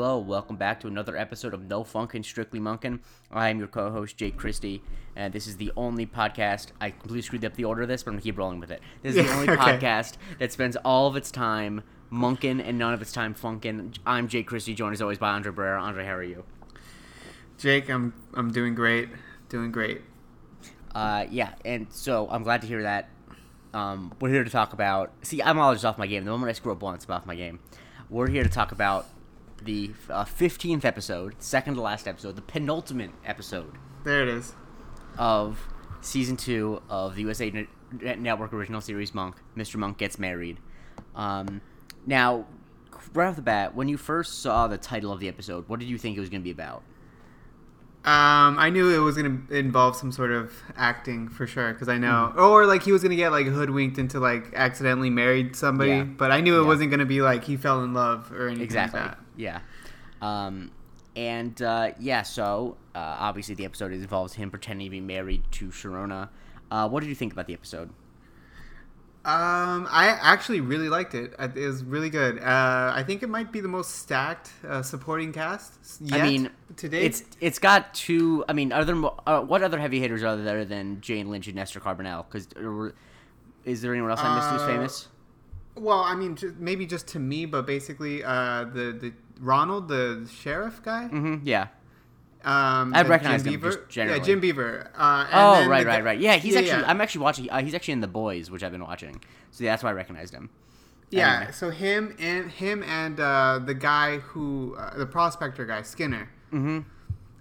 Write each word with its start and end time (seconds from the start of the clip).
Hello. 0.00 0.16
Welcome 0.16 0.54
back 0.54 0.78
to 0.82 0.86
another 0.86 1.16
episode 1.16 1.52
of 1.52 1.64
No 1.64 1.82
Funkin' 1.82 2.24
Strictly 2.24 2.60
Monkin'. 2.60 3.00
I 3.32 3.48
am 3.48 3.58
your 3.58 3.66
co 3.66 3.90
host, 3.90 4.16
Jake 4.16 4.36
Christie, 4.36 4.80
and 5.16 5.32
this 5.32 5.48
is 5.48 5.56
the 5.56 5.72
only 5.76 6.06
podcast. 6.06 6.68
I 6.80 6.90
completely 6.90 7.22
screwed 7.22 7.44
up 7.44 7.54
the 7.54 7.64
order 7.64 7.82
of 7.82 7.88
this, 7.88 8.04
but 8.04 8.12
I'm 8.12 8.18
to 8.18 8.22
keep 8.22 8.38
rolling 8.38 8.60
with 8.60 8.70
it. 8.70 8.80
This 9.02 9.16
is 9.16 9.26
the 9.26 9.32
only 9.34 9.50
okay. 9.50 9.60
podcast 9.60 10.18
that 10.38 10.52
spends 10.52 10.76
all 10.84 11.08
of 11.08 11.16
its 11.16 11.32
time 11.32 11.82
monkin' 12.10 12.60
and 12.60 12.78
none 12.78 12.94
of 12.94 13.02
its 13.02 13.10
time 13.10 13.34
funkin'. 13.34 13.98
I'm 14.06 14.28
Jake 14.28 14.46
Christie, 14.46 14.72
joined 14.72 14.92
as 14.92 15.02
always 15.02 15.18
by 15.18 15.30
Andre 15.30 15.50
Barrera. 15.50 15.80
Andre, 15.80 16.04
how 16.04 16.12
are 16.12 16.22
you? 16.22 16.44
Jake, 17.58 17.90
I'm 17.90 18.14
I'm 18.34 18.52
doing 18.52 18.76
great. 18.76 19.08
Doing 19.48 19.72
great. 19.72 20.02
Uh, 20.94 21.26
yeah, 21.28 21.54
and 21.64 21.88
so 21.90 22.28
I'm 22.30 22.44
glad 22.44 22.60
to 22.60 22.68
hear 22.68 22.82
that. 22.82 23.08
Um, 23.74 24.14
we're 24.20 24.30
here 24.30 24.44
to 24.44 24.50
talk 24.50 24.72
about. 24.74 25.12
See, 25.22 25.42
I'm 25.42 25.58
always 25.58 25.84
off 25.84 25.98
my 25.98 26.06
game. 26.06 26.24
The 26.24 26.30
moment 26.30 26.50
I 26.50 26.52
screw 26.52 26.70
up 26.70 26.82
once, 26.82 27.04
I'm 27.04 27.16
off 27.16 27.26
my 27.26 27.34
game. 27.34 27.58
We're 28.08 28.28
here 28.28 28.44
to 28.44 28.48
talk 28.48 28.70
about 28.70 29.04
the 29.64 29.90
uh, 30.10 30.24
15th 30.24 30.84
episode, 30.84 31.34
second 31.38 31.74
to 31.74 31.80
last 31.80 32.06
episode, 32.08 32.36
the 32.36 32.42
penultimate 32.42 33.10
episode 33.24 33.72
There 34.04 34.22
it 34.22 34.28
is. 34.28 34.54
of 35.16 35.58
season 36.00 36.36
two 36.36 36.80
of 36.88 37.14
the 37.16 37.22
USA 37.22 37.50
Net- 37.50 38.18
Network 38.20 38.52
original 38.52 38.80
series 38.80 39.14
Monk. 39.14 39.36
Mr. 39.56 39.76
Monk 39.76 39.98
gets 39.98 40.18
married. 40.18 40.58
Um, 41.14 41.60
now, 42.06 42.46
right 43.14 43.26
off 43.28 43.36
the 43.36 43.42
bat, 43.42 43.74
when 43.74 43.88
you 43.88 43.96
first 43.96 44.40
saw 44.42 44.68
the 44.68 44.78
title 44.78 45.12
of 45.12 45.20
the 45.20 45.28
episode, 45.28 45.68
what 45.68 45.80
did 45.80 45.88
you 45.88 45.98
think 45.98 46.16
it 46.16 46.20
was 46.20 46.28
going 46.28 46.40
to 46.40 46.44
be 46.44 46.50
about? 46.50 46.82
Um, 48.04 48.58
I 48.58 48.70
knew 48.70 48.94
it 48.94 48.98
was 49.00 49.16
gonna 49.16 49.40
involve 49.50 49.96
some 49.96 50.12
sort 50.12 50.30
of 50.30 50.52
acting 50.76 51.28
for 51.28 51.46
sure 51.46 51.72
because 51.74 51.88
I 51.88 51.98
know, 51.98 52.30
Mm-hmm. 52.30 52.40
or 52.40 52.64
like 52.64 52.82
he 52.84 52.92
was 52.92 53.02
gonna 53.02 53.16
get 53.16 53.32
like 53.32 53.46
hoodwinked 53.48 53.98
into 53.98 54.18
like 54.20 54.54
accidentally 54.54 55.10
married 55.10 55.56
somebody. 55.56 55.90
Yeah. 55.90 56.02
But 56.04 56.30
I 56.30 56.40
knew 56.40 56.58
it 56.58 56.62
Yeah. 56.62 56.68
wasn't 56.68 56.90
gonna 56.92 57.04
be 57.04 57.20
like 57.20 57.44
he 57.44 57.56
fell 57.56 57.82
in 57.82 57.92
love 57.92 58.32
or 58.32 58.46
anything 58.46 58.62
Exactly. 58.64 59.00
like 59.00 59.10
that. 59.10 59.18
Yeah. 59.38 59.60
Um, 60.20 60.72
and 61.16 61.60
uh, 61.62 61.92
yeah, 61.98 62.22
so 62.22 62.76
uh, 62.94 62.98
obviously 62.98 63.54
the 63.54 63.64
episode 63.64 63.92
involves 63.92 64.34
him 64.34 64.50
pretending 64.50 64.86
to 64.86 64.90
be 64.90 65.00
married 65.00 65.42
to 65.52 65.68
Sharona. 65.68 66.28
Uh, 66.70 66.88
what 66.88 67.00
did 67.00 67.08
you 67.08 67.14
think 67.14 67.32
about 67.32 67.46
the 67.46 67.54
episode? 67.54 67.88
Um, 69.24 69.86
I 69.90 70.16
actually 70.22 70.60
really 70.60 70.88
liked 70.88 71.14
it. 71.14 71.34
It 71.38 71.54
was 71.54 71.84
really 71.84 72.08
good. 72.08 72.38
Uh, 72.38 72.92
I 72.94 73.02
think 73.06 73.22
it 73.22 73.28
might 73.28 73.52
be 73.52 73.60
the 73.60 73.68
most 73.68 73.96
stacked 73.96 74.50
uh, 74.66 74.80
supporting 74.82 75.32
cast. 75.32 76.00
Yet 76.00 76.20
I 76.20 76.22
mean, 76.26 76.50
today 76.76 77.02
it's 77.04 77.24
it's 77.40 77.58
got 77.58 77.92
two. 77.92 78.44
I 78.48 78.54
mean, 78.54 78.72
other 78.72 78.94
uh, 79.26 79.40
what 79.42 79.62
other 79.62 79.78
heavy 79.78 80.00
hitters 80.00 80.22
are 80.22 80.36
there 80.36 80.64
than 80.64 81.00
Jane 81.02 81.30
Lynch 81.30 81.46
and 81.46 81.56
Nestor 81.56 81.80
Carbonell? 81.80 82.24
Because 82.26 82.48
is 83.64 83.82
there 83.82 83.92
anyone 83.92 84.10
else 84.10 84.20
I 84.22 84.34
missed 84.36 84.48
who's 84.50 84.62
Uh, 84.62 84.66
famous? 84.66 85.08
Well, 85.74 86.00
I 86.00 86.14
mean, 86.14 86.34
ju- 86.34 86.56
maybe 86.58 86.86
just 86.86 87.06
to 87.08 87.18
me, 87.18 87.44
but 87.44 87.66
basically, 87.66 88.24
uh, 88.24 88.64
the 88.64 88.92
the 88.92 89.12
Ronald, 89.38 89.88
the 89.88 90.28
sheriff 90.32 90.82
guy. 90.82 91.06
hmm 91.08 91.36
yeah. 91.44 91.68
Um, 92.44 92.92
I'd 92.94 93.08
recognize 93.08 93.42
Jim 93.42 93.54
him 93.54 93.60
Beaver. 93.60 93.76
just 93.76 93.88
generally. 93.88 94.18
Yeah, 94.20 94.24
Jim 94.24 94.40
Beaver. 94.40 94.90
Uh, 94.96 95.26
and 95.26 95.34
Oh, 95.34 95.68
right, 95.68 95.84
right, 95.84 95.98
guy- 95.98 96.00
right. 96.02 96.20
Yeah, 96.20 96.36
he's 96.36 96.54
yeah, 96.54 96.60
actually. 96.60 96.82
yeah. 96.82 96.90
I'm 96.90 97.00
actually 97.00 97.22
watching. 97.22 97.50
Uh, 97.50 97.60
he's 97.62 97.74
actually 97.74 97.92
in 97.92 98.00
The 98.00 98.06
Boys, 98.08 98.50
which 98.50 98.62
I've 98.62 98.72
been 98.72 98.84
watching. 98.84 99.20
So 99.50 99.64
yeah, 99.64 99.72
that's 99.72 99.82
why 99.82 99.90
I 99.90 99.94
recognized 99.94 100.32
him. 100.34 100.48
Yeah, 101.10 101.36
Anyway. 101.36 101.52
so 101.52 101.70
him 101.70 102.14
and 102.18 102.50
him 102.50 102.82
and 102.84 103.18
uh, 103.18 103.60
the 103.64 103.74
guy 103.74 104.18
who 104.18 104.76
uh, 104.78 104.96
the 104.96 105.06
prospector 105.06 105.66
guy 105.66 105.82
Skinner. 105.82 106.28
Mm-hmm. 106.52 106.80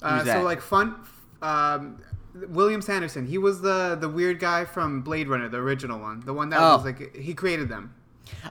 Uh, 0.02 0.18
Who's 0.18 0.26
that? 0.26 0.38
so 0.38 0.42
like 0.44 0.62
fun. 0.62 0.96
Um, 1.42 2.02
William 2.50 2.82
Sanderson. 2.82 3.26
He 3.28 3.38
was 3.38 3.62
the 3.62 3.98
the 4.00 4.10
weird 4.10 4.40
guy 4.40 4.66
from 4.66 5.02
Blade 5.02 5.28
Runner, 5.28 5.48
the 5.50 5.58
original 5.58 6.00
one, 6.00 6.22
the 6.22 6.34
one 6.34 6.50
that 6.50 6.60
Oh. 6.60 6.76
was 6.78 6.86
like 6.86 7.16
he 7.16 7.34
created 7.34 7.70
them. 7.70 7.94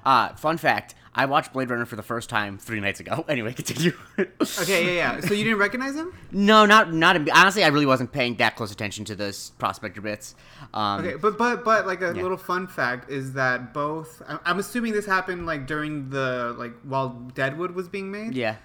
Uh, 0.04 0.34
fun 0.34 0.56
fact: 0.58 0.94
I 1.14 1.26
watched 1.26 1.52
Blade 1.52 1.70
Runner 1.70 1.86
for 1.86 1.96
the 1.96 2.02
first 2.02 2.28
time 2.28 2.58
three 2.58 2.80
nights 2.80 3.00
ago. 3.00 3.24
Anyway, 3.28 3.52
continue. 3.52 3.92
Okay, 4.18 4.96
yeah, 4.96 5.16
yeah. 5.16 5.20
So 5.20 5.34
you 5.34 5.44
didn't 5.44 5.58
recognize 5.58 5.94
him? 5.94 6.12
No, 6.32 6.66
not 6.66 6.92
not 6.92 7.16
honestly. 7.30 7.64
I 7.64 7.68
really 7.68 7.86
wasn't 7.86 8.12
paying 8.12 8.36
that 8.36 8.56
close 8.56 8.70
attention 8.72 9.04
to 9.06 9.14
the 9.16 9.26
s- 9.26 9.50
prospector 9.58 10.00
bits. 10.00 10.34
Um, 10.74 11.00
Okay, 11.04 11.16
but 11.16 11.36
but 11.38 11.64
but 11.64 11.86
like 11.86 12.00
a 12.02 12.12
Yeah. 12.14 12.22
little 12.22 12.36
fun 12.36 12.66
fact 12.66 13.10
is 13.10 13.32
that 13.34 13.72
both 13.74 14.22
I'm 14.44 14.58
assuming 14.58 14.92
this 14.92 15.06
happened 15.06 15.46
like 15.46 15.66
during 15.66 16.10
the 16.10 16.54
like 16.58 16.74
while 16.82 17.10
Deadwood 17.34 17.72
was 17.72 17.88
being 17.88 18.10
made. 18.10 18.34
Yeah, 18.34 18.56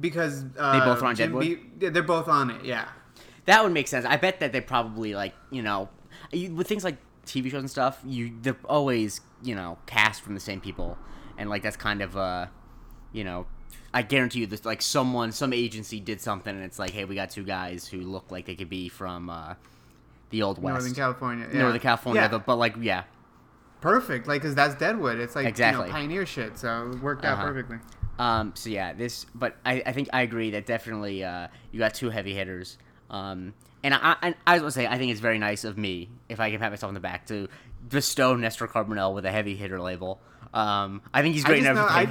Because 0.00 0.44
uh, 0.58 0.78
They 0.78 0.84
both 0.84 1.02
on 1.02 1.14
Jim 1.16 1.32
Deadwood? 1.32 1.78
Be- 1.78 1.88
they're 1.90 2.02
both 2.02 2.28
on 2.28 2.50
it. 2.50 2.64
Yeah. 2.64 2.88
that 3.46 3.62
would 3.64 3.72
make 3.72 3.88
sense. 3.88 4.04
I 4.06 4.16
bet 4.16 4.40
that 4.40 4.52
they 4.52 4.60
probably 4.60 5.14
like 5.14 5.34
you 5.50 5.62
know 5.62 5.88
with 6.32 6.68
things 6.68 6.84
like 6.84 6.96
TV 7.26 7.50
shows 7.50 7.60
and 7.60 7.70
stuff. 7.70 8.00
You 8.04 8.32
they're 8.42 8.56
always 8.64 9.20
you 9.42 9.54
know 9.54 9.78
cast 9.86 10.22
from 10.22 10.34
the 10.34 10.40
same 10.40 10.60
people, 10.60 10.98
and 11.38 11.48
like 11.50 11.62
that's 11.62 11.76
kind 11.76 12.02
of 12.02 12.16
uh 12.16 12.46
you 13.12 13.24
know. 13.24 13.46
I 13.92 14.02
guarantee 14.02 14.40
you, 14.40 14.46
this 14.46 14.64
like 14.64 14.82
someone, 14.82 15.32
some 15.32 15.52
agency 15.52 15.98
did 15.98 16.20
something, 16.20 16.54
and 16.54 16.64
it's 16.64 16.78
like, 16.78 16.90
hey, 16.90 17.04
we 17.04 17.16
got 17.16 17.30
two 17.30 17.42
guys 17.42 17.88
who 17.88 18.00
look 18.02 18.30
like 18.30 18.46
they 18.46 18.54
could 18.54 18.68
be 18.68 18.88
from 18.88 19.28
uh, 19.28 19.54
the 20.30 20.42
old 20.42 20.62
west, 20.62 20.74
Northern 20.74 20.94
California. 20.94 21.48
Yeah. 21.52 21.58
Northern 21.58 21.80
California, 21.80 22.22
Yeah. 22.22 22.28
but, 22.28 22.46
but 22.46 22.54
like, 22.56 22.76
yeah, 22.80 23.02
Perfect. 23.80 24.28
Like, 24.28 24.42
cause 24.42 24.54
that's 24.54 24.74
Deadwood. 24.76 25.18
It's 25.18 25.34
like 25.34 25.46
Exactly. 25.46 25.86
you 25.86 25.88
know, 25.88 25.92
pioneer 25.98 26.26
shit. 26.26 26.56
So 26.58 26.90
it 26.92 27.02
worked 27.02 27.24
out 27.24 27.38
Uh-huh. 27.38 27.46
perfectly. 27.48 27.78
Um, 28.18 28.52
so 28.54 28.68
yeah, 28.70 28.92
this, 28.92 29.26
but 29.34 29.56
I, 29.64 29.82
I 29.86 29.92
think 29.92 30.08
I 30.12 30.22
agree 30.22 30.50
that 30.50 30.66
definitely 30.66 31.24
uh, 31.24 31.48
you 31.72 31.78
got 31.80 31.94
two 31.94 32.10
heavy 32.10 32.34
hitters. 32.34 32.76
Um, 33.08 33.54
and 33.82 33.94
I, 33.94 34.16
I, 34.22 34.34
I 34.46 34.52
was 34.54 34.60
gonna 34.62 34.70
say 34.72 34.86
I 34.86 34.98
think 34.98 35.12
it's 35.12 35.20
very 35.20 35.38
nice 35.38 35.64
of 35.64 35.76
me 35.78 36.08
if 36.28 36.40
I 36.40 36.50
can 36.50 36.60
pat 36.60 36.70
myself 36.70 36.88
on 36.88 36.94
the 36.94 37.00
back 37.00 37.26
to 37.26 37.48
bestow 37.88 38.36
Nestor 38.36 38.66
Carbonell 38.68 39.14
with 39.14 39.24
a 39.24 39.30
heavy 39.30 39.56
hitter 39.56 39.80
label. 39.80 40.20
Um, 40.52 41.02
I 41.14 41.22
think 41.22 41.34
he's 41.34 41.44
great 41.44 41.64
in 41.64 41.74
know, 41.74 41.86
I, 41.88 42.04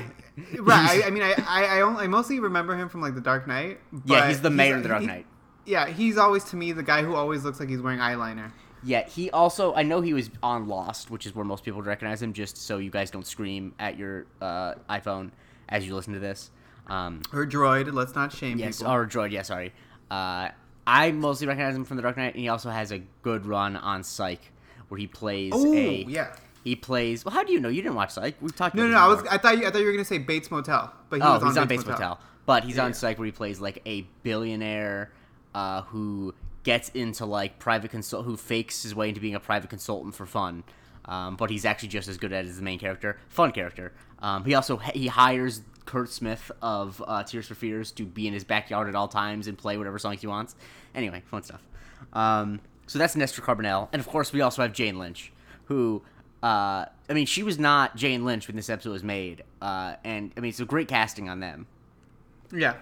right. 0.60 1.04
I, 1.04 1.08
I 1.08 1.10
mean, 1.12 1.24
I, 1.24 1.36
I, 1.48 1.82
only, 1.82 2.06
I 2.06 2.08
mostly 2.08 2.40
remember 2.40 2.76
him 2.76 2.88
from 2.88 3.02
like 3.02 3.14
The 3.16 3.22
Dark 3.22 3.48
Knight. 3.48 3.80
yeah, 4.06 4.28
he's 4.30 4.42
the 4.42 4.50
mayor 4.50 4.78
of 4.78 4.84
the 4.84 4.90
Dark 4.90 5.02
he- 5.02 5.08
Knight. 5.08 5.26
Yeah, 5.66 5.88
he's 5.88 6.18
always 6.18 6.44
to 6.46 6.56
me 6.56 6.72
the 6.72 6.82
guy 6.84 7.04
who 7.04 7.14
always 7.16 7.44
looks 7.44 7.60
like 7.60 7.70
he's 7.70 7.82
wearing 7.82 8.00
eyeliner. 8.00 8.52
Yeah, 8.82 9.06
he 9.08 9.30
also 9.30 9.76
I 9.76 9.84
know 9.84 10.00
he 10.02 10.14
was 10.14 10.30
on 10.42 10.68
Lost, 10.70 11.12
which 11.12 11.26
is 11.26 11.36
where 11.36 11.44
most 11.46 11.64
people 11.66 11.82
recognize 11.82 12.22
him. 12.22 12.32
Just 12.34 12.58
so 12.58 12.78
you 12.78 12.90
guys 12.90 13.12
don't 13.12 13.28
scream 13.28 13.76
at 13.78 13.98
your 13.98 14.26
uh, 14.42 14.76
iPhone 14.90 15.32
as 15.68 15.86
you 15.86 15.94
listen 15.96 16.14
to 16.14 16.20
this. 16.20 16.50
Um, 16.88 17.22
Or 17.34 17.46
droid. 17.46 17.94
Let's 17.94 18.16
not 18.16 18.32
shame 18.32 18.58
Yes, 18.58 18.78
people. 18.80 18.94
or 18.94 19.06
Droid. 19.06 19.32
Yeah, 19.32 19.42
sorry. 19.44 19.74
Uh, 20.10 20.50
I 20.90 21.12
mostly 21.12 21.46
recognize 21.46 21.76
him 21.76 21.86
from 21.86 21.98
The 21.98 22.04
Dark 22.04 22.18
Knight, 22.18 22.34
and 22.34 22.42
he 22.42 22.50
also 22.50 22.72
has 22.72 22.92
a 22.92 22.98
good 23.22 23.46
run 23.46 23.76
on 23.76 24.04
Psych, 24.04 24.42
where 24.88 24.98
he 24.98 25.06
plays 25.06 25.54
oh 25.56 25.72
a. 25.72 26.04
yeah. 26.08 26.36
He 26.64 26.76
plays. 26.76 27.24
Well, 27.24 27.34
how 27.34 27.44
do 27.44 27.54
you 27.54 27.60
know? 27.60 27.70
You 27.70 27.84
didn't 27.84 27.96
watch 27.96 28.12
Psych. 28.12 28.36
We've 28.42 28.56
talked. 28.56 28.74
No, 28.74 28.84
about 28.84 28.92
no, 28.92 28.98
no. 28.98 29.06
I 29.06 29.08
was. 29.08 29.28
I 29.30 29.38
thought 29.38 29.60
you. 29.60 29.68
I 29.68 29.70
thought 29.70 29.80
you 29.80 29.86
were 29.86 29.92
gonna 29.92 30.04
say 30.04 30.18
Bates 30.18 30.50
Motel, 30.50 30.92
but 31.10 31.18
he 31.18 31.22
oh, 31.22 31.34
was 31.34 31.44
he's 31.44 31.58
on 31.58 31.62
on 31.62 31.68
Bates, 31.68 31.84
Bates 31.84 31.92
Motel. 31.92 32.10
Motel, 32.10 32.26
but 32.48 32.64
he's 32.64 32.80
on 32.80 32.96
Psych, 32.96 33.20
where 33.20 33.28
he 33.28 33.32
plays 33.32 33.60
like 33.60 33.82
a 33.86 34.02
billionaire 34.24 35.12
uh, 35.54 35.84
who 35.84 36.34
gets 36.64 36.90
into 36.90 37.26
like 37.26 37.60
private 37.60 37.92
consult, 37.92 38.26
who 38.26 38.36
fakes 38.36 38.82
his 38.82 38.96
way 38.96 39.10
into 39.10 39.22
being 39.22 39.36
a 39.36 39.40
private 39.40 39.70
consultant 39.70 40.16
for 40.16 40.26
fun. 40.26 40.64
Um, 41.06 41.36
but 41.36 41.52
he's 41.52 41.66
actually 41.66 41.90
just 41.90 42.08
as 42.08 42.18
good 42.18 42.34
at 42.34 42.46
it 42.46 42.50
as 42.50 42.58
the 42.58 42.64
main 42.64 42.80
character. 42.80 43.18
Fun 43.30 43.52
character. 43.52 43.94
Um, 44.20 44.44
he 44.44 44.56
also 44.56 44.78
he 44.78 45.08
hires 45.08 45.62
Curt 45.90 46.10
Smith 46.12 46.52
of 46.62 47.04
uh, 47.08 47.24
Tears 47.24 47.48
for 47.48 47.56
Fears 47.56 47.92
to 47.94 48.06
be 48.06 48.28
in 48.28 48.34
his 48.34 48.44
backyard 48.44 48.88
at 48.88 48.96
all 48.96 49.08
times 49.08 49.48
and 49.48 49.58
play 49.58 49.76
whatever 49.78 49.98
songs 49.98 50.22
he 50.22 50.28
wants. 50.28 50.56
Anyway, 50.94 51.24
fun 51.26 51.42
stuff. 51.44 51.62
Um, 52.14 52.62
so 52.86 53.00
that's 53.00 53.16
Nestor 53.16 53.42
Carbonell, 53.42 53.90
and 53.92 54.00
of 54.00 54.08
course 54.08 54.32
we 54.32 54.42
also 54.42 54.62
have 54.62 54.72
Jane 54.74 55.00
Lynch, 55.00 55.32
who 55.66 56.02
uh, 56.44 56.86
I 57.10 57.14
mean 57.14 57.26
she 57.26 57.42
was 57.44 57.58
not 57.60 57.96
Jane 57.96 58.24
Lynch 58.24 58.48
when 58.48 58.56
this 58.56 58.70
episode 58.70 58.92
was 58.92 59.04
made, 59.04 59.44
uh, 59.62 59.96
and 60.04 60.32
I 60.38 60.40
mean 60.42 60.50
it's 60.50 60.60
a 60.60 60.66
great 60.66 60.88
casting 60.88 61.28
on 61.28 61.40
them. 61.40 61.66
Yeah. 62.54 62.76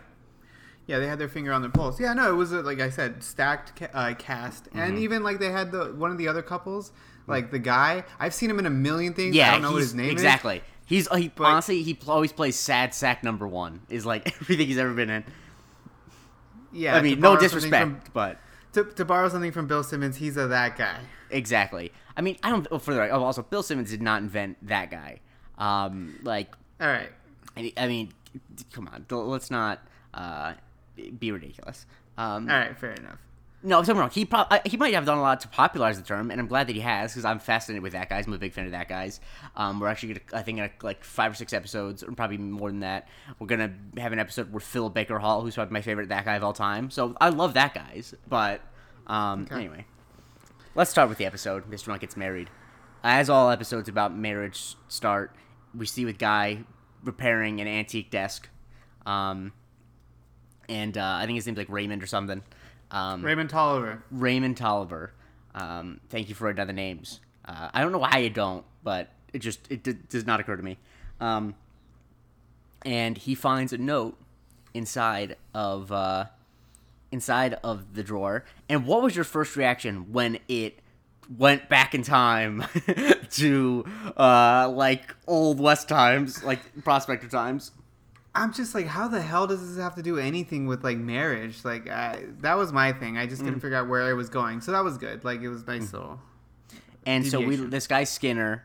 Yeah, 0.86 1.00
they 1.00 1.08
had 1.08 1.20
their 1.20 1.28
finger 1.28 1.52
on 1.52 1.62
their 1.62 1.72
pulse. 1.72 2.00
Yeah, 2.00 2.14
no, 2.14 2.30
it 2.30 2.36
was 2.36 2.52
like 2.54 2.80
I 2.80 2.90
said, 2.90 3.22
stacked 3.24 3.76
ca- 3.78 3.90
uh, 3.94 4.14
cast, 4.16 4.66
Mm-hmm. 4.66 4.80
and 4.80 5.00
even 5.00 5.24
like 5.24 5.40
they 5.40 5.52
had 5.52 5.72
the 5.72 5.86
one 5.94 6.12
of 6.12 6.18
the 6.18 6.28
other 6.30 6.42
couples, 6.42 6.92
like 7.26 7.52
the 7.52 7.60
guy. 7.60 8.04
I've 8.20 8.34
seen 8.34 8.50
him 8.50 8.60
in 8.60 8.66
a 8.66 8.70
million 8.70 9.14
things. 9.14 9.36
Yeah, 9.36 9.50
I 9.50 9.52
don't 9.54 9.64
know 9.64 9.72
what 9.74 9.82
his 9.82 9.94
name 9.94 10.08
is 10.08 10.14
exactly. 10.14 10.62
He's 10.88 11.08
he 11.16 11.28
But- 11.28 11.44
honestly 11.46 11.84
he 11.84 11.96
always 12.08 12.32
plays 12.32 12.56
sad 12.56 12.96
sack 12.96 13.24
number 13.24 13.48
one. 13.48 13.82
Is 13.90 14.06
like 14.06 14.26
everything 14.42 14.66
he's 14.68 14.78
ever 14.80 14.94
been 14.96 15.10
in. 15.12 15.24
Yeah, 16.72 16.96
I 16.96 17.02
mean, 17.02 17.20
no 17.20 17.38
disrespect, 17.38 18.12
but 18.14 18.40
to, 18.74 18.84
to 18.84 19.06
borrow 19.06 19.30
something 19.30 19.52
from 19.52 19.68
Bill 19.68 19.84
Simmons, 19.84 20.18
he's 20.18 20.38
a 20.38 20.48
that 20.48 20.78
guy. 20.78 21.00
exactly. 21.30 21.92
I 22.16 22.22
mean, 22.22 22.38
I 22.44 22.50
don't. 22.50 22.68
Oh, 22.72 22.78
for 22.80 22.94
the 22.94 23.00
right. 23.00 23.12
Oh, 23.12 23.24
also, 23.24 23.42
Bill 23.44 23.64
Simmons 23.64 23.90
did 23.90 24.02
not 24.02 24.22
invent 24.22 24.58
that 24.68 24.90
guy. 24.92 25.20
Um, 25.58 26.20
like, 26.24 26.54
All 26.82 26.88
right. 26.88 27.10
I 27.56 27.74
I 27.78 27.88
mean, 27.88 28.12
come 28.72 28.88
on, 28.88 29.06
let's 29.10 29.50
not 29.50 29.80
uh, 30.14 30.54
be 31.20 31.32
ridiculous. 31.32 31.86
Um, 32.18 32.50
All 32.50 32.58
right, 32.58 32.78
fair 32.78 32.92
enough. 32.92 33.20
No, 33.68 33.84
don't 33.84 33.98
wrong. 33.98 34.10
He 34.10 34.24
pro- 34.24 34.40
uh, 34.42 34.60
he 34.66 34.78
might 34.78 34.94
have 34.94 35.06
done 35.06 35.18
a 35.18 35.22
lot 35.22 35.42
to 35.42 35.48
popularize 35.50 36.00
the 36.00 36.06
term, 36.08 36.32
and 36.32 36.40
I'm 36.40 36.48
glad 36.48 36.68
that 36.68 36.74
he 36.74 36.80
has 36.82 37.12
because 37.12 37.26
I'm 37.26 37.40
fascinated 37.40 37.84
with 37.84 37.92
that 37.94 38.08
guys. 38.08 38.26
I'm 38.26 38.32
a 38.34 38.38
big 38.38 38.54
fan 38.54 38.66
of 38.66 38.72
that 38.72 38.88
guys. 38.88 39.20
Um, 39.58 39.80
we're 39.82 39.90
actually 39.90 40.14
gonna, 40.14 40.40
I 40.40 40.42
think, 40.42 40.60
in 40.60 40.64
a, 40.64 40.70
like 40.84 41.04
five 41.04 41.34
or 41.34 41.36
six 41.36 41.52
episodes, 41.52 42.02
or 42.02 42.12
probably 42.14 42.38
more 42.38 42.70
than 42.72 42.80
that, 42.80 43.10
we're 43.40 43.48
gonna 43.48 43.74
have 43.98 44.14
an 44.14 44.20
episode 44.20 44.54
with 44.54 44.64
Phil 44.64 44.90
Baker 44.90 45.20
Hall, 45.20 45.42
who's 45.42 45.56
probably 45.56 45.74
my 45.74 45.82
favorite 45.82 46.08
that 46.10 46.24
guy 46.24 46.36
of 46.36 46.44
all 46.46 46.54
time. 46.54 46.90
So 46.90 47.16
I 47.20 47.28
love 47.30 47.56
that 47.56 47.74
guys. 47.74 48.16
But 48.30 48.62
um, 49.08 49.42
Okay. 49.52 49.56
anyway, 49.56 49.86
let's 50.74 50.90
start 50.90 51.10
with 51.10 51.18
the 51.18 51.26
episode. 51.26 51.70
Mr. 51.70 51.90
Monk 51.90 52.02
gets 52.02 52.16
married. 52.16 52.50
As 53.04 53.30
all 53.30 53.50
episodes 53.50 53.90
about 53.90 54.16
marriage 54.16 54.76
start, 54.88 55.36
we 55.76 55.86
see 55.86 56.06
with 56.06 56.18
Guy 56.18 56.64
repairing 57.04 57.60
an 57.60 57.68
antique 57.68 58.12
desk. 58.12 58.48
Um, 59.06 59.52
and 60.70 60.98
uh, 60.98 61.18
I 61.22 61.26
think 61.26 61.36
his 61.36 61.46
name's 61.46 61.58
like 61.58 61.70
Raymond 61.70 62.02
or 62.04 62.08
something. 62.08 62.44
Um, 62.92 63.24
Raymond 63.24 63.50
Tolliver. 63.50 64.04
Raymond 64.12 64.58
Tolliver. 64.58 65.12
Um, 65.54 66.00
thank 66.10 66.30
you 66.30 66.36
for 66.36 66.50
another 66.50 66.74
names. 66.74 67.20
Uh, 67.46 67.70
I 67.74 67.82
don't 67.82 67.92
know 67.92 67.98
why 67.98 68.18
you 68.20 68.30
don't, 68.30 68.66
but 68.84 69.10
it 69.34 69.40
just 69.40 69.60
it 69.72 69.84
d- 69.84 69.94
does 70.10 70.26
not 70.26 70.40
occur 70.40 70.56
to 70.56 70.64
me. 70.64 70.78
Um, 71.20 71.56
and 72.84 73.18
he 73.18 73.36
finds 73.36 73.74
a 73.74 73.78
note 73.78 74.18
inside 74.74 75.36
of 75.54 75.92
uh, 75.92 76.26
inside 77.12 77.58
of 77.64 77.94
the 77.96 78.04
drawer. 78.04 78.46
And 78.70 78.86
what 78.86 79.02
was 79.02 79.16
your 79.16 79.26
first 79.26 79.56
reaction 79.56 80.12
when 80.12 80.40
it 80.48 80.80
went 81.38 81.68
back 81.68 81.94
in 81.94 82.04
time 82.04 82.64
to 83.32 83.86
uh, 84.16 84.70
like 84.74 85.16
old 85.28 85.60
west 85.60 85.90
times, 85.90 86.44
like 86.44 86.84
prospector 86.84 87.28
times? 87.28 87.72
I'm 88.38 88.54
just 88.54 88.76
like, 88.76 88.86
how 88.86 89.08
the 89.08 89.22
hell 89.22 89.48
does 89.48 89.68
this 89.68 89.82
have 89.82 89.96
to 89.96 90.04
do 90.04 90.20
anything 90.20 90.68
with 90.68 90.84
like 90.84 90.98
marriage? 90.98 91.66
Like, 91.66 91.90
I, 91.90 92.24
that 92.42 92.56
was 92.56 92.72
my 92.72 92.94
thing. 92.94 93.18
I 93.18 93.26
just 93.26 93.44
couldn't 93.44 93.62
figure 93.62 93.76
out 93.76 93.90
where 93.90 94.04
I 94.04 94.14
was 94.14 94.30
going, 94.30 94.62
so 94.62 94.72
that 94.74 94.84
was 94.84 94.98
good. 94.98 95.24
Like, 95.24 95.42
it 95.42 95.50
was 95.50 95.66
nice 95.66 95.92
little. 95.92 96.20
And 97.06 97.26
so 97.26 97.40
we, 97.40 97.56
this 97.56 97.88
guy 97.88 98.04
Skinner, 98.04 98.64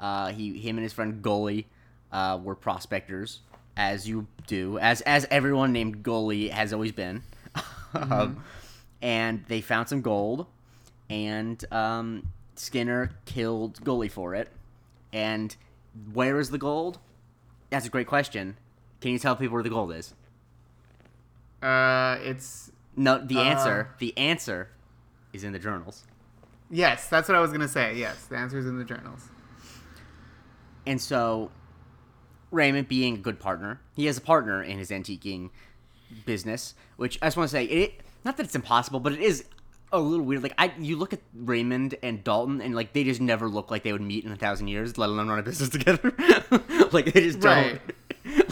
uh, 0.00 0.32
he, 0.32 0.58
him 0.58 0.76
and 0.76 0.82
his 0.82 0.92
friend 0.92 1.22
Goalie, 1.22 1.66
uh, 2.10 2.40
were 2.42 2.56
prospectors, 2.56 3.40
as 3.76 4.08
you 4.08 4.26
do, 4.46 4.78
as 4.78 5.00
as 5.02 5.26
everyone 5.30 5.72
named 5.72 6.02
Goalie 6.02 6.50
has 6.50 6.72
always 6.72 6.92
been. 6.92 7.22
um, 7.94 8.42
and 9.00 9.44
they 9.46 9.60
found 9.60 9.88
some 9.88 10.02
gold, 10.02 10.46
and 11.08 11.64
um, 11.72 12.32
Skinner 12.56 13.12
killed 13.24 13.80
Goalie 13.84 14.10
for 14.10 14.34
it. 14.34 14.48
And 15.12 15.54
where 16.12 16.40
is 16.40 16.50
the 16.50 16.58
gold? 16.58 16.98
That's 17.70 17.86
a 17.86 17.90
great 17.90 18.06
question. 18.06 18.56
Can 19.02 19.10
you 19.12 19.18
tell 19.18 19.36
people 19.36 19.52
where 19.54 19.62
the 19.62 19.68
gold 19.68 19.92
is? 19.92 20.14
Uh, 21.62 22.16
it's 22.22 22.70
No, 22.96 23.18
the 23.24 23.36
Uh, 23.38 23.42
answer, 23.42 23.88
the 23.98 24.16
answer, 24.16 24.68
is 25.32 25.44
in 25.44 25.52
the 25.52 25.58
journals. 25.58 26.04
yes, 26.70 27.08
that's 27.08 27.28
what 27.28 27.36
I 27.36 27.40
was 27.40 27.52
gonna 27.52 27.68
say. 27.68 27.96
Yes, 27.96 28.24
the 28.26 28.36
answer 28.36 28.58
is 28.58 28.66
in 28.66 28.78
the 28.78 28.84
journals. 28.84 29.28
And 30.86 31.00
so, 31.00 31.50
Raymond, 32.50 32.88
being 32.88 33.14
a 33.14 33.18
good 33.18 33.38
partner, 33.40 33.80
he 33.94 34.06
has 34.06 34.16
a 34.18 34.20
partner 34.20 34.62
in 34.62 34.78
his 34.78 34.90
antiquing 34.90 35.50
business. 36.26 36.74
Which 36.96 37.18
I 37.22 37.26
just 37.26 37.36
want 37.36 37.48
to 37.48 37.52
say, 37.52 37.64
it 37.64 38.00
not 38.24 38.36
that 38.36 38.44
it's 38.44 38.54
impossible, 38.54 39.00
but 39.00 39.12
it 39.12 39.20
is 39.20 39.44
a 39.92 39.98
little 40.00 40.24
weird. 40.24 40.42
Like 40.42 40.54
I, 40.58 40.72
you 40.78 40.96
look 40.96 41.12
at 41.12 41.20
Raymond 41.34 41.94
and 42.02 42.22
Dalton, 42.24 42.60
and 42.60 42.74
like 42.74 42.92
they 42.92 43.04
just 43.04 43.20
never 43.20 43.48
look 43.48 43.70
like 43.70 43.84
they 43.84 43.92
would 43.92 44.02
meet 44.02 44.24
in 44.24 44.32
a 44.32 44.36
thousand 44.36 44.68
years, 44.68 44.98
let 44.98 45.08
alone 45.08 45.28
run 45.28 45.38
a 45.38 45.42
business 45.42 45.68
together. 45.78 46.12
like 46.92 47.12
they 47.12 47.20
just 47.22 47.40
don't. 47.40 47.56
Right. 47.72 47.80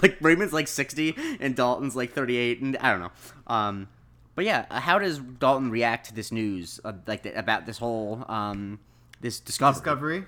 like 0.02 0.16
Raymond's 0.20 0.52
like 0.52 0.68
sixty, 0.68 1.16
and 1.40 1.54
Dalton's 1.56 1.96
like 1.96 2.12
thirty-eight, 2.12 2.60
and 2.60 2.76
I 2.78 2.90
don't 2.90 3.00
know. 3.00 3.12
Um, 3.46 3.88
but 4.34 4.44
yeah, 4.44 4.66
uh, 4.70 4.80
how 4.80 4.98
does 4.98 5.18
Dalton 5.18 5.70
react 5.70 6.08
to 6.08 6.14
this 6.14 6.30
news, 6.32 6.80
uh, 6.84 6.92
like 7.06 7.22
the, 7.22 7.38
about 7.38 7.66
this 7.66 7.78
whole 7.78 8.24
um, 8.28 8.78
this 9.20 9.40
discovery? 9.40 9.74
Discovery. 9.74 10.24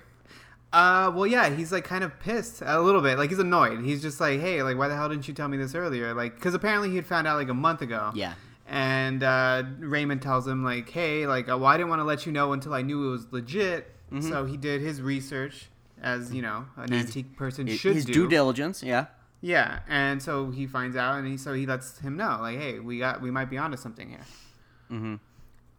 Uh, 0.71 1.11
well, 1.13 1.27
yeah, 1.27 1.49
he's 1.49 1.71
like 1.71 1.83
kind 1.83 2.03
of 2.03 2.19
pissed 2.19 2.63
a 2.65 2.81
little 2.81 3.01
bit. 3.01 3.17
Like 3.17 3.29
he's 3.29 3.39
annoyed. 3.39 3.83
He's 3.83 4.01
just 4.01 4.19
like, 4.19 4.39
hey, 4.39 4.63
like 4.63 4.77
why 4.77 4.87
the 4.87 4.95
hell 4.95 5.07
didn't 5.09 5.27
you 5.27 5.33
tell 5.33 5.47
me 5.47 5.55
this 5.57 5.75
earlier? 5.75 6.13
Like, 6.15 6.35
because 6.35 6.53
apparently 6.55 6.89
he 6.89 6.95
had 6.95 7.05
found 7.05 7.27
out 7.27 7.37
like 7.37 7.49
a 7.49 7.53
month 7.53 7.81
ago. 7.81 8.11
Yeah. 8.15 8.33
And 8.67 9.21
uh, 9.21 9.63
Raymond 9.79 10.21
tells 10.23 10.47
him 10.47 10.63
like, 10.63 10.89
hey, 10.89 11.27
like, 11.27 11.47
uh, 11.47 11.57
well, 11.57 11.67
I 11.67 11.77
didn't 11.77 11.89
want 11.89 11.99
to 11.99 12.05
let 12.05 12.25
you 12.25 12.31
know 12.31 12.53
until 12.53 12.73
I 12.73 12.81
knew 12.81 13.07
it 13.07 13.11
was 13.11 13.27
legit. 13.31 13.89
So 14.19 14.45
he 14.45 14.57
did 14.57 14.81
his 14.81 15.01
research, 15.01 15.69
as 16.01 16.31
you 16.31 16.43
know, 16.43 16.65
an 16.75 16.93
antique 16.93 17.35
person 17.35 17.65
His- 17.65 17.79
should 17.79 17.95
his 17.95 18.05
do. 18.05 18.13
due 18.13 18.27
diligence, 18.29 18.83
yeah. 18.83 19.07
Yeah, 19.45 19.79
and 19.89 20.23
so 20.23 20.51
he 20.51 20.67
finds 20.67 20.95
out, 20.95 21.17
and 21.17 21.27
he 21.27 21.35
so 21.35 21.51
he 21.51 21.65
lets 21.65 21.99
him 21.99 22.15
know, 22.15 22.37
like, 22.39 22.57
hey, 22.57 22.79
we 22.79 22.97
got 22.97 23.21
we 23.21 23.29
might 23.29 23.49
be 23.49 23.57
onto 23.57 23.75
something 23.75 24.07
here. 24.07 24.25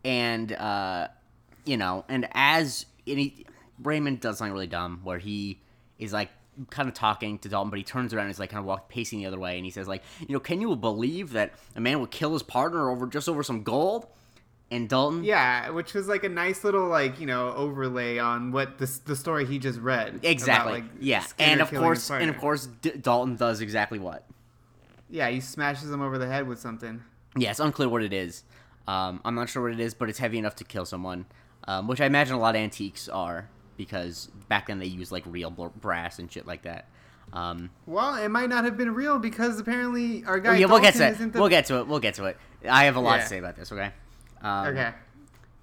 and 0.04 0.52
uh, 0.52 1.08
you 1.64 1.78
know, 1.78 2.04
and 2.10 2.28
as 2.32 2.84
and 3.06 3.18
he, 3.18 3.46
Raymond 3.82 4.20
does 4.20 4.36
something 4.36 4.52
really 4.52 4.66
dumb 4.66 5.00
where 5.02 5.16
he 5.16 5.62
is 5.98 6.12
like 6.12 6.28
kind 6.68 6.90
of 6.90 6.94
talking 6.94 7.38
to 7.38 7.48
Dalton, 7.48 7.70
but 7.70 7.78
he 7.78 7.84
turns 7.84 8.12
around 8.12 8.26
and 8.26 8.32
is 8.32 8.38
like 8.38 8.50
kind 8.50 8.60
of 8.60 8.66
walk 8.66 8.90
pacing 8.90 9.20
the 9.20 9.26
other 9.26 9.38
way, 9.38 9.56
and 9.56 9.64
he 9.64 9.70
says 9.70 9.88
like, 9.88 10.02
you 10.20 10.34
know, 10.34 10.40
can 10.40 10.60
you 10.60 10.76
believe 10.76 11.32
that 11.32 11.54
a 11.74 11.80
man 11.80 12.00
would 12.00 12.10
kill 12.10 12.34
his 12.34 12.42
partner 12.42 12.90
over 12.90 13.06
just 13.06 13.30
over 13.30 13.42
some 13.42 13.62
gold? 13.62 14.06
And 14.74 14.88
Dalton, 14.88 15.22
Yeah, 15.24 15.70
which 15.70 15.94
was 15.94 16.08
like 16.08 16.24
a 16.24 16.28
nice 16.28 16.64
little 16.64 16.88
like 16.88 17.20
you 17.20 17.26
know 17.26 17.52
overlay 17.54 18.18
on 18.18 18.50
what 18.52 18.78
the 18.78 18.86
the 19.04 19.14
story 19.14 19.46
he 19.46 19.58
just 19.58 19.78
read. 19.80 20.08
about, 20.16 20.24
exactly, 20.24 20.72
like, 20.72 20.84
yeah, 21.00 21.24
and 21.38 21.60
of 21.60 21.70
course, 21.70 22.10
and 22.10 22.28
of 22.28 22.38
course, 22.38 22.66
D- 22.82 22.90
Dalton 23.00 23.36
does 23.36 23.60
exactly 23.60 23.98
what? 23.98 24.26
yeah, 25.08 25.28
he 25.28 25.40
smashes 25.40 25.90
him 25.90 26.00
over 26.02 26.18
the 26.18 26.26
head 26.26 26.48
with 26.48 26.58
something. 26.58 27.02
Yeah, 27.36 27.50
it's 27.50 27.60
unclear 27.60 27.88
what 27.88 28.02
it 28.02 28.12
is. 28.12 28.42
Um, 28.88 29.20
I'm 29.24 29.34
not 29.36 29.48
sure 29.48 29.62
what 29.62 29.72
it 29.72 29.80
is, 29.80 29.94
but 29.94 30.08
it's 30.08 30.18
heavy 30.18 30.38
enough 30.38 30.56
to 30.56 30.64
kill 30.64 30.84
someone, 30.84 31.26
um, 31.68 31.86
which 31.86 32.00
I 32.00 32.06
imagine 32.06 32.34
a 32.34 32.40
lot 32.40 32.54
of 32.56 32.60
antiques 32.60 33.08
are 33.08 33.48
because 33.76 34.28
back 34.48 34.66
then 34.66 34.78
they 34.80 34.86
used 34.86 35.12
like 35.12 35.22
real 35.26 35.50
brass 35.50 36.18
and 36.18 36.30
shit 36.32 36.46
like 36.46 36.62
that. 36.62 36.88
Um, 37.32 37.70
Well, 37.86 38.14
it 38.16 38.28
might 38.28 38.48
not 38.48 38.64
have 38.64 38.76
been 38.76 38.94
real 38.94 39.18
because 39.18 39.58
apparently 39.58 40.24
our 40.24 40.38
guy. 40.38 40.56
yeah, 40.58 40.66
we'll 40.66 40.80
get 40.80 40.94
to 40.94 41.06
it. 41.08 41.32
the- 41.32 41.38
We'll 41.40 41.48
get 41.48 41.66
to 41.66 41.78
it. 41.80 41.86
We'll 41.86 41.98
get 42.00 42.14
to 42.14 42.24
it. 42.26 42.36
I 42.68 42.84
have 42.84 42.96
a 42.96 43.00
lot 43.00 43.16
Yeah. 43.16 43.22
to 43.22 43.28
say 43.28 43.38
about 43.38 43.56
this. 43.56 43.70
Okay. 43.72 43.90
Um, 44.44 44.66
Okay. 44.68 44.92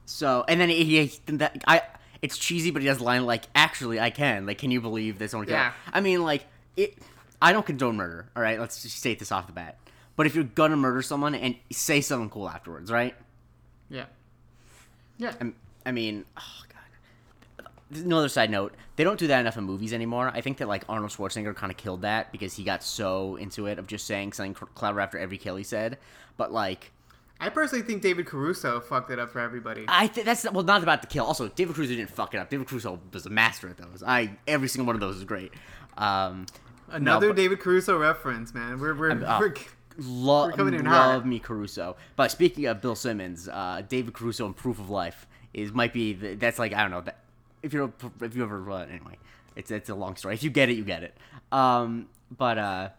So 0.06 0.44
and 0.48 0.60
then 0.60 0.68
he, 0.70 0.84
he 1.08 1.20
that, 1.28 1.64
I 1.66 1.84
it's 2.22 2.38
cheesy, 2.38 2.72
but 2.72 2.82
he 2.82 2.88
does 2.88 3.00
a 3.00 3.04
line 3.04 3.26
like, 3.26 3.46
"Actually, 3.56 4.00
I 4.00 4.10
can." 4.10 4.46
Like, 4.46 4.58
can 4.58 4.70
you 4.72 4.82
believe 4.82 5.18
this? 5.20 5.32
someone? 5.32 5.48
Yeah. 5.48 5.72
I 5.94 6.02
mean, 6.02 6.24
like 6.24 6.46
it. 6.76 6.98
I 7.42 7.54
don't 7.54 7.66
condone 7.66 7.96
murder. 7.96 8.28
All 8.36 8.44
right, 8.44 8.60
let's 8.60 8.82
just 8.82 8.98
state 8.98 9.20
this 9.20 9.32
off 9.32 9.48
the 9.48 9.54
bat. 9.54 9.78
But 10.16 10.26
if 10.26 10.36
you're 10.36 10.44
gonna 10.44 10.76
murder 10.76 11.02
someone 11.02 11.34
and 11.34 11.56
say 11.72 12.02
something 12.02 12.30
cool 12.30 12.50
afterwards, 12.50 12.92
right? 12.92 13.16
Yeah. 13.90 14.06
Yeah. 15.18 15.34
I, 15.40 15.54
I 15.86 15.92
mean, 15.92 16.26
oh 16.38 16.64
god. 17.58 17.68
Another 18.04 18.30
side 18.30 18.50
note: 18.52 18.76
they 18.98 19.04
don't 19.04 19.18
do 19.20 19.28
that 19.28 19.40
enough 19.40 19.58
in 19.58 19.64
movies 19.64 19.94
anymore. 19.94 20.30
I 20.34 20.42
think 20.42 20.58
that 20.58 20.68
like 20.68 20.84
Arnold 20.90 21.12
Schwarzenegger 21.12 21.56
kind 21.56 21.72
of 21.72 21.78
killed 21.78 22.02
that 22.02 22.32
because 22.32 22.54
he 22.54 22.64
got 22.64 22.84
so 22.84 23.38
into 23.38 23.66
it 23.68 23.80
of 23.80 23.88
just 23.88 24.06
saying 24.06 24.34
something 24.34 24.54
clever 24.54 25.00
after 25.00 25.18
every 25.18 25.38
kill 25.38 25.56
he 25.56 25.64
said. 25.64 25.98
But 26.38 26.52
like, 26.52 26.92
I 27.42 27.50
personally 27.50 27.84
think 27.84 28.02
David 28.02 28.28
Caruso 28.28 28.80
fucked 28.80 29.12
it 29.12 29.20
up 29.20 29.32
for 29.32 29.40
everybody. 29.40 29.86
I 29.88 30.08
think 30.08 30.26
that's 30.26 30.50
well, 30.52 30.64
not 30.64 30.84
about 30.84 31.02
the 31.02 31.08
kill. 31.08 31.26
Also, 31.26 31.48
David 31.50 31.76
Caruso 31.76 31.96
didn't 31.96 32.12
fuck 32.12 32.34
it 32.34 32.38
up. 32.38 32.50
David 32.50 32.68
Caruso 32.68 33.00
was 33.12 33.26
a 33.26 33.30
master 33.30 33.68
at 33.68 33.78
those. 33.78 34.04
I 34.06 34.38
every 34.48 34.68
single 34.68 34.86
one 34.86 34.96
of 34.96 35.02
those 35.02 35.18
is 35.18 35.24
great. 35.24 35.52
Um, 35.98 36.46
Another 36.90 37.28
no, 37.28 37.34
but- 37.34 37.38
David 37.38 37.60
Caruso 37.60 37.98
reference, 37.98 38.54
man. 38.54 38.80
We're 38.80 38.94
we're, 38.94 39.12
oh. 39.12 39.40
we're 39.40 39.54
Lo- 39.98 40.46
We're 40.46 40.54
coming 40.54 40.74
in 40.74 40.86
love 40.86 41.26
me 41.26 41.40
Caruso. 41.40 41.98
But 42.16 42.32
speaking 42.32 42.66
of 42.66 42.80
Bill 42.82 42.96
Simmons, 42.96 43.50
uh, 43.50 43.82
David 43.88 44.14
Caruso 44.14 44.46
in 44.46 44.54
Proof 44.54 44.80
of 44.80 44.90
Life 44.90 45.28
is 45.54 45.74
might 45.74 45.94
be 45.94 46.14
the, 46.14 46.36
that's 46.36 46.58
like 46.58 46.74
I 46.74 46.82
don't 46.82 46.92
know 46.92 47.02
that 47.02 47.20
if 47.62 47.74
you're 47.74 47.92
if 48.22 48.36
you 48.36 48.44
ever 48.44 48.72
uh, 48.72 48.86
anyway 48.86 49.18
it's 49.56 49.72
it's 49.72 49.90
a 49.90 49.96
long 49.96 50.16
story. 50.16 50.34
If 50.34 50.44
you 50.44 50.50
get 50.50 50.70
it, 50.70 50.74
you 50.74 50.84
get 50.84 51.04
it. 51.04 51.18
Um, 51.52 52.08
but 52.36 52.58
uh, 52.58 52.90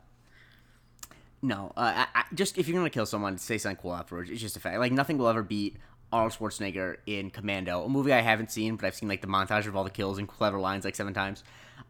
no, 1.43 1.73
uh, 1.77 2.07
I, 2.15 2.21
I, 2.21 2.25
just 2.35 2.57
if 2.57 2.69
you're 2.69 2.77
gonna 2.77 2.91
kill 2.91 3.07
someone, 3.07 3.37
say 3.37 3.59
something 3.59 3.81
cool 3.83 3.95
afterwards. 3.95 4.31
It's 4.31 4.41
just 4.41 4.57
a 4.57 4.61
fact. 4.61 4.79
Like 4.79 4.93
nothing 4.93 5.19
will 5.19 5.29
ever 5.29 5.43
beat 5.43 5.77
Arnold 6.13 6.33
Schwarzenegger 6.33 6.99
in 7.07 7.31
Commando, 7.31 7.85
a 7.85 7.89
movie 7.89 8.13
I 8.13 8.21
haven't 8.21 8.51
seen, 8.51 8.77
but 8.77 8.87
I've 8.87 8.95
seen 8.95 9.09
like 9.09 9.23
the 9.23 9.27
montage 9.27 9.67
of 9.67 9.75
all 9.75 9.85
the 9.85 9.91
kills 9.91 10.19
and 10.19 10.29
clever 10.29 10.61
lines 10.61 10.85
like 10.85 10.95
seven 10.95 11.15
times. 11.15 11.43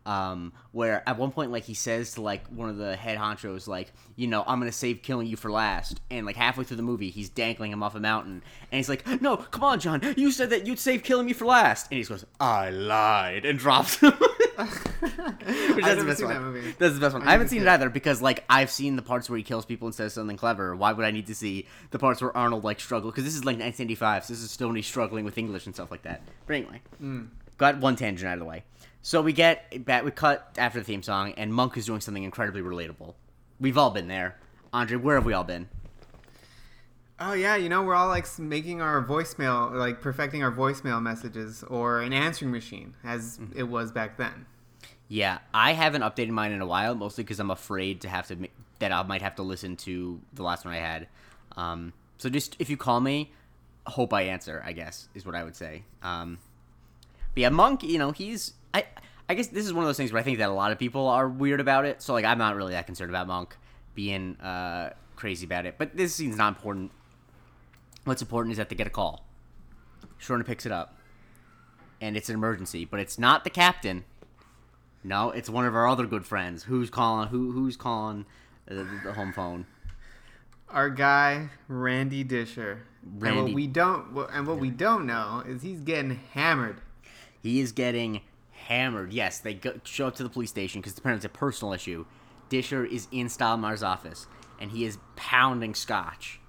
Um, 0.05 0.53
where 0.73 1.03
at 1.09 1.17
one 1.17 1.31
point, 1.31 1.53
like 1.53 1.63
he 1.65 1.75
says 1.75 2.15
to 2.15 2.23
like 2.23 2.47
one 2.49 2.69
of 2.69 2.77
the 2.77 2.97
head 2.97 3.19
honchos, 3.19 3.69
like, 3.69 3.93
you 4.17 4.27
know, 4.27 4.43
I'm 4.47 4.59
gonna 4.59 4.73
save 4.73 5.03
killing 5.03 5.27
you 5.29 5.37
for 5.37 5.51
last. 5.51 6.01
And 6.11 6.27
like 6.27 6.35
halfway 6.37 6.65
through 6.65 6.79
the 6.79 6.83
movie, 6.83 7.11
he's 7.11 7.29
dangling 7.29 7.71
him 7.73 7.83
off 7.85 7.95
a 7.95 8.01
mountain, 8.01 8.43
and 8.73 8.77
he's 8.77 8.89
like, 8.89 9.07
No, 9.23 9.37
come 9.37 9.63
on, 9.65 9.79
John, 9.81 10.03
you 10.17 10.33
said 10.33 10.51
that 10.51 10.67
you'd 10.67 10.79
save 10.81 11.05
killing 11.05 11.27
me 11.27 11.33
for 11.33 11.45
last. 11.45 11.87
And 11.91 11.99
he 11.99 12.05
goes, 12.05 12.25
I 12.41 12.71
lied, 12.71 13.45
and 13.45 13.59
drops 13.59 13.97
him. 14.01 14.13
Which 14.63 15.85
that's 15.85 16.01
the 16.01 16.05
best 16.07 16.19
seen 16.19 16.27
one. 16.27 16.35
that 16.35 16.41
movie. 16.43 16.75
That's 16.79 16.95
the 16.95 17.01
best 17.01 17.15
one. 17.15 17.23
I 17.23 17.29
I 17.29 17.33
haven't 17.33 17.49
seen 17.49 17.63
it 17.63 17.67
it. 17.67 17.69
either 17.69 17.89
because 17.89 18.21
like 18.21 18.45
I've 18.51 18.71
seen 18.71 18.97
the 18.97 19.03
parts 19.03 19.29
where 19.31 19.37
he 19.37 19.43
kills 19.43 19.65
people 19.65 19.87
and 19.89 19.95
says 19.95 20.13
something 20.13 20.37
clever. 20.37 20.77
Why 20.77 20.93
would 20.93 21.05
I 21.07 21.11
need 21.11 21.27
to 21.29 21.35
see 21.35 21.67
the 21.91 21.99
parts 21.99 22.21
where 22.21 22.37
Arnold 22.37 22.63
like 22.65 22.79
struggle? 22.81 23.11
Because 23.11 23.25
this 23.25 23.35
is 23.35 23.41
like 23.45 23.55
1985, 23.59 24.25
so 24.27 24.33
this 24.33 24.43
is 24.43 24.51
still 24.51 24.69
when 24.69 24.77
he's 24.77 24.87
struggling 24.87 25.25
with 25.25 25.39
English 25.39 25.67
and 25.67 25.75
stuff 25.75 25.91
like 25.91 26.03
that. 26.03 26.23
But 26.47 26.57
anyway, 26.57 26.81
Hmm. 26.99 27.23
got 27.59 27.79
one 27.79 27.97
tangent 27.97 28.29
out 28.29 28.35
of 28.35 28.39
the 28.41 28.45
way. 28.45 28.65
So 29.03 29.21
we 29.21 29.33
get 29.33 29.85
back. 29.85 30.05
We 30.05 30.11
cut 30.13 30.55
after 30.57 30.79
the 30.79 30.85
theme 30.85 31.03
song, 31.03 31.35
and 31.37 31.53
Monk 31.53 31.77
is 31.77 31.87
doing 31.87 32.01
something 32.01 32.23
incredibly 32.23 32.63
relatable. 32.63 33.15
We've 33.61 33.77
all 33.77 33.91
been 33.91 34.09
there. 34.09 34.37
Andre, 34.73 34.97
where 34.97 35.17
have 35.17 35.25
we 35.27 35.33
all 35.33 35.45
been? 35.45 35.69
Oh 37.19 37.35
yeah, 37.35 37.57
you 37.57 37.69
know 37.69 37.83
we're 37.83 37.95
all 37.95 38.09
like 38.09 38.27
making 38.39 38.81
our 38.81 39.05
voicemail, 39.05 39.73
like 39.73 40.01
perfecting 40.01 40.43
our 40.43 40.51
voicemail 40.51 41.01
messages, 41.03 41.63
or 41.65 42.01
an 42.01 42.13
answering 42.13 42.51
machine, 42.51 42.95
as 43.05 43.39
Mm-hmm. 43.39 43.59
it 43.59 43.65
was 43.65 43.93
back 43.93 44.17
then. 44.17 44.47
Yeah, 45.09 45.39
I 45.53 45.73
haven't 45.75 46.03
updated 46.03 46.31
mine 46.31 46.53
in 46.53 46.61
a 46.61 46.67
while, 46.67 46.95
mostly 46.95 47.23
because 47.23 47.39
I'm 47.39 47.51
afraid 47.51 48.01
to 48.03 48.09
have 48.09 48.27
to 48.29 48.49
that 48.79 48.93
I 48.93 49.03
might 49.03 49.23
have 49.23 49.37
to 49.37 49.43
listen 49.43 49.77
to 49.79 50.21
the 50.33 50.43
last 50.43 50.65
one 50.65 50.75
I 50.75 50.79
had. 50.79 51.07
Um, 51.57 51.93
so 52.19 52.29
just 52.29 52.57
if 52.59 52.71
you 52.71 52.77
call 52.77 53.01
me, 53.01 53.33
hope 53.87 54.13
I 54.13 54.23
answer. 54.23 54.63
I 54.65 54.73
guess 54.73 55.09
is 55.15 55.27
what 55.27 55.35
I 55.35 55.45
would 55.45 55.55
say. 55.55 55.83
Um, 56.03 56.39
but 57.35 57.41
yeah, 57.43 57.51
Monk, 57.51 57.83
you 57.83 57.99
know, 57.99 58.11
he's 58.13 58.55
I 58.75 58.85
I 59.29 59.35
guess 59.35 59.49
this 59.49 59.67
is 59.67 59.73
one 59.73 59.85
of 59.85 59.89
those 59.89 59.97
things 59.97 60.13
where 60.13 60.21
I 60.21 60.23
think 60.23 60.39
that 60.39 60.49
a 60.49 60.53
lot 60.53 60.73
of 60.73 60.79
people 60.79 61.09
are 61.09 61.29
weird 61.29 61.61
about 61.61 61.85
it. 61.87 62.03
So 62.03 62.13
like, 62.13 62.25
I'm 62.25 62.39
not 62.39 62.57
really 62.57 62.73
that 62.73 62.87
concerned 62.87 63.11
about 63.11 63.27
Monk 63.27 63.57
being 63.95 64.37
uh, 64.37 64.91
crazy 65.17 65.47
about 65.47 65.67
it. 65.67 65.77
But 65.79 65.97
this 65.97 66.15
scene's 66.15 66.37
not 66.37 66.49
important. 66.49 66.91
What's 68.05 68.23
important 68.23 68.53
is 68.53 68.59
that 68.59 68.69
they 68.69 68.77
get 68.77 68.87
a 68.87 68.91
call. 68.91 69.25
Sharona 70.21 70.45
picks 70.45 70.67
it 70.67 70.73
up, 70.73 70.97
and 72.01 72.17
it's 72.17 72.29
an 72.29 72.35
emergency. 72.35 72.85
But 72.85 73.01
it's 73.01 73.19
not 73.19 73.45
the 73.45 73.51
captain. 73.51 74.05
No, 75.05 75.31
it's 75.31 75.51
one 75.51 75.67
of 75.67 75.75
our 75.75 75.89
other 75.89 76.07
good 76.07 76.25
friends. 76.25 76.65
Who's 76.65 76.91
calling? 76.91 77.29
Who 77.29 77.53
who's 77.53 77.77
calling 77.77 78.27
the, 78.67 78.87
the 79.05 79.13
home 79.15 79.33
phone? 79.33 79.67
Our 80.69 80.91
guy 80.91 81.51
Randy 81.69 82.25
Disher. 82.25 82.83
And 83.05 83.23
Randy. 83.23 83.43
what 83.43 83.53
we 83.53 83.67
don't 83.67 84.17
and 84.33 84.47
what 84.47 84.59
we 84.59 84.71
don't 84.71 85.07
know 85.07 85.43
is 85.47 85.63
he's 85.63 85.81
getting 85.81 86.21
hammered. 86.33 86.81
He 87.41 87.61
is 87.61 87.73
getting 87.73 88.21
hammered. 88.67 89.13
Yes, 89.13 89.39
they 89.41 89.55
go, 89.55 89.75
show 89.85 90.07
up 90.09 90.15
to 90.17 90.23
the 90.23 90.29
police 90.29 90.51
station 90.51 90.81
because 90.81 90.97
apparently 90.99 91.19
it's 91.19 91.25
a 91.35 91.39
personal 91.39 91.73
issue. 91.75 92.05
Disher 92.49 92.85
is 92.85 93.09
in 93.13 93.27
Stottlemeyer's 93.29 93.83
office 93.83 94.27
and 94.61 94.71
he 94.71 94.85
is 94.85 94.99
pounding 95.17 95.75
scotch. 95.75 96.41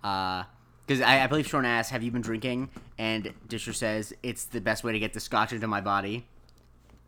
Because 0.00 1.00
I, 1.04 1.22
I 1.22 1.26
believe 1.26 1.46
Sean 1.46 1.64
asks, 1.66 1.90
"Have 1.90 2.02
you 2.02 2.10
been 2.10 2.22
drinking?" 2.22 2.70
And 2.98 3.32
Disher 3.48 3.72
says, 3.74 4.12
"It's 4.22 4.44
the 4.46 4.60
best 4.60 4.82
way 4.84 4.92
to 4.92 4.98
get 4.98 5.12
the 5.12 5.20
scotch 5.20 5.52
into 5.52 5.66
my 5.66 5.80
body." 5.80 6.26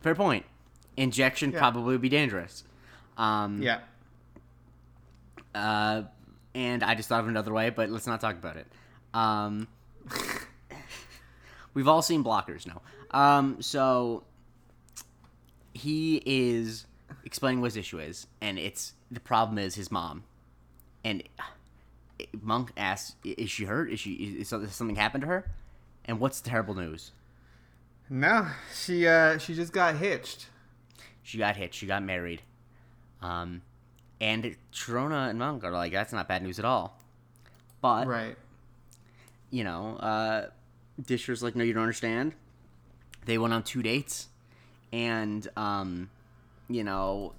Fair 0.01 0.15
point. 0.15 0.45
Injection 0.97 1.53
Yeah. 1.53 1.59
probably 1.59 1.93
would 1.95 2.01
be 2.03 2.09
dangerous. 2.11 2.65
Um, 3.17 3.63
Yeah. 3.63 3.81
uh, 5.55 6.03
and 6.55 6.83
I 6.83 6.95
just 6.95 7.09
thought 7.09 7.21
of 7.21 7.29
another 7.29 7.53
way, 7.53 7.71
but 7.71 7.89
let's 7.91 8.07
not 8.07 8.21
talk 8.21 8.35
about 8.37 8.57
it. 8.57 8.67
Um, 9.15 9.69
we've 11.75 11.89
all 11.89 12.03
seen 12.03 12.23
blockers 12.25 12.67
now. 12.67 12.83
Um, 13.11 13.61
so 13.63 14.25
he 15.75 16.23
is 16.25 16.87
explaining 17.25 17.61
what 17.61 17.69
his 17.69 17.77
issue 17.77 17.99
is, 17.99 18.27
and 18.41 18.59
it's 18.59 18.95
the 19.11 19.21
problem 19.21 19.59
is 19.59 19.75
his 19.75 19.91
mom. 19.91 20.25
And 21.05 21.23
Monk 22.41 22.73
asks, 22.77 23.17
"Is 23.25 23.51
she 23.51 23.65
hurt? 23.65 23.91
Is 23.91 24.01
she? 24.01 24.13
Is 24.13 24.49
something- 24.49 24.71
something 24.71 24.97
happened 24.97 25.23
to 25.23 25.29
her?" 25.29 25.51
And 26.05 26.21
what's 26.21 26.41
the 26.41 26.49
terrible 26.51 26.75
news? 26.75 27.13
No, 28.09 28.49
she 28.75 29.07
uh 29.07 29.39
she 29.39 29.55
just 29.55 29.73
got 29.73 29.97
hitched. 29.97 30.49
She 31.23 31.39
got 31.39 31.57
hitched. 31.57 31.75
She 31.77 31.87
got 31.87 32.03
married. 32.03 32.43
Um, 33.21 33.63
and 34.21 34.57
Sharona 34.73 35.31
and 35.31 35.39
Monk 35.39 35.65
are 35.65 35.71
like, 35.71 35.93
"That's 35.93 36.13
not 36.13 36.29
bad 36.29 36.43
news 36.43 36.59
at 36.59 36.65
all." 36.65 36.99
But 37.81 38.07
Right. 38.07 38.37
you 39.51 39.65
know, 39.65 39.97
uh, 39.97 40.51
Disher's 41.05 41.43
like, 41.43 41.57
no, 41.57 41.65
you 41.65 41.73
don't 41.73 41.83
understand. 41.83 42.35
They 43.25 43.39
went 43.39 43.53
on 43.55 43.63
two 43.65 43.83
dates, 43.83 44.29
and 44.93 45.47
um, 45.57 46.11
you 46.69 46.85
know, 46.85 47.33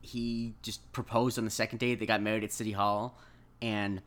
he 0.00 0.54
just 0.62 0.92
proposed 0.92 1.38
on 1.38 1.44
the 1.44 1.50
second 1.50 1.78
date. 1.78 1.98
They 1.98 2.06
got 2.06 2.22
married 2.22 2.44
at 2.44 2.52
City 2.52 2.72
Hall, 2.72 3.16
and 3.60 4.02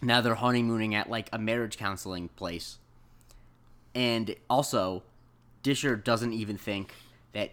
now 0.00 0.20
they're 0.20 0.34
honeymooning 0.34 0.94
at 0.94 1.10
like 1.10 1.28
a 1.32 1.38
marriage 1.38 1.76
counseling 1.76 2.28
place. 2.28 2.78
And 3.94 4.34
also, 4.48 5.02
Disher 5.62 5.96
doesn't 5.96 6.32
even 6.32 6.56
think 6.56 6.94
that 7.32 7.52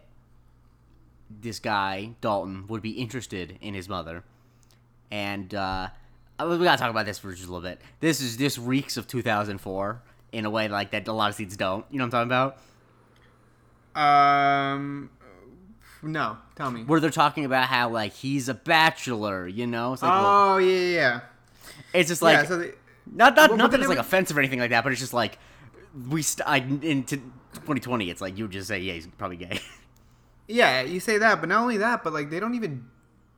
this 1.29 1.59
guy 1.59 2.11
Dalton 2.21 2.67
would 2.67 2.81
be 2.81 2.91
interested 2.91 3.57
in 3.61 3.73
his 3.73 3.89
mother, 3.89 4.23
and 5.11 5.53
uh, 5.53 5.89
uh, 6.39 6.47
we 6.47 6.63
gotta 6.63 6.77
talk 6.77 6.89
about 6.89 7.05
this 7.05 7.19
for 7.19 7.31
just 7.31 7.47
a 7.47 7.51
little 7.51 7.67
bit. 7.67 7.81
This 7.99 8.21
is 8.21 8.37
this 8.37 8.57
reeks 8.57 8.97
of 8.97 9.07
2004 9.07 10.01
in 10.31 10.45
a 10.45 10.49
way 10.49 10.67
like 10.67 10.91
that 10.91 11.07
a 11.07 11.13
lot 11.13 11.29
of 11.29 11.35
scenes 11.35 11.57
don't. 11.57 11.85
You 11.89 11.97
know 11.97 12.05
what 12.05 12.13
I'm 12.13 12.29
talking 12.29 12.29
about? 12.29 12.57
Um 13.99 15.09
no, 16.01 16.37
tell 16.55 16.71
me. 16.71 16.83
Where 16.83 16.99
they're 17.01 17.09
talking 17.09 17.43
about 17.43 17.65
how 17.67 17.89
like 17.89 18.13
he's 18.13 18.47
a 18.47 18.53
bachelor. 18.53 19.47
You 19.47 19.67
know, 19.67 19.93
it's 19.93 20.01
like 20.01 20.11
oh, 20.13 20.57
yeah, 20.57 20.73
yeah, 20.73 20.89
yeah. 20.95 21.19
it's 21.93 22.07
just 22.09 22.21
like 22.21 22.37
yeah, 22.37 22.45
so 22.45 22.57
they, 22.57 22.71
not 23.11 23.35
not 23.35 23.49
Well, 23.49 23.57
not 23.57 23.71
that 23.71 23.79
it's 23.81 23.89
like 23.89 23.97
was- 23.97 24.07
offensive 24.07 24.37
or 24.37 24.39
anything 24.39 24.59
like 24.59 24.69
that, 24.69 24.83
but 24.83 24.91
it's 24.93 25.01
just 25.01 25.13
like 25.13 25.37
we 26.09 26.21
st- 26.21 26.47
I, 26.47 26.57
into 26.57 27.17
2020. 27.17 28.09
It's 28.09 28.21
like 28.21 28.37
you 28.37 28.45
would 28.45 28.51
just 28.51 28.67
say 28.69 28.79
yeah, 28.79 28.93
he's 28.93 29.07
probably 29.07 29.37
gay. 29.37 29.59
yeah, 30.47 30.81
you 30.81 30.99
say 31.01 31.17
that, 31.17 31.41
but 31.41 31.49
not 31.49 31.61
only 31.61 31.77
that, 31.77 32.03
but 32.03 32.13
like 32.13 32.29
they 32.29 32.39
don't 32.39 32.55
even 32.55 32.85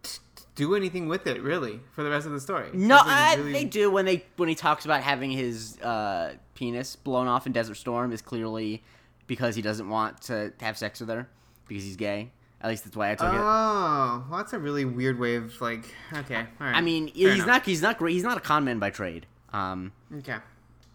t- 0.04 0.20
do 0.54 0.76
anything 0.76 1.08
with 1.08 1.26
it 1.26 1.42
really 1.42 1.80
for 1.94 2.04
the 2.04 2.10
rest 2.12 2.28
of 2.28 2.34
the 2.34 2.40
story. 2.40 2.70
No, 2.74 3.00
I, 3.02 3.36
really- 3.38 3.54
they 3.54 3.64
do 3.66 3.90
when 3.90 4.06
they 4.06 4.24
when 4.38 4.50
he 4.50 4.56
talks 4.56 4.86
about 4.86 5.02
having 5.02 5.32
his 5.32 5.80
uh, 5.82 6.34
penis 6.54 6.96
blown 6.96 7.28
off 7.28 7.48
in 7.48 7.54
Desert 7.54 7.76
Storm 7.76 8.12
is 8.12 8.22
clearly 8.22 8.84
because 9.32 9.56
he 9.56 9.62
doesn't 9.62 9.88
want 9.88 10.20
to 10.24 10.52
have 10.60 10.78
sex 10.78 11.00
with 11.00 11.08
her 11.08 11.26
because 11.66 11.86
he's 11.86 11.96
gay. 11.96 12.30
At 12.60 12.70
least 12.70 12.84
that's 12.84 12.98
why 12.98 13.12
I 13.12 13.16
took 13.16 13.34
it. 13.34 13.40
Oh, 13.40 14.26
well, 14.30 14.38
that's 14.38 14.52
a 14.52 14.60
really 14.60 14.84
weird 14.84 15.18
way 15.18 15.36
of 15.38 15.60
like. 15.62 15.86
Okay, 16.14 16.36
all 16.36 16.68
right. 16.68 16.76
I 16.76 16.82
mean, 16.82 17.08
Fair 17.08 17.30
he's 17.30 17.36
enough. 17.36 17.48
not 17.48 17.66
he's 17.66 17.82
not 17.82 17.98
great. 17.98 18.12
He's 18.12 18.24
not 18.24 18.36
a 18.36 18.42
con 18.42 18.66
man 18.66 18.78
by 18.78 18.90
trade. 18.90 19.26
Um, 19.54 19.94
Okay. 20.18 20.36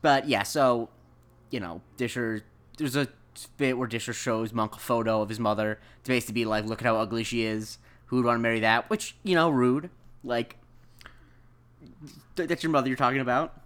but 0.03 0.29
yeah, 0.29 0.43
so 0.43 0.91
you 1.51 1.61
know, 1.61 1.81
Disher. 1.97 2.43
There's 2.77 2.95
a 2.95 3.09
bit 3.57 3.79
where 3.79 3.89
Disher 3.89 4.13
shows 4.13 4.53
Monk 4.53 4.75
a 4.75 4.79
photo 4.79 5.23
of 5.23 5.31
his 5.31 5.41
mother 5.41 5.81
to 6.05 6.09
basically 6.11 6.35
be 6.35 6.45
like, 6.45 6.67
"Look 6.67 6.83
at 6.83 6.87
how 6.87 6.97
ugly 6.99 7.25
she 7.25 7.43
is. 7.45 7.79
Who 8.07 8.17
would 8.17 8.27
want 8.27 8.37
to 8.37 8.43
marry 8.43 8.61
that?" 8.61 8.91
Which 8.91 9.17
you 9.23 9.35
know, 9.35 9.49
rude. 9.49 9.89
Like, 10.23 10.57
th- 12.37 12.51
that's 12.51 12.63
your 12.63 12.71
mother 12.71 12.89
you're 12.89 12.99
talking 12.99 13.21
about. 13.21 13.63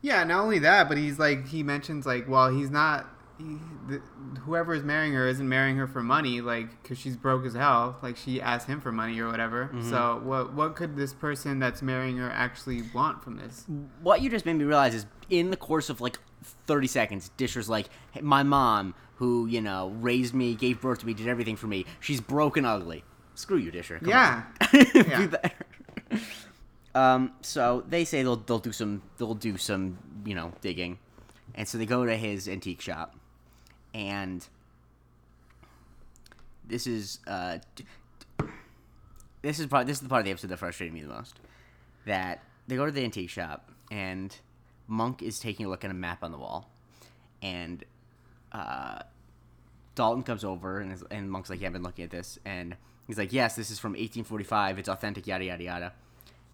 Yeah, 0.00 0.24
not 0.24 0.42
only 0.42 0.58
that, 0.60 0.88
but 0.88 0.96
he's 0.98 1.18
like 1.18 1.48
he 1.48 1.62
mentions 1.62 2.06
like, 2.06 2.26
well, 2.28 2.50
he's 2.50 2.70
not. 2.70 3.06
He, 3.38 3.56
the, 3.88 4.00
whoever 4.42 4.74
is 4.74 4.82
marrying 4.84 5.12
her 5.14 5.26
isn't 5.26 5.48
marrying 5.48 5.76
her 5.76 5.86
for 5.86 6.02
money, 6.02 6.40
like 6.40 6.82
because 6.82 6.98
she's 6.98 7.16
broke 7.16 7.44
as 7.44 7.54
hell. 7.54 7.96
Like 8.02 8.16
she 8.16 8.40
asked 8.40 8.66
him 8.68 8.80
for 8.80 8.92
money 8.92 9.18
or 9.18 9.28
whatever. 9.30 9.66
Mm-hmm. 9.66 9.90
So 9.90 10.20
what 10.22 10.52
what 10.54 10.76
could 10.76 10.96
this 10.96 11.12
person 11.12 11.58
that's 11.58 11.82
marrying 11.82 12.16
her 12.18 12.30
actually 12.30 12.82
want 12.94 13.22
from 13.24 13.36
this? 13.36 13.64
what 14.02 14.20
you 14.20 14.30
just 14.30 14.46
made 14.46 14.54
me 14.54 14.64
realize 14.64 14.94
is 14.94 15.06
in 15.30 15.50
the 15.50 15.56
course 15.56 15.90
of 15.90 16.00
like 16.00 16.18
30 16.66 16.86
seconds 16.86 17.30
disher's 17.38 17.68
like 17.70 17.88
hey, 18.12 18.20
my 18.20 18.42
mom 18.42 18.94
who 19.16 19.46
you 19.46 19.60
know 19.62 19.88
raised 20.00 20.34
me 20.34 20.54
gave 20.54 20.80
birth 20.80 20.98
to 20.98 21.06
me 21.06 21.14
did 21.14 21.26
everything 21.26 21.56
for 21.56 21.66
me 21.66 21.86
she's 22.00 22.20
broken 22.20 22.66
ugly 22.66 23.02
screw 23.34 23.56
you 23.56 23.70
disher 23.70 23.98
Come 23.98 24.08
Yeah. 24.08 24.42
Yeah. 24.94 25.28
Um 26.94 27.32
so 27.40 27.82
they 27.88 28.04
say 28.04 28.22
they'll 28.22 28.36
they'll 28.36 28.60
do 28.60 28.70
some 28.72 29.02
they'll 29.16 29.34
do 29.34 29.56
some 29.56 29.98
you 30.24 30.34
know 30.34 30.52
digging 30.60 30.98
and 31.54 31.66
so 31.66 31.76
they 31.76 31.86
go 31.86 32.04
to 32.06 32.16
his 32.16 32.48
antique 32.48 32.80
shop 32.80 33.16
and 33.94 34.46
this 36.66 36.86
is 36.86 37.20
uh 37.26 37.58
this 39.42 39.58
is 39.58 39.66
probably 39.66 39.86
this 39.86 39.98
is 39.98 40.02
the 40.02 40.08
part 40.08 40.20
of 40.20 40.24
the 40.24 40.30
episode 40.30 40.48
that 40.48 40.58
frustrated 40.58 40.92
me 40.92 41.00
the 41.00 41.08
most 41.08 41.38
that 42.04 42.42
they 42.66 42.76
go 42.76 42.84
to 42.84 42.92
the 42.92 43.04
antique 43.04 43.30
shop 43.30 43.70
and 43.90 44.36
Monk 44.86 45.22
is 45.22 45.38
taking 45.38 45.66
a 45.66 45.68
look 45.68 45.84
at 45.84 45.90
a 45.90 45.94
map 45.94 46.22
on 46.22 46.30
the 46.30 46.38
wall, 46.38 46.70
and 47.42 47.82
uh, 48.52 49.00
Dalton 49.94 50.22
comes 50.22 50.44
over 50.44 50.80
and, 50.80 50.92
is, 50.92 51.02
and 51.10 51.30
Monk's 51.30 51.50
like, 51.50 51.60
"Yeah, 51.60 51.68
I've 51.68 51.72
been 51.72 51.82
looking 51.82 52.04
at 52.04 52.10
this," 52.10 52.38
and 52.44 52.76
he's 53.06 53.18
like, 53.18 53.32
"Yes, 53.32 53.56
this 53.56 53.70
is 53.70 53.78
from 53.78 53.92
1845. 53.92 54.78
It's 54.78 54.88
authentic, 54.88 55.26
yada 55.26 55.44
yada 55.44 55.64
yada." 55.64 55.92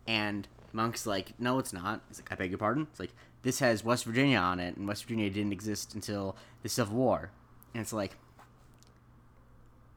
And 0.07 0.47
Monk's 0.73 1.07
like, 1.07 1.39
"No, 1.39 1.59
it's 1.59 1.73
not." 1.73 2.03
He's 2.09 2.19
like, 2.21 2.31
"I 2.33 2.35
beg 2.35 2.51
your 2.51 2.59
pardon." 2.59 2.87
It's 2.91 3.01
like, 3.01 3.13
"This 3.43 3.59
has 3.61 3.85
West 3.85 4.05
Virginia 4.05 4.39
on 4.39 4.61
it, 4.61 4.77
and 4.77 4.87
West 4.89 5.05
Virginia 5.05 5.31
didn't 5.31 5.53
exist 5.53 5.95
until 5.95 6.37
the 6.63 6.69
Civil 6.69 6.97
War." 6.97 7.31
And 7.75 7.81
it's 7.83 7.93
like, 7.93 8.17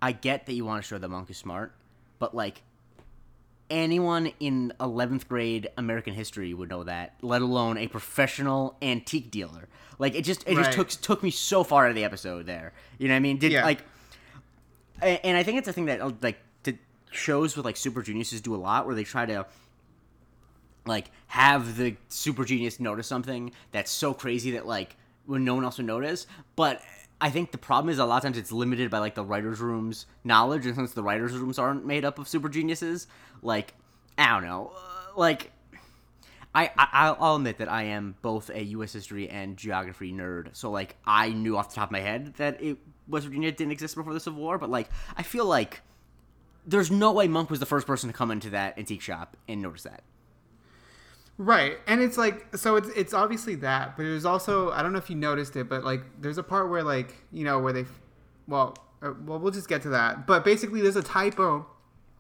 I 0.02 0.12
get 0.12 0.46
that 0.46 0.54
you 0.54 0.66
want 0.66 0.84
to 0.84 0.88
show 0.88 0.98
that 0.98 1.08
Monk 1.08 1.30
is 1.30 1.38
smart, 1.38 1.74
but 2.20 2.36
like 2.36 2.62
anyone 3.70 4.32
in 4.40 4.74
11th 4.80 5.28
grade 5.28 5.70
American 5.78 6.14
history 6.14 6.54
would 6.54 6.70
know 6.70 6.84
that, 6.84 7.16
let 7.22 7.42
alone 7.42 7.78
a 7.78 7.88
professional 7.88 8.76
antique 8.82 9.32
dealer. 9.32 9.68
Like 10.00 10.16
it 10.16 10.24
just 10.24 10.44
it 10.48 10.56
just 10.56 10.74
took 10.74 10.90
took 10.90 11.24
me 11.24 11.32
so 11.32 11.64
far 11.64 11.86
out 11.86 11.90
of 11.90 11.96
the 11.96 12.04
episode 12.04 12.46
there. 12.46 12.74
You 12.98 13.08
know 13.08 13.14
what 13.14 13.18
I 13.18 13.22
mean? 13.22 13.38
Did 13.38 13.52
Yeah. 13.54 13.64
like 13.64 13.84
and 15.02 15.36
I 15.38 15.44
think 15.44 15.58
it's 15.60 15.68
a 15.68 15.74
thing 15.74 15.86
that 15.86 16.22
like 16.22 16.40
shows 17.12 17.56
with 17.56 17.64
like 17.64 17.78
super 17.78 18.02
geniuses 18.02 18.42
do 18.42 18.56
a 18.56 18.58
lot 18.58 18.88
where 18.88 18.96
they 18.96 19.04
try 19.04 19.24
to 19.26 19.46
like 20.86 21.12
have 21.28 21.78
the 21.78 21.96
super 22.10 22.46
genius 22.46 22.80
notice 22.80 23.08
something 23.08 23.52
that's 23.72 23.92
so 23.92 24.14
crazy 24.14 24.52
that 24.52 24.66
like 24.66 24.96
when 25.26 25.44
no 25.46 25.56
one 25.56 25.64
else 25.64 25.78
would 25.78 25.88
notice 25.88 26.28
but 26.56 26.82
i 27.22 27.30
think 27.30 27.52
the 27.52 27.58
problem 27.58 27.92
is 27.92 28.00
a 28.00 28.06
lot 28.06 28.18
of 28.18 28.24
times 28.24 28.38
it's 28.38 28.52
limited 28.52 28.92
by 28.92 29.00
like 29.00 29.16
the 29.16 29.24
writers 29.24 29.60
room's 29.60 30.06
knowledge 30.24 30.66
and 30.66 30.76
since 30.76 30.92
the 30.92 31.04
writers 31.04 31.32
rooms 31.34 31.58
aren't 31.58 31.86
made 31.86 32.04
up 32.04 32.20
of 32.20 32.28
super 32.28 32.50
geniuses 32.50 33.08
like 33.42 33.74
i 34.18 34.28
don't 34.28 34.44
know 34.44 34.72
uh, 34.76 35.18
like 35.20 35.52
I, 36.56 36.70
I 36.78 37.16
I'll- 37.20 37.38
admit 37.38 37.58
that 37.58 37.72
I 37.72 37.84
am 37.84 38.16
both 38.22 38.52
a 38.52 38.64
U.S. 38.64 38.94
history 38.94 39.28
and 39.28 39.58
geography 39.58 40.14
nerd, 40.14 40.50
so 40.56 40.70
like 40.70 40.96
I 41.04 41.30
knew 41.30 41.58
off 41.58 41.70
the 41.70 41.76
top 41.76 41.88
of 41.88 41.92
my 41.92 42.00
head 42.00 42.36
that 42.36 42.62
it 42.62 42.78
West 43.08 43.26
Virginia 43.26 43.52
didn't 43.52 43.72
exist 43.72 43.96
before 43.96 44.14
the 44.14 44.20
Civil 44.20 44.40
War, 44.40 44.60
but 44.60 44.70
like 44.70 44.88
I 45.18 45.24
feel 45.24 45.46
like 45.46 45.82
there's 46.66 46.92
no 46.92 47.12
way 47.12 47.28
Monk 47.28 47.50
was 47.50 47.60
the 47.60 47.66
first 47.66 47.88
person 47.88 48.08
to 48.10 48.14
come 48.16 48.30
into 48.30 48.52
that 48.52 48.78
antique 48.78 49.02
shop 49.02 49.36
and 49.48 49.62
notice 49.64 49.82
that. 49.84 50.04
Right, 51.38 51.80
and 51.88 52.02
it's 52.02 52.18
like 52.18 52.56
so 52.56 52.76
it's 52.76 52.90
it's 52.90 53.14
obviously 53.14 53.56
that, 53.56 53.98
but 53.98 54.04
there's 54.04 54.26
also 54.26 54.72
I 54.72 54.84
don't 54.84 54.94
know 54.94 55.00
if 55.00 55.10
you 55.10 55.16
noticed 55.16 55.56
it, 55.56 55.68
but 55.68 55.84
like 55.84 56.02
there's 56.22 56.38
a 56.38 56.44
part 56.44 56.70
where 56.70 56.84
like 56.84 57.16
you 57.32 57.44
know 57.44 57.60
where 57.60 57.74
they, 57.74 57.86
well, 58.48 58.78
uh, 59.02 59.14
well 59.26 59.40
we'll 59.40 59.52
just 59.52 59.68
get 59.68 59.82
to 59.84 59.90
that. 59.90 60.28
But 60.28 60.46
basically, 60.46 60.82
there's 60.82 60.96
a 60.96 61.02
typo 61.02 61.66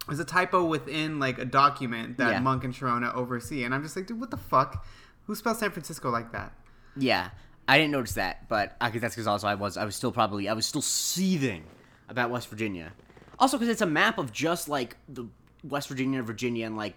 there's 0.07 0.19
a 0.19 0.25
typo 0.25 0.65
within 0.65 1.19
like 1.19 1.37
a 1.37 1.45
document 1.45 2.17
that 2.17 2.31
Yeah. 2.31 2.39
Monk 2.39 2.63
and 2.63 2.73
Sharona 2.73 3.13
oversee, 3.13 3.63
and 3.63 3.73
I'm 3.73 3.83
just 3.83 3.95
like, 3.95 4.07
dude, 4.07 4.19
what 4.19 4.31
the 4.31 4.37
fuck? 4.37 4.85
Who 5.27 5.35
spells 5.35 5.59
San 5.59 5.71
Francisco 5.71 6.09
like 6.09 6.31
that? 6.33 6.51
Yeah, 6.97 7.29
I 7.67 7.77
didn't 7.77 7.91
notice 7.91 8.13
that, 8.13 8.49
but 8.49 8.75
I 8.81 8.89
guess 8.89 9.01
that's 9.01 9.15
because 9.15 9.27
also 9.27 9.47
I 9.47 9.55
was 9.55 9.77
I 9.77 9.85
was 9.85 9.95
still 9.95 10.11
probably 10.11 10.49
I 10.49 10.53
was 10.53 10.65
still 10.65 10.81
seething 10.81 11.63
about 12.09 12.29
West 12.31 12.49
Virginia. 12.49 12.93
Also, 13.39 13.57
because 13.57 13.69
it's 13.69 13.81
a 13.81 13.85
map 13.85 14.17
of 14.17 14.31
just 14.31 14.67
like 14.67 14.97
the 15.07 15.27
West 15.63 15.87
Virginia, 15.87 16.21
Virginia, 16.21 16.65
and 16.65 16.75
like 16.75 16.95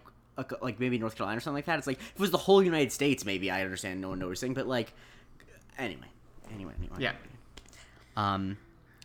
like 0.60 0.78
maybe 0.78 0.98
North 0.98 1.16
Carolina 1.16 1.38
or 1.38 1.40
something 1.40 1.56
like 1.56 1.66
that. 1.66 1.78
It's 1.78 1.86
like 1.86 1.98
if 1.98 2.14
it 2.14 2.20
was 2.20 2.30
the 2.30 2.38
whole 2.38 2.62
United 2.62 2.92
States, 2.92 3.24
maybe 3.24 3.50
I 3.50 3.62
understand 3.62 4.00
no 4.00 4.10
one 4.10 4.18
noticing, 4.18 4.54
but 4.54 4.66
like 4.66 4.92
anyway, 5.78 6.06
anyway, 6.52 6.72
anyway. 6.78 6.96
Yeah. 6.98 7.12
Um, 8.16 8.58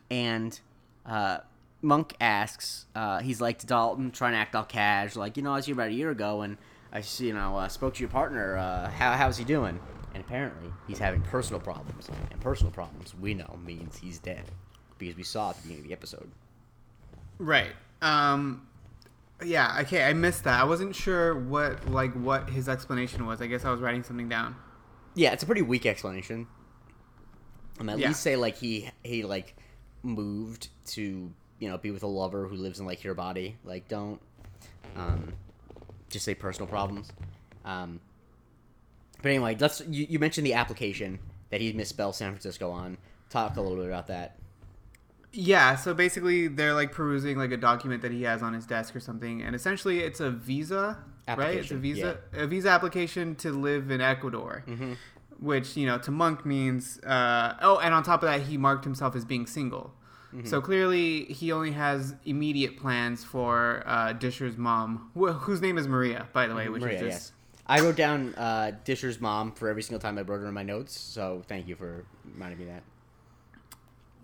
and 0.09 0.59
uh, 1.05 1.39
Monk 1.81 2.15
asks, 2.19 2.85
uh, 2.95 3.19
he's 3.19 3.41
like 3.41 3.59
to 3.59 3.67
Dalton, 3.67 4.11
trying 4.11 4.33
to 4.33 4.37
act 4.37 4.55
all 4.55 4.63
cash, 4.63 5.15
like 5.15 5.37
you 5.37 5.43
know 5.43 5.53
I 5.53 5.55
was 5.55 5.65
here 5.65 5.73
about 5.73 5.89
a 5.89 5.93
year 5.93 6.09
ago 6.09 6.41
and 6.41 6.57
I 6.91 7.03
you 7.17 7.33
know 7.33 7.57
uh, 7.57 7.67
spoke 7.67 7.95
to 7.95 7.99
your 7.99 8.09
partner. 8.09 8.57
Uh, 8.57 8.89
how 8.89 9.13
how's 9.13 9.37
he 9.37 9.43
doing? 9.43 9.79
And 10.13 10.21
apparently 10.21 10.69
he's 10.87 10.99
having 10.99 11.21
personal 11.21 11.61
problems, 11.61 12.09
and 12.31 12.41
personal 12.41 12.71
problems 12.71 13.15
we 13.15 13.33
know 13.33 13.57
means 13.65 13.97
he's 13.97 14.19
dead 14.19 14.43
because 14.97 15.15
we 15.15 15.23
saw 15.23 15.51
at 15.51 15.55
the 15.55 15.61
beginning 15.63 15.83
of 15.83 15.87
the 15.87 15.93
episode. 15.93 16.29
Right. 17.39 17.71
Um 18.01 18.67
yeah, 19.43 19.79
okay, 19.81 20.03
I 20.03 20.13
missed 20.13 20.43
that. 20.45 20.59
I 20.59 20.63
wasn't 20.63 20.95
sure 20.95 21.35
what 21.37 21.89
like 21.89 22.13
what 22.13 22.49
his 22.49 22.67
explanation 22.69 23.25
was. 23.25 23.41
I 23.41 23.47
guess 23.47 23.65
I 23.65 23.71
was 23.71 23.79
writing 23.81 24.03
something 24.03 24.29
down. 24.29 24.55
Yeah, 25.15 25.33
it's 25.33 25.43
a 25.43 25.45
pretty 25.45 25.61
weak 25.61 25.85
explanation. 25.85 26.47
Um, 27.79 27.89
at 27.89 27.99
Yeah. 27.99 28.09
least 28.09 28.21
say 28.21 28.35
like 28.35 28.57
he 28.57 28.89
he 29.03 29.23
like 29.23 29.55
moved 30.03 30.69
to 30.87 31.31
you 31.59 31.69
know 31.69 31.77
be 31.77 31.91
with 31.91 32.03
a 32.03 32.07
lover 32.07 32.47
who 32.47 32.55
lives 32.55 32.79
in 32.79 32.85
like 32.85 33.03
your 33.03 33.13
body. 33.13 33.57
Like 33.63 33.87
don't 33.87 34.21
um, 34.95 35.33
just 36.09 36.25
say 36.25 36.35
personal 36.35 36.67
problems. 36.67 37.11
Um, 37.65 37.99
but 39.21 39.29
anyway, 39.29 39.55
let's 39.59 39.81
you, 39.87 40.07
you 40.09 40.19
mentioned 40.19 40.45
the 40.47 40.53
application 40.53 41.19
that 41.49 41.61
he 41.61 41.73
misspelled 41.73 42.15
San 42.15 42.31
Francisco 42.31 42.71
on. 42.71 42.97
Talk 43.29 43.55
a 43.57 43.61
little 43.61 43.77
bit 43.77 43.87
about 43.87 44.07
that. 44.07 44.37
Yeah, 45.33 45.75
so 45.75 45.93
basically 45.93 46.47
they're 46.47 46.73
like 46.73 46.91
perusing 46.91 47.37
like 47.37 47.51
a 47.51 47.57
document 47.57 48.01
that 48.01 48.11
he 48.11 48.23
has 48.23 48.41
on 48.43 48.53
his 48.53 48.65
desk 48.65 48.95
or 48.95 48.99
something, 48.99 49.41
and 49.41 49.55
essentially 49.55 49.99
it's 49.99 50.19
a 50.19 50.29
visa, 50.29 50.97
right? 51.27 51.57
It's 51.57 51.71
a 51.71 51.77
visa, 51.77 52.17
a 52.33 52.47
visa 52.47 52.69
application 52.69 53.35
to 53.35 53.51
live 53.51 53.91
in 53.91 54.01
Ecuador, 54.01 54.63
Mm-hmm. 54.67 54.93
which 55.39 55.77
you 55.77 55.85
know 55.85 55.97
to 55.99 56.11
Monk 56.11 56.45
means. 56.45 56.99
Uh, 56.99 57.55
oh, 57.61 57.79
and 57.79 57.93
on 57.93 58.03
top 58.03 58.23
of 58.23 58.29
that, 58.29 58.41
he 58.41 58.57
marked 58.57 58.83
himself 58.83 59.15
as 59.15 59.23
being 59.23 59.47
single. 59.47 59.93
Mm-hmm. 60.33 60.47
So 60.47 60.59
clearly, 60.61 61.25
he 61.25 61.51
only 61.51 61.71
has 61.71 62.15
immediate 62.25 62.77
plans 62.77 63.23
for 63.23 63.83
uh, 63.85 64.13
Disher's 64.13 64.57
mom, 64.57 65.11
wh- 65.17 65.33
whose 65.33 65.61
name 65.61 65.77
is 65.77 65.87
Maria, 65.87 66.27
by 66.33 66.47
the 66.47 66.55
way, 66.55 66.67
which 66.69 66.81
Maria, 66.81 66.95
is 66.95 67.01
just 67.01 67.11
yes. 67.11 67.31
I 67.67 67.79
wrote 67.81 67.95
down 67.95 68.33
uh, 68.35 68.71
Disher's 68.83 69.21
mom 69.21 69.51
for 69.53 69.69
every 69.69 69.81
single 69.83 69.99
time 69.99 70.17
I 70.17 70.21
wrote 70.23 70.39
her 70.41 70.47
in 70.47 70.53
my 70.53 70.63
notes, 70.63 70.97
so 70.99 71.41
thank 71.47 71.67
you 71.69 71.75
for 71.75 72.03
reminding 72.25 72.59
me 72.59 72.65
that. 72.65 72.83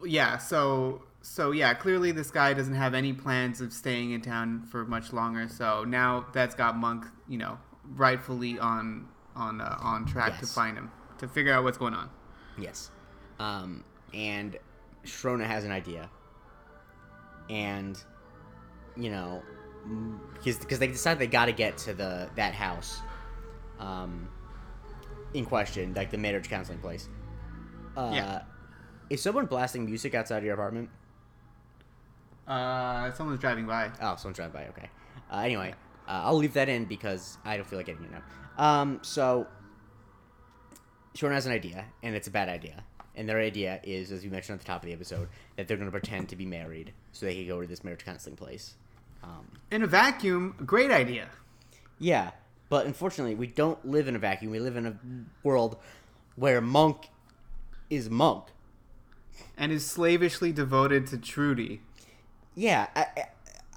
Yeah 0.04 0.38
so 0.38 1.04
so 1.22 1.52
yeah 1.52 1.74
clearly 1.74 2.12
this 2.12 2.32
guy 2.32 2.54
doesn't 2.54 2.76
have 2.76 2.94
any 2.94 3.14
plans 3.14 3.60
of 3.62 3.74
staying 3.74 4.12
in 4.12 4.22
town 4.22 4.64
for 4.72 4.86
much 4.86 5.12
longer 5.12 5.48
so 5.50 5.84
now 5.84 6.26
that's 6.32 6.56
got 6.56 6.78
monk 6.78 7.06
you 7.28 7.38
know 7.38 7.58
rightfully 7.96 8.58
on 8.60 9.08
on 9.36 9.60
uh, 9.60 9.78
on 9.82 10.06
track 10.06 10.40
to 10.40 10.46
find 10.46 10.78
him 10.78 10.92
to 11.18 11.28
figure 11.28 11.54
out 11.54 11.64
what's 11.64 11.78
going 11.78 11.94
on 11.94 12.10
Yes. 12.58 12.92
Um, 13.40 13.84
and 14.14 14.58
Sharona 15.06 15.46
has 15.46 15.64
an 15.64 15.72
idea. 15.72 16.10
And, 17.50 18.02
you 18.96 19.10
know, 19.10 19.42
because 20.34 20.58
because 20.58 20.80
they 20.80 20.88
decide 20.88 21.20
they 21.20 21.28
got 21.28 21.46
to 21.46 21.54
get 21.54 21.78
to 21.80 21.94
the 21.94 22.30
that 22.36 22.54
house, 22.54 23.00
um, 23.80 24.28
in 25.34 25.46
question, 25.46 25.94
like 25.94 26.12
the 26.12 26.18
marriage 26.18 26.50
counseling 26.50 26.80
place. 26.80 27.08
Uh, 27.96 28.12
Yeah. 28.14 28.42
Is 29.10 29.22
someone 29.22 29.46
blasting 29.46 29.86
music 29.86 30.16
outside 30.16 30.44
your 30.44 30.54
apartment? 30.54 30.90
uh 32.48 33.12
someone's 33.12 33.42
driving 33.42 33.66
by 33.66 33.92
Oh, 34.02 34.16
someone 34.16 34.34
driving 34.34 34.54
by. 34.54 34.68
Okay. 34.68 34.90
Uh, 35.32 35.40
anyway, 35.40 35.74
uh, 36.08 36.22
I'll 36.24 36.38
leave 36.38 36.54
that 36.54 36.70
in 36.70 36.86
because 36.86 37.38
I 37.44 37.58
don't 37.58 37.68
feel 37.68 37.78
like 37.80 37.88
getting 37.88 38.06
it 38.06 38.12
now. 38.12 38.24
Um, 38.58 39.00
so 39.02 39.48
Sharona 41.16 41.34
has 41.34 41.46
an 41.46 41.52
idea, 41.52 41.86
and 42.04 42.16
it's 42.16 42.28
a 42.28 42.32
bad 42.32 42.48
idea. 42.48 42.84
And 43.16 43.28
their 43.28 43.40
idea 43.40 43.82
is, 43.84 44.12
as 44.12 44.24
we 44.24 44.30
mentioned 44.30 44.60
at 44.60 44.60
the 44.62 44.68
top 44.68 44.84
of 44.84 44.86
the 44.88 44.94
episode, 44.94 45.28
that 45.58 45.68
they're 45.68 45.76
going 45.78 45.92
to 45.92 45.92
pretend 45.92 46.30
to 46.30 46.36
be 46.36 46.46
married 46.46 46.94
so 47.12 47.26
they 47.26 47.36
can 47.36 47.48
go 47.48 47.60
to 47.60 47.68
this 47.68 47.84
marriage 47.84 48.06
counseling 48.06 48.36
place. 48.36 48.76
Um, 49.24 49.48
in 49.72 49.82
a 49.82 49.88
vacuum 49.88 50.56
great 50.66 50.92
idea 50.92 51.28
yeah, 52.00 52.32
but 52.70 52.86
unfortunately, 52.86 53.36
we 53.36 53.48
don't 53.48 53.84
live 53.86 54.08
in 54.08 54.16
a 54.16 54.20
vacuum. 54.20 54.52
We 54.52 54.60
live 54.60 54.76
in 54.78 54.86
a 54.86 54.98
world 55.44 55.78
where 56.36 56.62
Monk 56.62 57.10
is 57.90 58.10
Monk. 58.10 58.46
And 59.58 59.72
is 59.72 59.86
slavishly 59.86 60.52
devoted 60.52 61.08
to 61.08 61.18
trudy 61.18 61.82
yeah 62.56 62.88
I, 62.96 63.06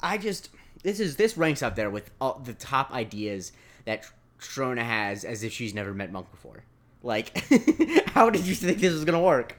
I- 0.02 0.18
just 0.18 0.50
this 0.82 1.00
is 1.00 1.16
this 1.16 1.36
ranks 1.36 1.62
up 1.62 1.76
there 1.76 1.90
with 1.90 2.10
all 2.20 2.38
the 2.44 2.54
top 2.54 2.90
ideas 2.92 3.52
that 3.84 4.04
Sharona 4.40 4.82
has 4.82 5.24
as 5.24 5.42
if 5.44 5.52
she's 5.52 5.74
never 5.74 5.92
met 5.92 6.10
Monk 6.12 6.30
before. 6.30 6.64
Like, 7.02 7.44
how 8.10 8.30
did 8.30 8.46
you 8.46 8.54
think 8.54 8.78
this 8.78 8.92
was 8.94 9.04
gonna 9.04 9.20
work? 9.20 9.56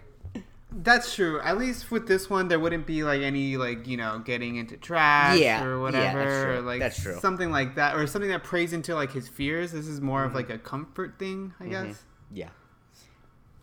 that's 0.73 1.13
true 1.15 1.37
at 1.41 1.57
least 1.57 1.91
with 1.91 2.07
this 2.07 2.29
one 2.29 2.47
there 2.47 2.57
wouldn't 2.57 2.87
be 2.87 3.03
like 3.03 3.21
any 3.21 3.57
like 3.57 3.85
you 3.87 3.97
know 3.97 4.19
getting 4.19 4.55
into 4.55 4.77
trash 4.77 5.37
Yeah, 5.37 5.61
yeah, 5.61 5.65
or 5.65 5.91
that's 5.91 5.95
whatever 6.15 6.43
true. 6.45 6.53
or, 6.53 6.61
like 6.61 6.79
That's 6.79 7.01
true. 7.01 7.19
something 7.19 7.51
like 7.51 7.75
that 7.75 7.93
or 7.97 8.07
something 8.07 8.29
that 8.31 8.41
prays 8.45 8.71
into 8.71 8.95
like 8.95 9.11
his 9.11 9.27
fears 9.27 9.73
this 9.73 9.85
is 9.85 9.99
more 9.99 10.19
Mm-hmm. 10.21 10.27
of 10.29 10.33
like 10.35 10.49
a 10.49 10.57
comfort 10.57 11.19
thing 11.19 11.53
i 11.59 11.65
guess 11.65 12.01
Yeah. 12.33 12.47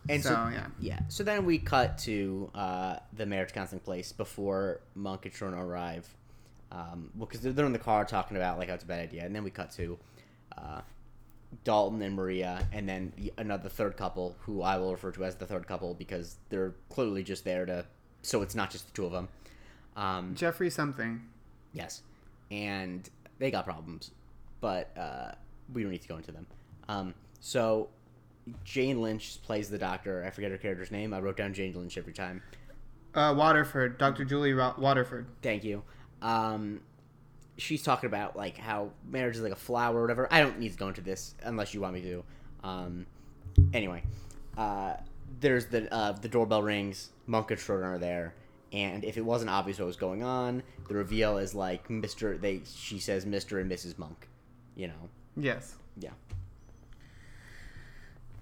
And 0.09 0.23
so, 0.23 0.29
So, 0.29 0.49
yeah. 0.51 0.65
yeah. 0.79 0.99
So 1.07 1.23
then 1.23 1.45
we 1.45 1.57
cut 1.59 1.97
to 1.99 2.49
uh, 2.55 2.95
the 3.15 3.25
marriage 3.25 3.53
counseling 3.53 3.81
place 3.81 4.11
before 4.11 4.81
Monk 4.95 5.25
and 5.25 5.33
Sharona 5.33 5.61
arrive. 5.61 6.07
Um, 6.71 7.09
well, 7.15 7.25
because 7.25 7.41
they're, 7.41 7.53
they're 7.53 7.65
in 7.65 7.73
the 7.73 7.79
car 7.79 8.05
talking 8.05 8.37
about 8.37 8.57
like 8.57 8.67
how 8.69 8.75
it's 8.75 8.83
a 8.83 8.87
bad 8.87 8.99
idea, 8.99 9.23
and 9.25 9.35
then 9.35 9.43
we 9.43 9.49
cut 9.49 9.71
to 9.71 9.97
uh, 10.57 10.81
Dalton 11.63 12.01
and 12.01 12.15
Maria, 12.15 12.67
and 12.71 12.87
then 12.87 13.11
the- 13.17 13.33
another 13.37 13.69
third 13.69 13.97
couple 13.97 14.35
who 14.41 14.61
I 14.61 14.77
will 14.77 14.91
refer 14.91 15.11
to 15.11 15.23
as 15.25 15.35
the 15.35 15.45
third 15.47 15.67
couple 15.67 15.93
because 15.95 16.35
they're 16.49 16.73
clearly 16.89 17.23
just 17.23 17.43
there 17.43 17.65
to, 17.65 17.85
so 18.21 18.41
it's 18.43 18.53
not 18.55 18.69
just 18.69 18.85
the 18.87 18.93
two 18.93 19.05
of 19.05 19.11
them. 19.11 19.27
Um, 19.95 20.35
jeffrey 20.35 20.69
something 20.69 21.21
Yes, 21.73 22.01
and 22.51 23.07
they 23.39 23.51
got 23.51 23.65
problems, 23.65 24.11
but 24.61 24.95
uh, 24.97 25.31
we 25.73 25.81
don't 25.83 25.91
need 25.91 26.01
to 26.03 26.07
go 26.07 26.17
into 26.17 26.31
them. 26.31 26.45
Um, 26.87 27.13
so 27.41 27.89
Jane 28.63 29.01
Lynch 29.01 29.41
plays 29.43 29.69
the 29.69 29.77
doctor. 29.77 30.23
I 30.25 30.29
forget 30.31 30.51
her 30.51 30.57
character's 30.57 30.91
name. 30.91 31.13
I 31.13 31.19
wrote 31.19 31.37
down 31.37 31.53
Jane 31.53 31.73
Lynch 31.73 31.97
every 31.97 32.13
time. 32.13 32.41
Uh, 33.13 33.33
Waterford, 33.37 33.97
Dr. 33.97 34.23
Julie 34.25 34.53
Ro- 34.53 34.75
Waterford. 34.77 35.27
Thank 35.41 35.63
you. 35.63 35.83
Um, 36.21 36.81
she's 37.57 37.83
talking 37.83 38.07
about 38.07 38.35
like 38.35 38.57
how 38.57 38.91
marriage 39.09 39.35
is 39.35 39.41
like 39.41 39.51
a 39.51 39.55
flower 39.57 39.97
or 39.97 40.01
whatever. 40.01 40.27
I 40.31 40.41
don't 40.41 40.59
need 40.59 40.71
to 40.71 40.77
go 40.77 40.87
into 40.87 41.01
this 41.01 41.35
unless 41.43 41.73
you 41.73 41.81
want 41.81 41.93
me 41.95 42.01
to. 42.01 42.23
Um, 42.63 43.05
anyway, 43.73 44.03
uh, 44.57 44.93
there's 45.39 45.67
the 45.67 45.91
uh, 45.93 46.11
the 46.13 46.27
doorbell 46.27 46.61
rings. 46.63 47.09
Monk 47.27 47.51
and 47.51 47.59
Sharona 47.59 47.95
are 47.95 47.97
there, 47.99 48.33
and 48.73 49.03
if 49.03 49.17
it 49.17 49.21
wasn't 49.21 49.49
obvious 49.51 49.77
what 49.79 49.85
was 49.85 49.95
going 49.95 50.23
on, 50.23 50.63
the 50.87 50.95
reveal 50.95 51.37
is 51.37 51.53
like 51.55 51.89
Mister. 51.89 52.37
They 52.37 52.61
she 52.65 52.99
says 52.99 53.25
Mister 53.25 53.59
and 53.59 53.71
Mrs. 53.71 53.97
Monk. 53.97 54.27
You 54.75 54.87
know, 54.87 55.09
Yes. 55.37 55.75
yeah. 55.97 56.11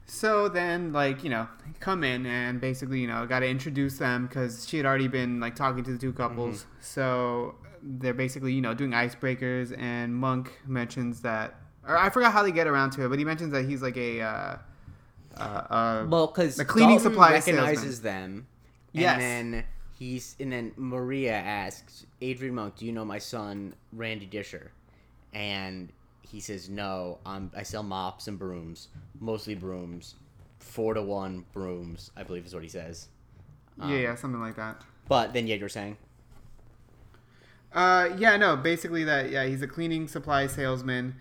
So 0.07 0.47
then, 0.47 0.93
like, 0.93 1.23
you 1.23 1.29
know, 1.29 1.47
come 1.81 2.03
in 2.03 2.25
and 2.25 2.61
basically, 2.61 2.99
you 3.01 3.07
know, 3.07 3.25
got 3.25 3.39
to 3.39 3.47
introduce 3.47 3.97
them 3.97 4.27
because 4.27 4.67
she 4.67 4.77
had 4.77 4.85
already 4.85 5.09
been, 5.09 5.39
like, 5.39 5.55
talking 5.55 5.83
to 5.83 5.91
the 5.91 5.97
two 5.97 6.13
couples. 6.13 6.65
So 6.79 7.55
they're 7.83 8.13
basically, 8.13 8.53
you 8.53 8.61
know, 8.61 8.73
doing 8.73 8.91
icebreakers. 8.91 9.77
And 9.77 10.15
Monk 10.15 10.59
mentions 10.65 11.21
that, 11.21 11.55
or 11.85 11.97
I 11.97 12.09
forgot 12.09 12.31
how 12.31 12.41
they 12.41 12.51
get 12.53 12.67
around 12.67 12.91
to 12.91 13.05
it, 13.05 13.09
but 13.09 13.19
he 13.19 13.25
mentions 13.25 13.51
that 13.51 13.65
he's 13.65 13.81
like 13.81 13.97
a, 13.97 14.21
uh, 14.21 14.57
uh, 15.35 15.39
uh, 15.39 16.05
Well, 16.09 16.27
because 16.27 16.55
the 16.55 16.65
cleaning 16.65 16.97
Dalton 16.97 17.11
supply 17.11 17.31
recognizes 17.33 18.01
them, 18.01 18.47
and 18.93 19.01
Yes. 19.01 19.19
then 19.19 19.63
he's 19.99 20.35
and 20.39 20.51
then 20.51 20.71
Maria 20.77 21.33
asks 21.33 22.05
Adrian 22.21 22.55
Monk, 22.55 22.77
"Do 22.77 22.85
you 22.85 22.91
know 22.91 23.05
my 23.05 23.19
son 23.19 23.75
Randy 23.93 24.25
Disher?" 24.25 24.71
And 25.33 25.91
he 26.31 26.39
says, 26.39 26.69
"No, 26.69 27.19
I'm, 27.25 27.51
I 27.55 27.63
sell 27.63 27.83
mops 27.83 28.27
and 28.27 28.37
brooms, 28.37 28.87
mostly 29.19 29.55
brooms, 29.55 30.15
four 30.59 30.93
to 30.93 31.01
one 31.01 31.45
brooms, 31.53 32.11
I 32.17 32.23
believe 32.23 32.45
is 32.45 32.53
what 32.53 32.63
he 32.63 32.69
says." 32.69 33.07
Um, 33.79 33.91
yeah, 33.91 33.97
yeah, 33.99 34.15
something 34.15 34.41
like 34.41 34.55
that. 34.55 34.81
But 35.07 35.33
then, 35.33 35.47
yeah, 35.47 35.55
you're 35.55 35.69
saying, 35.69 35.97
Uh, 37.73 38.09
yeah, 38.17 38.37
no, 38.37 38.55
basically 38.55 39.03
that. 39.03 39.29
Yeah, 39.29 39.45
he's 39.45 39.61
a 39.61 39.67
cleaning 39.67 40.07
supply 40.07 40.47
salesman, 40.47 41.15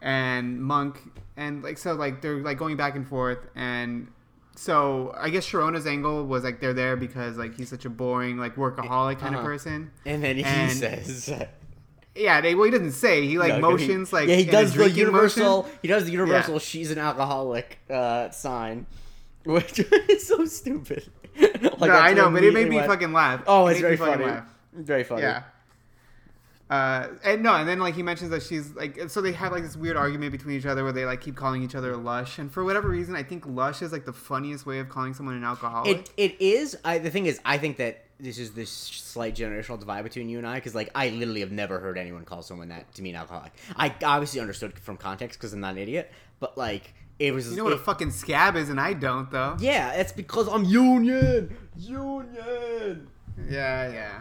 and 0.00 0.60
Monk, 0.62 0.98
and 1.36 1.62
like 1.62 1.78
so, 1.78 1.92
like 1.94 2.20
they're 2.22 2.38
like 2.42 2.58
going 2.58 2.76
back 2.76 2.96
and 2.96 3.06
forth, 3.06 3.38
and 3.54 4.08
so 4.56 5.14
I 5.16 5.30
guess 5.30 5.46
Sharona's 5.48 5.86
angle 5.86 6.26
was 6.26 6.42
like 6.42 6.60
they're 6.60 6.74
there 6.74 6.96
because 6.96 7.36
like 7.36 7.54
he's 7.56 7.68
such 7.68 7.84
a 7.84 7.90
boring 7.90 8.36
like 8.38 8.56
workaholic 8.56 9.18
kind 9.18 9.34
Uh-huh. 9.34 9.38
of 9.38 9.44
person. 9.44 9.90
and 10.04 10.22
then 10.24 10.36
he 10.36 10.44
And- 10.44 10.72
says, 10.72 11.32
Yeah, 12.20 12.40
they, 12.40 12.54
well, 12.54 12.64
he 12.66 12.70
doesn't 12.70 12.92
say. 12.92 13.26
He 13.26 13.38
like 13.38 13.48
No, 13.48 13.54
he- 13.56 13.60
motions 13.62 14.12
like 14.12 14.28
yeah, 14.28 14.36
he 14.36 14.44
does 14.44 14.74
the 14.74 14.90
universal. 14.90 15.62
motion. 15.62 15.78
He 15.82 15.88
does 15.88 16.04
the 16.04 16.12
universal. 16.12 16.54
Yeah. 16.54 16.58
She's 16.60 16.90
an 16.90 16.98
alcoholic 16.98 17.78
uh, 17.88 18.30
sign, 18.30 18.86
which 19.44 19.78
is 19.78 20.26
so 20.26 20.44
stupid. 20.44 21.10
like, 21.40 21.62
no, 21.62 21.88
I 21.90 22.12
know, 22.12 22.30
but 22.30 22.44
it 22.44 22.52
made 22.52 22.68
me 22.68 22.76
went- 22.76 22.88
fucking 22.88 23.12
laugh. 23.12 23.42
Oh, 23.46 23.66
it's 23.68 23.78
me 23.78 23.82
very 23.82 23.96
funny. 23.96 24.24
laugh. 24.24 24.46
Very 24.74 25.04
funny. 25.04 25.22
Yeah. 25.22 25.42
Uh, 26.68 27.08
and 27.24 27.42
no, 27.42 27.52
and 27.54 27.68
then 27.68 27.80
like 27.80 27.96
he 27.96 28.02
mentions 28.02 28.30
that 28.30 28.44
she's 28.44 28.76
like, 28.76 29.10
so 29.10 29.20
they 29.20 29.32
have 29.32 29.50
like 29.50 29.64
this 29.64 29.76
weird 29.76 29.96
argument 29.96 30.30
between 30.30 30.56
each 30.56 30.66
other 30.66 30.84
where 30.84 30.92
they 30.92 31.04
like 31.04 31.20
keep 31.20 31.34
calling 31.34 31.64
each 31.64 31.74
other 31.74 31.96
lush, 31.96 32.38
and 32.38 32.52
for 32.52 32.64
whatever 32.64 32.88
reason, 32.88 33.16
I 33.16 33.24
think 33.24 33.44
lush 33.44 33.82
is 33.82 33.90
like 33.90 34.04
the 34.04 34.12
funniest 34.12 34.66
way 34.66 34.78
of 34.78 34.88
calling 34.88 35.12
someone 35.12 35.34
an 35.34 35.42
alcoholic. 35.42 35.96
It 35.96 36.10
it 36.16 36.40
is. 36.40 36.76
I, 36.84 36.98
the 36.98 37.10
thing 37.10 37.26
is, 37.26 37.40
I 37.44 37.58
think 37.58 37.78
that 37.78 38.04
this 38.22 38.38
is 38.38 38.52
this 38.52 38.70
slight 38.70 39.34
generational 39.34 39.78
divide 39.78 40.02
between 40.02 40.28
you 40.28 40.38
and 40.38 40.46
I, 40.46 40.56
because 40.56 40.74
like 40.74 40.90
I 40.94 41.08
literally 41.08 41.40
have 41.40 41.52
never 41.52 41.80
heard 41.80 41.98
anyone 41.98 42.24
call 42.24 42.42
someone 42.42 42.68
that 42.68 42.92
to 42.94 43.02
mean 43.02 43.14
alcoholic. 43.16 43.52
I 43.76 43.94
obviously 44.04 44.40
understood 44.40 44.78
from 44.78 44.96
context 44.96 45.38
because 45.38 45.52
I'm 45.52 45.60
not 45.60 45.72
an 45.72 45.78
idiot, 45.78 46.10
but 46.38 46.56
like 46.56 46.94
it 47.18 47.32
was. 47.32 47.50
you 47.50 47.56
know 47.56 47.64
what 47.64 47.72
a 47.72 47.78
fucking 47.78 48.10
scab 48.10 48.56
is, 48.56 48.68
and 48.68 48.80
I 48.80 48.92
don't 48.92 49.30
though. 49.30 49.56
yeah, 49.60 49.92
it's 49.92 50.12
because 50.12 50.48
I'm 50.48 50.64
union, 50.64 51.56
union. 51.76 53.08
Yeah, 53.48 53.92
yeah. 53.92 54.20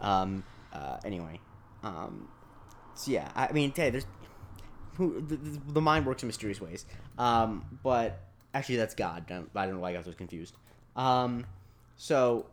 Um. 0.00 0.44
Uh. 0.72 0.98
Anyway. 1.04 1.40
Um. 1.82 2.28
So 2.94 3.10
yeah, 3.12 3.30
I 3.34 3.52
mean, 3.52 3.72
hey, 3.74 3.90
there's 3.90 4.06
who 4.96 5.20
the, 5.20 5.36
the, 5.36 5.60
the 5.74 5.80
mind 5.80 6.06
works 6.06 6.22
in 6.22 6.26
mysterious 6.26 6.60
ways. 6.60 6.86
Um. 7.18 7.78
But 7.82 8.20
actually, 8.54 8.76
that's 8.76 8.94
God. 8.94 9.26
Don't, 9.26 9.50
I 9.54 9.66
don't 9.66 9.76
know 9.76 9.80
why 9.80 9.90
I 9.90 9.92
got 9.94 10.04
those 10.04 10.14
confused. 10.14 10.56
Um. 10.96 11.46
So, 11.96 12.46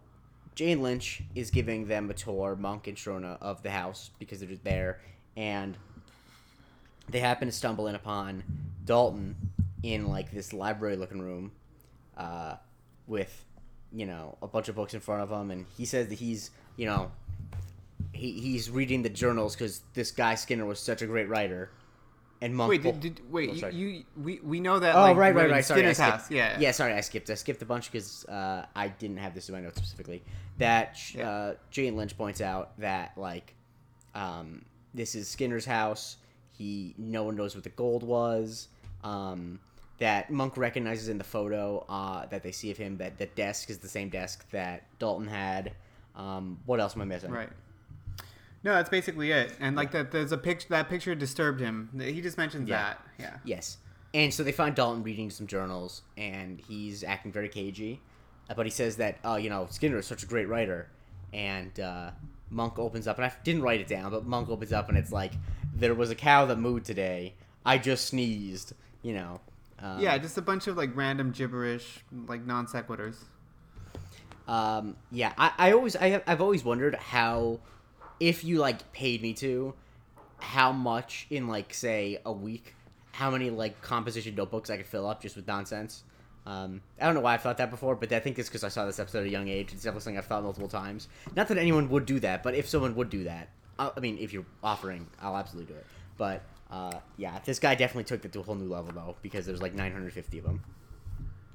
Jane 0.57 0.81
Lynch 0.81 1.21
is 1.35 1.51
giving 1.51 1.85
them 1.85 2.09
a 2.09 2.15
tour, 2.15 2.55
Monk 2.55 2.87
and 2.87 2.97
Sharona, 2.97 3.37
of 3.41 3.61
the 3.61 3.69
house 3.69 4.09
because 4.17 4.39
they're 4.39 4.49
there, 4.63 4.99
and 5.35 5.77
they 7.07 7.19
happen 7.19 7.47
to 7.47 7.51
stumble 7.51 7.85
in 7.85 7.93
upon 7.93 8.43
Dalton 8.83 9.35
in 9.83 10.07
like 10.07 10.31
this 10.31 10.53
library-looking 10.53 11.21
room, 11.21 11.51
uh, 12.17 12.55
with 13.05 13.45
you 13.93 14.07
know 14.07 14.35
a 14.41 14.47
bunch 14.47 14.67
of 14.67 14.73
books 14.73 14.95
in 14.95 14.99
front 14.99 15.21
of 15.21 15.29
him, 15.29 15.51
and 15.51 15.67
he 15.77 15.85
says 15.85 16.07
that 16.07 16.15
he's 16.15 16.49
you 16.75 16.87
know 16.87 17.11
he, 18.11 18.31
he's 18.31 18.71
reading 18.71 19.03
the 19.03 19.09
journals 19.09 19.55
because 19.55 19.83
this 19.93 20.09
guy 20.09 20.33
Skinner 20.33 20.65
was 20.65 20.79
such 20.79 21.03
a 21.03 21.05
great 21.05 21.29
writer, 21.29 21.69
and 22.41 22.55
Monk. 22.55 22.69
Wait, 22.69 22.81
did, 22.83 22.99
did 22.99 23.21
wait? 23.31 23.63
Oh, 23.63 23.67
you, 23.67 23.87
you 23.87 24.03
we 24.15 24.39
we 24.43 24.59
know 24.59 24.79
that. 24.79 24.95
Oh 24.95 25.01
like, 25.01 25.17
right, 25.17 25.35
right, 25.35 25.49
right. 25.49 25.65
Sorry, 25.65 25.85
I 25.85 25.93
skipped. 25.93 26.09
house. 26.09 26.31
Yeah, 26.31 26.59
yeah. 26.59 26.71
Sorry, 26.71 26.93
I 26.93 27.01
skipped. 27.01 27.29
I 27.29 27.35
skipped 27.35 27.61
a 27.61 27.65
bunch 27.65 27.91
because 27.91 28.25
uh, 28.25 28.65
I 28.75 28.89
didn't 28.89 29.17
have 29.17 29.33
this 29.33 29.49
in 29.49 29.55
my 29.55 29.61
notes 29.61 29.77
specifically. 29.77 30.23
That 30.57 30.97
Yeah. 31.13 31.29
uh, 31.29 31.53
Jane 31.71 31.95
Lynch 31.95 32.17
points 32.17 32.41
out 32.41 32.79
that 32.79 33.17
like, 33.17 33.53
um, 34.15 34.65
this 34.93 35.15
is 35.15 35.27
Skinner's 35.27 35.65
house. 35.65 36.17
He 36.51 36.95
no 36.97 37.23
one 37.23 37.35
knows 37.35 37.55
what 37.55 37.63
the 37.63 37.69
gold 37.71 38.03
was. 38.03 38.67
Um, 39.03 39.59
that 39.99 40.29
Monk 40.29 40.57
recognizes 40.57 41.09
in 41.09 41.17
the 41.17 41.23
photo 41.23 41.83
uh, 41.89 42.27
that 42.27 42.43
they 42.43 42.51
see 42.51 42.69
of 42.69 42.77
him 42.77 42.97
that 42.97 43.17
the 43.17 43.25
desk 43.27 43.69
is 43.69 43.79
the 43.79 43.87
same 43.87 44.09
desk 44.09 44.47
that 44.51 44.83
Dalton 44.99 45.27
had. 45.27 45.73
Um, 46.15 46.59
what 46.65 46.79
else 46.79 46.95
am 46.95 47.01
I 47.01 47.05
missing? 47.05 47.31
Right. 47.31 47.49
No, 48.63 48.73
that's 48.73 48.89
basically 48.89 49.31
it. 49.31 49.53
And 49.59 49.75
like 49.75 49.91
that, 49.91 50.11
there's 50.11 50.31
a 50.31 50.37
picture. 50.37 50.67
That 50.69 50.89
picture 50.89 51.13
disturbed 51.15 51.59
him. 51.61 51.89
He 51.99 52.21
just 52.21 52.37
mentions 52.37 52.67
Yeah. 52.67 52.77
that. 52.77 53.01
Yeah. 53.19 53.37
Yes. 53.45 53.77
And 54.13 54.33
so 54.33 54.43
they 54.43 54.51
find 54.51 54.75
Dalton 54.75 55.03
reading 55.03 55.29
some 55.29 55.47
journals, 55.47 56.01
and 56.17 56.59
he's 56.67 57.03
acting 57.03 57.31
very 57.31 57.49
cagey. 57.49 57.99
Uh, 58.49 58.55
But 58.55 58.65
he 58.65 58.71
says 58.71 58.95
that, 58.97 59.17
oh, 59.23 59.35
you 59.35 59.49
know, 59.49 59.67
Skinner 59.69 59.97
is 59.97 60.07
such 60.07 60.23
a 60.23 60.25
great 60.25 60.47
writer. 60.47 60.87
And 61.33 61.77
uh, 61.79 62.11
Monk 62.49 62.79
opens 62.79 63.07
up, 63.07 63.17
and 63.17 63.25
I 63.25 63.33
didn't 63.43 63.61
write 63.61 63.81
it 63.81 63.87
down, 63.87 64.11
but 64.11 64.25
Monk 64.25 64.49
opens 64.49 64.71
up, 64.73 64.89
and 64.89 64.97
it's 64.97 65.11
like, 65.11 65.33
there 65.75 65.93
was 65.93 66.09
a 66.09 66.15
cow 66.15 66.45
that 66.45 66.57
mooed 66.57 66.83
today. 66.83 67.35
I 67.65 67.77
just 67.77 68.05
sneezed, 68.07 68.73
you 69.03 69.13
know. 69.13 69.41
Um, 69.79 69.99
Yeah, 69.99 70.17
just 70.17 70.37
a 70.37 70.41
bunch 70.41 70.67
of 70.67 70.77
like 70.77 70.95
random 70.95 71.31
gibberish, 71.31 71.99
like 72.27 72.43
non 72.45 72.65
sequiturs. 72.65 73.17
Um, 74.47 74.95
yeah, 75.11 75.33
I, 75.37 75.51
I 75.57 75.71
always 75.73 75.95
I 75.97 76.07
have, 76.09 76.23
I've 76.25 76.41
always 76.41 76.63
wondered 76.63 76.95
how, 76.95 77.59
if 78.19 78.43
you 78.43 78.59
like 78.59 78.91
paid 78.91 79.21
me 79.21 79.33
to, 79.35 79.73
how 80.39 80.71
much 80.71 81.27
in 81.29 81.47
like 81.47 81.73
say 81.73 82.19
a 82.25 82.31
week, 82.31 82.75
how 83.11 83.31
many 83.31 83.49
like 83.49 83.81
composition 83.81 84.35
notebooks 84.35 84.69
I 84.69 84.77
could 84.77 84.85
fill 84.87 85.07
up 85.07 85.21
just 85.21 85.35
with 85.35 85.47
nonsense. 85.47 86.03
Um, 86.45 86.81
I 87.01 87.05
don't 87.05 87.15
know 87.15 87.21
why 87.21 87.33
I've 87.33 87.41
thought 87.41 87.57
that 87.57 87.69
before, 87.69 87.95
but 87.95 88.11
I 88.13 88.19
think 88.19 88.39
it's 88.39 88.47
because 88.47 88.63
I 88.63 88.69
saw 88.69 88.85
this 88.85 88.99
episode 88.99 89.19
at 89.19 89.25
a 89.25 89.29
young 89.29 89.49
age. 89.49 89.73
It's 89.73 89.83
definitely 89.83 90.01
something 90.01 90.17
I've 90.17 90.27
thought 90.27 90.43
multiple 90.43 90.69
times. 90.69 91.09
Not 91.35 91.49
that 91.49 91.57
anyone 91.57 91.89
would 91.89 92.05
do 92.05 92.19
that, 92.21 92.41
but 92.41 92.55
if 92.55 92.69
someone 92.69 92.95
would 92.95 93.09
do 93.09 93.25
that, 93.25 93.49
I, 93.77 93.91
I 93.97 93.99
mean, 93.99 94.17
if 94.17 94.31
you're 94.31 94.45
offering, 94.63 95.07
I'll 95.21 95.35
absolutely 95.35 95.73
do 95.73 95.77
it. 95.77 95.85
But 96.17 96.43
uh, 96.71 96.99
yeah, 97.17 97.39
this 97.43 97.59
guy 97.59 97.75
definitely 97.75 98.05
took 98.05 98.23
it 98.23 98.31
to 98.31 98.39
a 98.39 98.43
whole 98.43 98.55
new 98.55 98.69
level 98.69 98.91
though, 98.93 99.15
because 99.21 99.45
there's 99.45 99.61
like 99.61 99.73
950 99.73 100.37
of 100.37 100.43
them. 100.45 100.63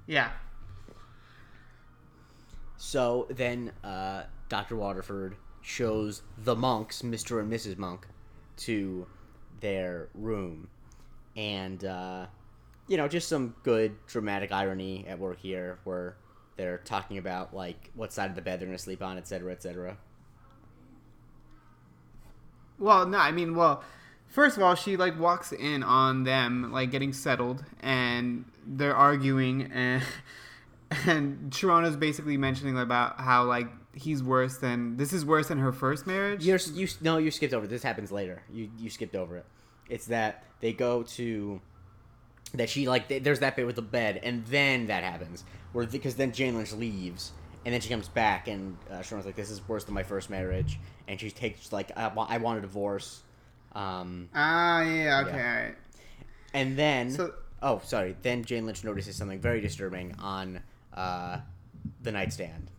Yeah. 0.07 0.31
So 2.77 3.29
then 3.31 3.72
uh, 3.83 4.25
Dr. 4.51 4.77
Waterford 4.77 5.37
shows 5.62 6.22
the 6.37 6.55
monks, 6.55 7.03
Mr. 7.03 7.40
and 7.40 7.51
Mrs. 7.51 7.79
Monk, 7.79 8.07
to 8.59 9.07
their 9.61 10.09
room. 10.14 10.68
And, 11.37 11.85
uh, 11.85 12.27
you 12.88 12.96
know, 12.96 13.09
just 13.09 13.29
some 13.29 13.55
good 13.62 13.96
dramatic 14.07 14.53
irony 14.53 15.07
at 15.09 15.18
work 15.18 15.38
here 15.40 15.79
where 15.85 16.16
they're 16.57 16.79
talking 16.79 17.16
about, 17.16 17.55
like, 17.55 17.90
what 17.94 18.12
side 18.12 18.29
of 18.29 18.37
the 18.37 18.42
bed 18.42 18.61
they're 18.61 18.66
going 18.66 18.77
to 18.77 18.83
sleep 18.83 19.03
on, 19.03 19.16
etc., 19.16 19.53
etc. 19.53 19.96
Well, 22.79 23.07
no, 23.07 23.18
I 23.18 23.31
mean, 23.31 23.55
well, 23.55 23.83
first 24.27 24.57
of 24.57 24.62
all, 24.62 24.75
she 24.75 24.96
like 24.96 25.18
walks 25.18 25.53
in 25.53 25.83
on 25.83 26.25
them 26.25 26.72
like 26.72 26.90
getting 26.90 27.12
settled, 27.12 27.64
and 27.81 28.44
they're 28.66 28.96
arguing, 28.96 29.70
and 29.72 30.03
and 31.07 31.51
Sharona's 31.51 31.96
basically 31.96 32.37
mentioning 32.37 32.77
about 32.77 33.20
how 33.20 33.44
like 33.44 33.68
he's 33.94 34.22
worse 34.22 34.57
than 34.59 34.96
this 34.96 35.12
is 35.12 35.24
worse 35.24 35.48
than 35.48 35.59
her 35.59 35.72
first 35.72 36.07
marriage. 36.07 36.44
You're, 36.44 36.59
you 36.72 36.88
no, 37.00 37.18
you 37.18 37.31
skipped 37.31 37.52
over. 37.55 37.66
This 37.66 37.83
happens 37.83 38.11
later. 38.12 38.42
You 38.52 38.70
you 38.78 38.90
skipped 38.90 39.14
over 39.14 39.37
it. 39.38 39.46
It's 39.88 40.07
that 40.07 40.44
they 40.61 40.72
go 40.72 41.02
to 41.02 41.61
that 42.55 42.68
she 42.70 42.88
like 42.88 43.09
th- 43.09 43.22
there's 43.22 43.40
that 43.40 43.57
bit 43.57 43.66
with 43.66 43.76
the 43.76 43.83
bed, 43.83 44.20
and 44.22 44.44
then 44.46 44.87
that 44.87 45.02
happens 45.05 45.44
where 45.72 45.87
because 45.87 46.14
then 46.16 46.33
Jane 46.33 46.57
Lynch 46.57 46.72
leaves, 46.72 47.33
and 47.64 47.72
then 47.74 47.81
she 47.81 47.88
comes 47.88 48.09
back, 48.09 48.48
and 48.48 48.76
uh, 48.90 49.02
Sharon's 49.02 49.26
like, 49.26 49.37
"This 49.37 49.50
is 49.50 49.66
worse 49.68 49.85
than 49.85 49.94
my 49.94 50.02
first 50.02 50.31
marriage," 50.31 50.78
and 51.09 51.18
she 51.20 51.31
takes 51.31 51.72
like, 51.72 51.90
"I, 51.96 52.07
I 52.16 52.38
want 52.38 52.59
a 52.59 52.61
divorce," 52.62 53.22
um, 53.74 54.28
Ah, 54.35 54.83
yeah, 54.83 55.20
okay, 55.26 55.37
Yeah. 55.37 55.55
all 55.57 55.64
right. 55.66 55.74
and 56.55 56.76
then 56.78 57.11
So- 57.11 57.35
oh 57.62 57.81
sorry, 57.85 58.16
then 58.22 58.44
Jane 58.44 58.66
Lynch 58.66 58.85
notices 58.85 59.16
something 59.16 59.40
very 59.40 59.61
disturbing 59.61 60.14
on 60.18 60.61
uh, 60.94 61.40
the 62.02 62.12
nightstand. 62.12 62.70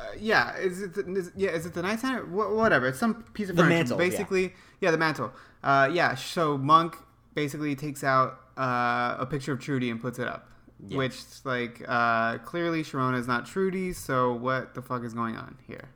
Uh, 0.00 0.12
yeah, 0.18 0.56
is 0.56 0.80
it 0.80 0.94
the, 0.94 1.04
is, 1.14 1.30
yeah? 1.36 1.50
Is 1.50 1.66
it 1.66 1.74
the 1.74 1.82
nightstand? 1.82 2.18
Or 2.18 2.24
wha- 2.26 2.54
whatever. 2.54 2.88
It's 2.88 2.98
some 2.98 3.22
piece 3.34 3.50
of 3.50 3.56
The 3.56 3.62
furniture. 3.62 3.76
mantle, 3.78 4.00
yeah. 4.02 4.08
basically, 4.10 4.52
yeah. 4.80 4.90
the 4.90 4.98
mantle. 4.98 5.32
Uh, 5.62 5.90
yeah. 5.92 6.14
So 6.14 6.56
Monk 6.56 6.96
basically 7.34 7.74
takes 7.76 8.02
out 8.02 8.40
uh, 8.56 9.16
a 9.18 9.26
picture 9.28 9.52
of 9.52 9.60
Trudy 9.60 9.90
and 9.90 10.00
puts 10.00 10.18
it 10.18 10.26
up, 10.26 10.48
Yeah. 10.86 10.96
which 10.98 11.16
like 11.44 11.82
uh, 11.86 12.38
clearly 12.38 12.82
Sharona 12.82 13.18
is 13.18 13.28
not 13.28 13.44
Trudy. 13.46 13.92
So 13.92 14.32
what 14.32 14.74
the 14.74 14.80
fuck 14.82 15.04
is 15.04 15.12
going 15.14 15.36
on 15.36 15.58
here? 15.66 15.88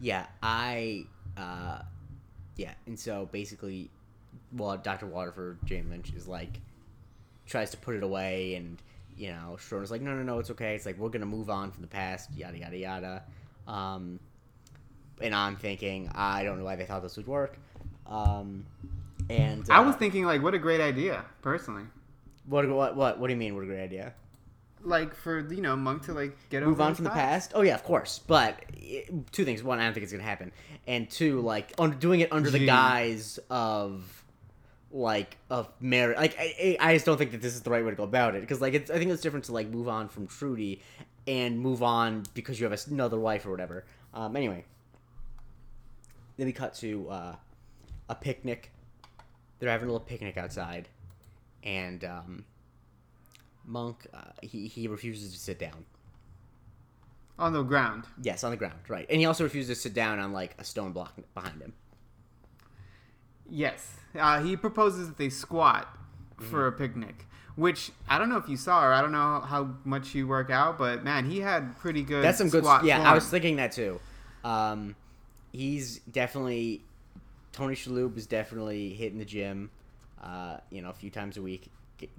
Yeah, 0.00 0.26
I, 0.42 1.04
uh, 1.36 1.82
yeah, 2.56 2.72
and 2.86 2.98
so 2.98 3.28
basically, 3.32 3.90
well, 4.52 4.76
Dr. 4.78 5.06
Waterford, 5.06 5.58
Jane 5.64 5.90
Lynch, 5.90 6.12
is 6.14 6.26
like, 6.26 6.60
tries 7.46 7.70
to 7.72 7.76
put 7.76 7.94
it 7.96 8.02
away, 8.02 8.54
and, 8.54 8.78
you 9.20 9.28
know, 9.28 9.58
Sharona's 9.58 9.90
like, 9.90 10.00
no, 10.00 10.14
no, 10.14 10.22
no, 10.22 10.38
it's 10.38 10.50
okay. 10.50 10.74
It's 10.74 10.86
like, 10.86 10.96
we're 10.96 11.10
gonna 11.10 11.26
move 11.26 11.50
on 11.50 11.70
from 11.70 11.82
the 11.82 11.88
past, 11.88 12.32
yada, 12.34 12.56
yada, 12.56 12.76
yada. 12.78 13.22
Um, 13.68 14.18
and 15.20 15.34
I'm 15.34 15.56
thinking, 15.56 16.10
I 16.14 16.42
don't 16.42 16.58
know 16.58 16.64
why 16.64 16.76
they 16.76 16.86
thought 16.86 17.02
this 17.02 17.18
would 17.18 17.26
work. 17.26 17.58
Um, 18.06 18.64
and, 19.28 19.68
uh, 19.68 19.74
I 19.74 19.80
was 19.80 19.96
thinking 19.96 20.24
like, 20.24 20.42
what 20.42 20.54
a 20.54 20.58
great 20.58 20.80
idea, 20.80 21.22
personally. 21.42 21.82
what, 22.46 22.66
what, 22.70 22.96
what, 22.96 23.18
what 23.18 23.26
do 23.26 23.34
you 23.34 23.38
mean, 23.38 23.54
what 23.54 23.62
a 23.62 23.66
great 23.66 23.82
idea? 23.82 24.14
Like 24.82 25.14
for 25.14 25.40
you 25.52 25.60
know 25.60 25.76
Monk 25.76 26.04
to 26.06 26.14
like 26.14 26.34
get 26.48 26.62
move 26.62 26.80
on 26.80 26.94
from 26.94 27.04
the 27.04 27.10
past. 27.10 27.52
Oh 27.54 27.60
yeah, 27.60 27.74
of 27.74 27.84
course. 27.84 28.18
But 28.26 28.64
eh, 28.82 29.02
two 29.30 29.44
things: 29.44 29.62
one, 29.62 29.78
I 29.78 29.84
don't 29.84 29.92
think 29.92 30.04
it's 30.04 30.12
gonna 30.12 30.24
happen, 30.24 30.52
and 30.86 31.10
two, 31.10 31.42
like 31.42 31.74
un- 31.78 31.98
doing 31.98 32.20
it 32.20 32.32
under 32.32 32.48
the 32.48 32.64
guise 32.64 33.38
of 33.50 34.24
like 34.92 35.36
of 35.50 35.68
marriage. 35.80 36.18
Like 36.18 36.36
I, 36.38 36.76
I 36.80 36.94
just 36.94 37.06
don't 37.06 37.16
think 37.18 37.30
that 37.32 37.40
this 37.40 37.54
is 37.54 37.62
the 37.62 37.70
right 37.70 37.84
way 37.84 37.90
to 37.90 37.96
go 37.96 38.04
about 38.04 38.34
it 38.34 38.40
because 38.40 38.60
like 38.60 38.74
it's 38.74 38.90
I 38.90 38.98
think 38.98 39.10
it's 39.10 39.22
different 39.22 39.44
to 39.46 39.52
like 39.52 39.68
move 39.68 39.88
on 39.88 40.08
from 40.08 40.26
Trudy 40.26 40.82
and 41.26 41.58
move 41.58 41.82
on 41.82 42.24
because 42.34 42.58
you 42.58 42.68
have 42.68 42.86
another 42.88 43.18
wife 43.18 43.46
or 43.46 43.50
whatever. 43.50 43.84
Um. 44.14 44.36
Anyway, 44.36 44.64
then 46.36 46.46
we 46.46 46.52
cut 46.52 46.74
to 46.76 47.08
uh, 47.08 47.36
a 48.08 48.14
picnic. 48.14 48.72
They're 49.58 49.70
having 49.70 49.88
a 49.88 49.92
little 49.92 50.06
picnic 50.06 50.36
outside, 50.36 50.88
and 51.62 52.02
um, 52.04 52.44
Monk 53.64 54.06
uh, 54.14 54.32
he 54.42 54.66
he 54.66 54.88
refuses 54.88 55.32
to 55.32 55.38
sit 55.38 55.58
down. 55.58 55.84
on 57.38 57.52
the 57.52 57.62
ground. 57.62 58.04
Yes, 58.22 58.44
on 58.44 58.50
the 58.50 58.56
ground, 58.56 58.78
right. 58.88 59.06
And 59.08 59.20
he 59.20 59.26
also 59.26 59.44
refuses 59.44 59.76
to 59.76 59.82
sit 59.82 59.94
down 59.94 60.18
on 60.18 60.32
like 60.32 60.54
a 60.58 60.64
stone 60.64 60.92
block 60.92 61.14
behind 61.34 61.60
him. 61.60 61.72
Yes, 63.50 63.94
uh, 64.18 64.40
he 64.42 64.56
proposes 64.56 65.08
that 65.08 65.18
they 65.18 65.28
squat 65.28 65.88
Mm-hmm. 66.40 66.50
for 66.50 66.66
a 66.66 66.72
picnic. 66.72 67.26
Which 67.56 67.90
I 68.08 68.16
don't 68.18 68.30
know 68.30 68.38
if 68.38 68.48
you 68.48 68.56
saw 68.56 68.82
or 68.82 68.92
I 68.94 69.02
don't 69.02 69.12
know 69.12 69.40
how 69.40 69.74
much 69.84 70.14
you 70.14 70.26
work 70.26 70.48
out, 70.50 70.78
but 70.78 71.04
man, 71.04 71.28
he 71.28 71.40
had 71.40 71.78
pretty 71.78 72.02
good. 72.02 72.24
That's 72.24 72.38
some 72.38 72.48
good. 72.48 72.64
Squat 72.64 72.84
Yeah, 72.84 73.02
I 73.02 73.12
was 73.14 73.28
thinking 73.28 73.56
that 73.56 73.72
too. 73.72 74.00
Um, 74.42 74.96
he's 75.52 75.98
definitely 76.10 76.80
Tony 77.52 77.74
Shalhoub 77.74 78.16
is 78.16 78.26
definitely 78.26 78.94
hitting 78.94 79.18
the 79.18 79.26
gym. 79.26 79.70
Uh, 80.22 80.58
you 80.70 80.80
know, 80.80 80.88
a 80.88 80.94
few 80.94 81.10
times 81.10 81.36
a 81.36 81.42
week, 81.42 81.70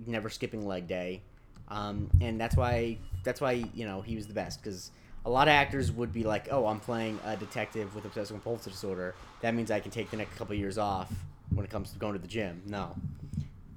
never 0.05 0.29
skipping 0.29 0.67
leg 0.67 0.87
day, 0.87 1.21
um, 1.69 2.11
and 2.19 2.39
that's 2.39 2.55
why 2.55 2.97
that's 3.23 3.41
why 3.41 3.53
you 3.73 3.85
know 3.85 4.01
he 4.01 4.15
was 4.15 4.27
the 4.27 4.33
best 4.35 4.61
because 4.61 4.91
a 5.25 5.29
lot 5.29 5.47
of 5.47 5.51
actors 5.53 5.91
would 5.91 6.11
be 6.11 6.23
like, 6.23 6.47
"Oh, 6.51 6.65
I'm 6.65 6.79
playing 6.79 7.19
a 7.25 7.35
detective 7.37 7.93
with 7.95 8.05
obsessive 8.05 8.33
compulsive 8.35 8.73
disorder. 8.73 9.13
That 9.41 9.53
means 9.53 9.69
I 9.71 9.79
can 9.79 9.91
take 9.91 10.09
the 10.11 10.17
next 10.17 10.35
couple 10.37 10.55
years 10.55 10.77
off 10.77 11.11
when 11.53 11.63
it 11.65 11.69
comes 11.71 11.91
to 11.91 11.99
going 11.99 12.13
to 12.13 12.19
the 12.19 12.27
gym." 12.27 12.61
No, 12.65 12.95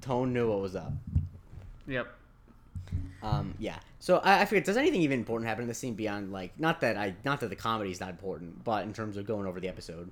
Tone 0.01 0.33
knew 0.33 0.49
what 0.49 0.59
was 0.61 0.75
up. 0.75 0.91
Yep. 1.87 2.07
Um, 3.23 3.55
yeah. 3.59 3.77
So 3.99 4.17
I, 4.17 4.41
I 4.41 4.45
forget. 4.45 4.65
Does 4.65 4.77
anything 4.77 5.01
even 5.01 5.19
important 5.19 5.47
happen 5.47 5.63
in 5.63 5.67
the 5.67 5.73
scene 5.73 5.93
beyond 5.95 6.31
like 6.31 6.59
not 6.59 6.81
that 6.81 6.97
I 6.97 7.15
not 7.23 7.39
that 7.41 7.49
the 7.49 7.55
comedy 7.55 7.91
is 7.91 7.99
not 7.99 8.09
important, 8.09 8.63
but 8.63 8.83
in 8.83 8.93
terms 8.93 9.17
of 9.17 9.25
going 9.25 9.45
over 9.47 9.59
the 9.59 9.67
episode? 9.67 10.11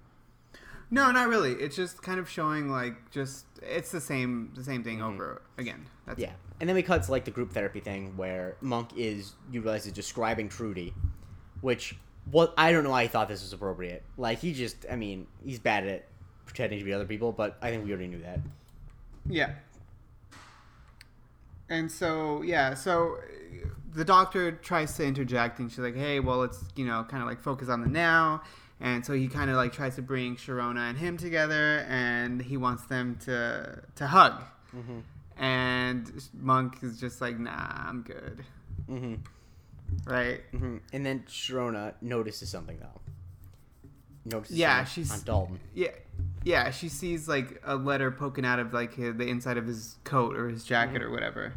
No, 0.91 1.11
not 1.11 1.27
really. 1.27 1.53
It's 1.53 1.75
just 1.75 2.01
kind 2.03 2.19
of 2.19 2.29
showing 2.29 2.69
like 2.69 3.09
just 3.11 3.45
it's 3.61 3.91
the 3.91 4.01
same 4.01 4.51
the 4.55 4.63
same 4.63 4.83
thing 4.83 4.99
Mhm. 4.99 5.13
over 5.13 5.41
again. 5.57 5.85
That's 6.05 6.19
Yeah. 6.19 6.33
And 6.59 6.67
then 6.69 6.75
we 6.75 6.83
cut 6.83 7.03
to 7.03 7.11
like 7.11 7.25
the 7.25 7.31
group 7.31 7.51
therapy 7.51 7.79
thing 7.79 8.15
where 8.17 8.55
Monk 8.61 8.89
is 8.95 9.33
you 9.51 9.61
realize 9.61 9.85
is 9.85 9.91
describing 9.93 10.49
Trudy, 10.49 10.93
which 11.63 11.95
what 12.29 12.53
I 12.57 12.71
don't 12.71 12.83
know 12.83 12.91
why 12.91 13.03
he 13.03 13.07
thought 13.07 13.27
this 13.27 13.41
was 13.41 13.53
appropriate. 13.53 14.03
Like 14.17 14.39
he 14.39 14.53
just 14.53 14.85
I 14.91 14.95
mean 14.95 15.27
he's 15.43 15.59
bad 15.59 15.87
at 15.87 16.05
pretending 16.45 16.79
to 16.79 16.85
be 16.85 16.93
other 16.93 17.05
people, 17.05 17.31
but 17.31 17.57
I 17.61 17.69
think 17.69 17.85
we 17.85 17.91
already 17.91 18.07
knew 18.07 18.21
that. 18.21 18.39
Yeah. 19.27 19.53
And 21.69 21.91
so, 21.91 22.41
yeah, 22.41 22.73
so 22.73 23.17
the 23.93 24.05
doctor 24.05 24.51
tries 24.51 24.95
to 24.97 25.05
interject 25.05 25.59
and 25.59 25.71
she's 25.71 25.79
like, 25.79 25.95
hey, 25.95 26.19
well, 26.19 26.37
let's, 26.37 26.63
you 26.75 26.85
know, 26.85 27.05
kind 27.09 27.23
of 27.23 27.29
like 27.29 27.41
focus 27.41 27.69
on 27.69 27.81
the 27.81 27.87
now. 27.87 28.43
And 28.79 29.05
so 29.05 29.13
he 29.13 29.27
kind 29.27 29.49
of 29.49 29.55
like 29.55 29.71
tries 29.71 29.95
to 29.95 30.01
bring 30.01 30.35
Sharona 30.35 30.89
and 30.89 30.97
him 30.97 31.17
together 31.17 31.85
and 31.87 32.41
he 32.41 32.57
wants 32.57 32.85
them 32.85 33.17
to, 33.25 33.81
to 33.95 34.07
hug. 34.07 34.43
Mm-hmm. 34.75 34.99
And 35.41 36.11
Monk 36.39 36.77
is 36.83 36.99
just 36.99 37.21
like, 37.21 37.39
nah, 37.39 37.87
I'm 37.87 38.01
good. 38.01 38.43
Mm-hmm. 38.89 39.15
Right? 40.05 40.41
Mm-hmm. 40.53 40.77
And 40.93 41.05
then 41.05 41.23
Sharona 41.27 41.93
notices 42.01 42.49
something 42.49 42.77
though. 42.79 43.01
Notices 44.25 44.57
Yeah, 44.57 44.83
she's- 44.85 45.11
on 45.11 45.21
Dalton. 45.25 45.59
Yeah. 45.73 45.89
Yeah, 46.45 46.71
she 46.71 46.89
sees 46.89 47.27
like 47.27 47.61
a 47.65 47.75
letter 47.75 48.11
poking 48.11 48.45
out 48.45 48.59
of 48.59 48.73
like 48.73 48.93
his, 48.95 49.15
the 49.15 49.27
inside 49.27 49.57
of 49.57 49.65
his 49.65 49.95
coat 50.03 50.35
or 50.35 50.49
his 50.49 50.63
jacket 50.63 51.01
or 51.01 51.09
whatever. 51.09 51.53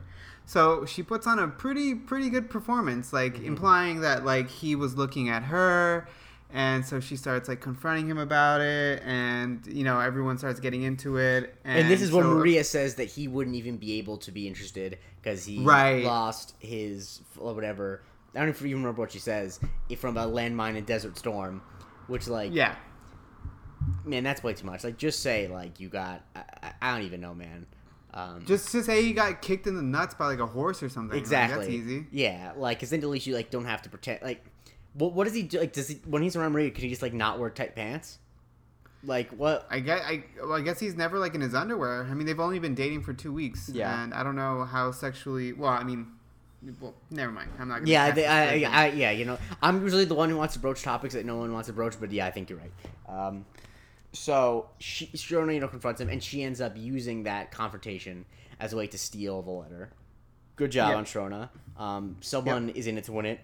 So 0.46 0.84
she 0.86 1.02
puts 1.02 1.26
on 1.26 1.38
a 1.40 1.48
pretty 1.48 1.94
pretty 1.94 2.30
good 2.30 2.48
performance, 2.48 3.12
like 3.12 3.40
implying 3.40 4.00
that 4.02 4.24
like 4.24 4.48
he 4.48 4.76
was 4.76 4.94
looking 4.96 5.28
at 5.28 5.42
her, 5.42 6.08
and 6.52 6.86
so 6.86 7.00
she 7.00 7.16
starts 7.16 7.48
like 7.48 7.60
confronting 7.60 8.08
him 8.08 8.18
about 8.18 8.60
it, 8.60 9.02
and 9.04 9.66
you 9.66 9.82
know 9.82 9.98
everyone 9.98 10.38
starts 10.38 10.60
getting 10.60 10.84
into 10.84 11.16
it. 11.16 11.52
And, 11.64 11.80
And, 11.80 11.90
this 11.90 12.00
is 12.00 12.12
when 12.12 12.24
Maria 12.26 12.62
says 12.62 12.94
that 12.94 13.06
he 13.08 13.26
wouldn't 13.26 13.56
even 13.56 13.76
be 13.76 13.98
able 13.98 14.18
to 14.18 14.30
be 14.30 14.46
interested 14.46 14.98
because 15.20 15.44
he 15.44 15.64
Right. 15.64 16.04
lost 16.04 16.54
his 16.60 17.22
whatever. 17.36 18.02
I 18.36 18.40
don't 18.40 18.50
even 18.50 18.70
remember 18.72 19.00
what 19.00 19.12
she 19.12 19.18
says 19.18 19.58
from 19.96 20.16
a 20.16 20.26
landmine 20.26 20.76
and 20.76 20.86
Desert 20.86 21.16
Storm, 21.18 21.62
which 22.06 22.28
like 22.28 22.52
Yeah, 22.52 22.74
man, 24.04 24.22
that's 24.24 24.42
way 24.42 24.54
too 24.54 24.66
much. 24.66 24.84
Like 24.84 24.96
just 24.98 25.20
say 25.22 25.48
like 25.48 25.80
you 25.80 25.88
got 25.88 26.22
I, 26.34 26.42
I- 26.62 26.72
I 26.82 26.96
don't 26.96 27.06
even 27.06 27.20
know, 27.20 27.34
man. 27.34 27.66
Um, 28.14 28.44
just 28.46 28.70
to 28.72 28.82
say 28.82 29.02
he 29.02 29.12
got 29.12 29.42
kicked 29.42 29.66
in 29.66 29.76
the 29.76 29.82
nuts 29.82 30.14
by 30.14 30.26
like 30.26 30.38
a 30.38 30.46
horse 30.46 30.82
or 30.82 30.88
something. 30.88 31.12
like, 31.12 31.20
exactly. 31.20 31.58
that's 31.66 31.68
easy. 31.68 32.06
Yeah, 32.10 32.52
like 32.56 32.78
because 32.78 32.90
then 32.90 33.00
at 33.00 33.08
least 33.08 33.26
you 33.26 33.34
like 33.34 33.50
don't 33.50 33.66
have 33.66 33.82
to 33.82 33.90
pretend 33.90 34.20
like. 34.22 34.44
What, 34.94 35.12
what 35.12 35.24
does 35.24 35.34
he 35.34 35.42
do? 35.42 35.58
Like, 35.60 35.74
does 35.74 35.88
he 35.88 35.96
when 36.06 36.22
he's 36.22 36.36
around 36.36 36.52
Maria? 36.52 36.70
Can 36.70 36.84
he 36.84 36.88
just 36.88 37.02
like 37.02 37.12
not 37.12 37.38
wear 37.38 37.50
tight 37.50 37.76
pants? 37.76 38.18
Like 39.04 39.30
what? 39.32 39.66
I 39.70 39.80
guess 39.80 40.00
I, 40.02 40.24
well, 40.40 40.54
I 40.54 40.62
guess 40.62 40.80
he's 40.80 40.94
never 40.96 41.18
like 41.18 41.34
in 41.34 41.42
his 41.42 41.54
underwear. 41.54 42.04
I 42.10 42.14
mean, 42.14 42.26
they've 42.26 42.40
only 42.40 42.58
been 42.58 42.74
dating 42.74 43.02
for 43.02 43.12
two 43.12 43.32
weeks. 43.32 43.68
Yeah. 43.68 44.02
and 44.02 44.14
I 44.14 44.22
don't 44.22 44.36
know 44.36 44.64
how 44.64 44.90
sexually. 44.92 45.52
Well, 45.52 45.70
I 45.70 45.84
mean, 45.84 46.06
well, 46.80 46.94
never 47.10 47.30
mind. 47.32 47.50
I'm 47.58 47.68
not. 47.68 47.78
Gonna 47.80 47.90
Yeah, 47.90 48.10
they, 48.10 48.26
I, 48.26 48.42
aspersions. 48.44 48.74
I, 48.74 48.86
yeah, 48.88 49.10
you 49.12 49.24
know, 49.24 49.38
I'm 49.62 49.82
usually 49.82 50.04
the 50.04 50.14
one 50.14 50.30
who 50.30 50.36
wants 50.36 50.54
to 50.54 50.60
broach 50.60 50.82
topics 50.82 51.14
that 51.14 51.24
no 51.26 51.36
one 51.36 51.52
wants 51.52 51.66
to 51.68 51.72
broach, 51.72 51.94
but 52.00 52.10
yeah, 52.12 52.26
I 52.26 52.30
think 52.30 52.50
you're 52.50 52.58
right. 52.58 52.72
Um, 53.08 53.44
so 54.12 54.70
she, 54.78 55.06
Sharona, 55.08 55.54
you 55.54 55.60
know, 55.60 55.68
confronts 55.68 56.00
him, 56.00 56.08
and 56.08 56.22
she 56.22 56.42
ends 56.42 56.60
up 56.60 56.72
using 56.76 57.24
that 57.24 57.50
confrontation 57.50 58.24
as 58.58 58.72
a 58.72 58.76
way 58.76 58.86
to 58.86 58.98
steal 58.98 59.42
the 59.42 59.50
letter. 59.50 59.90
Good 60.56 60.72
job 60.72 60.88
Yep. 60.90 60.98
on 60.98 61.04
Sharona. 61.04 61.48
Um, 61.78 62.16
someone 62.22 62.70
is 62.70 62.86
in 62.86 62.96
it 62.96 63.04
to 63.04 63.12
win 63.12 63.26
it, 63.26 63.40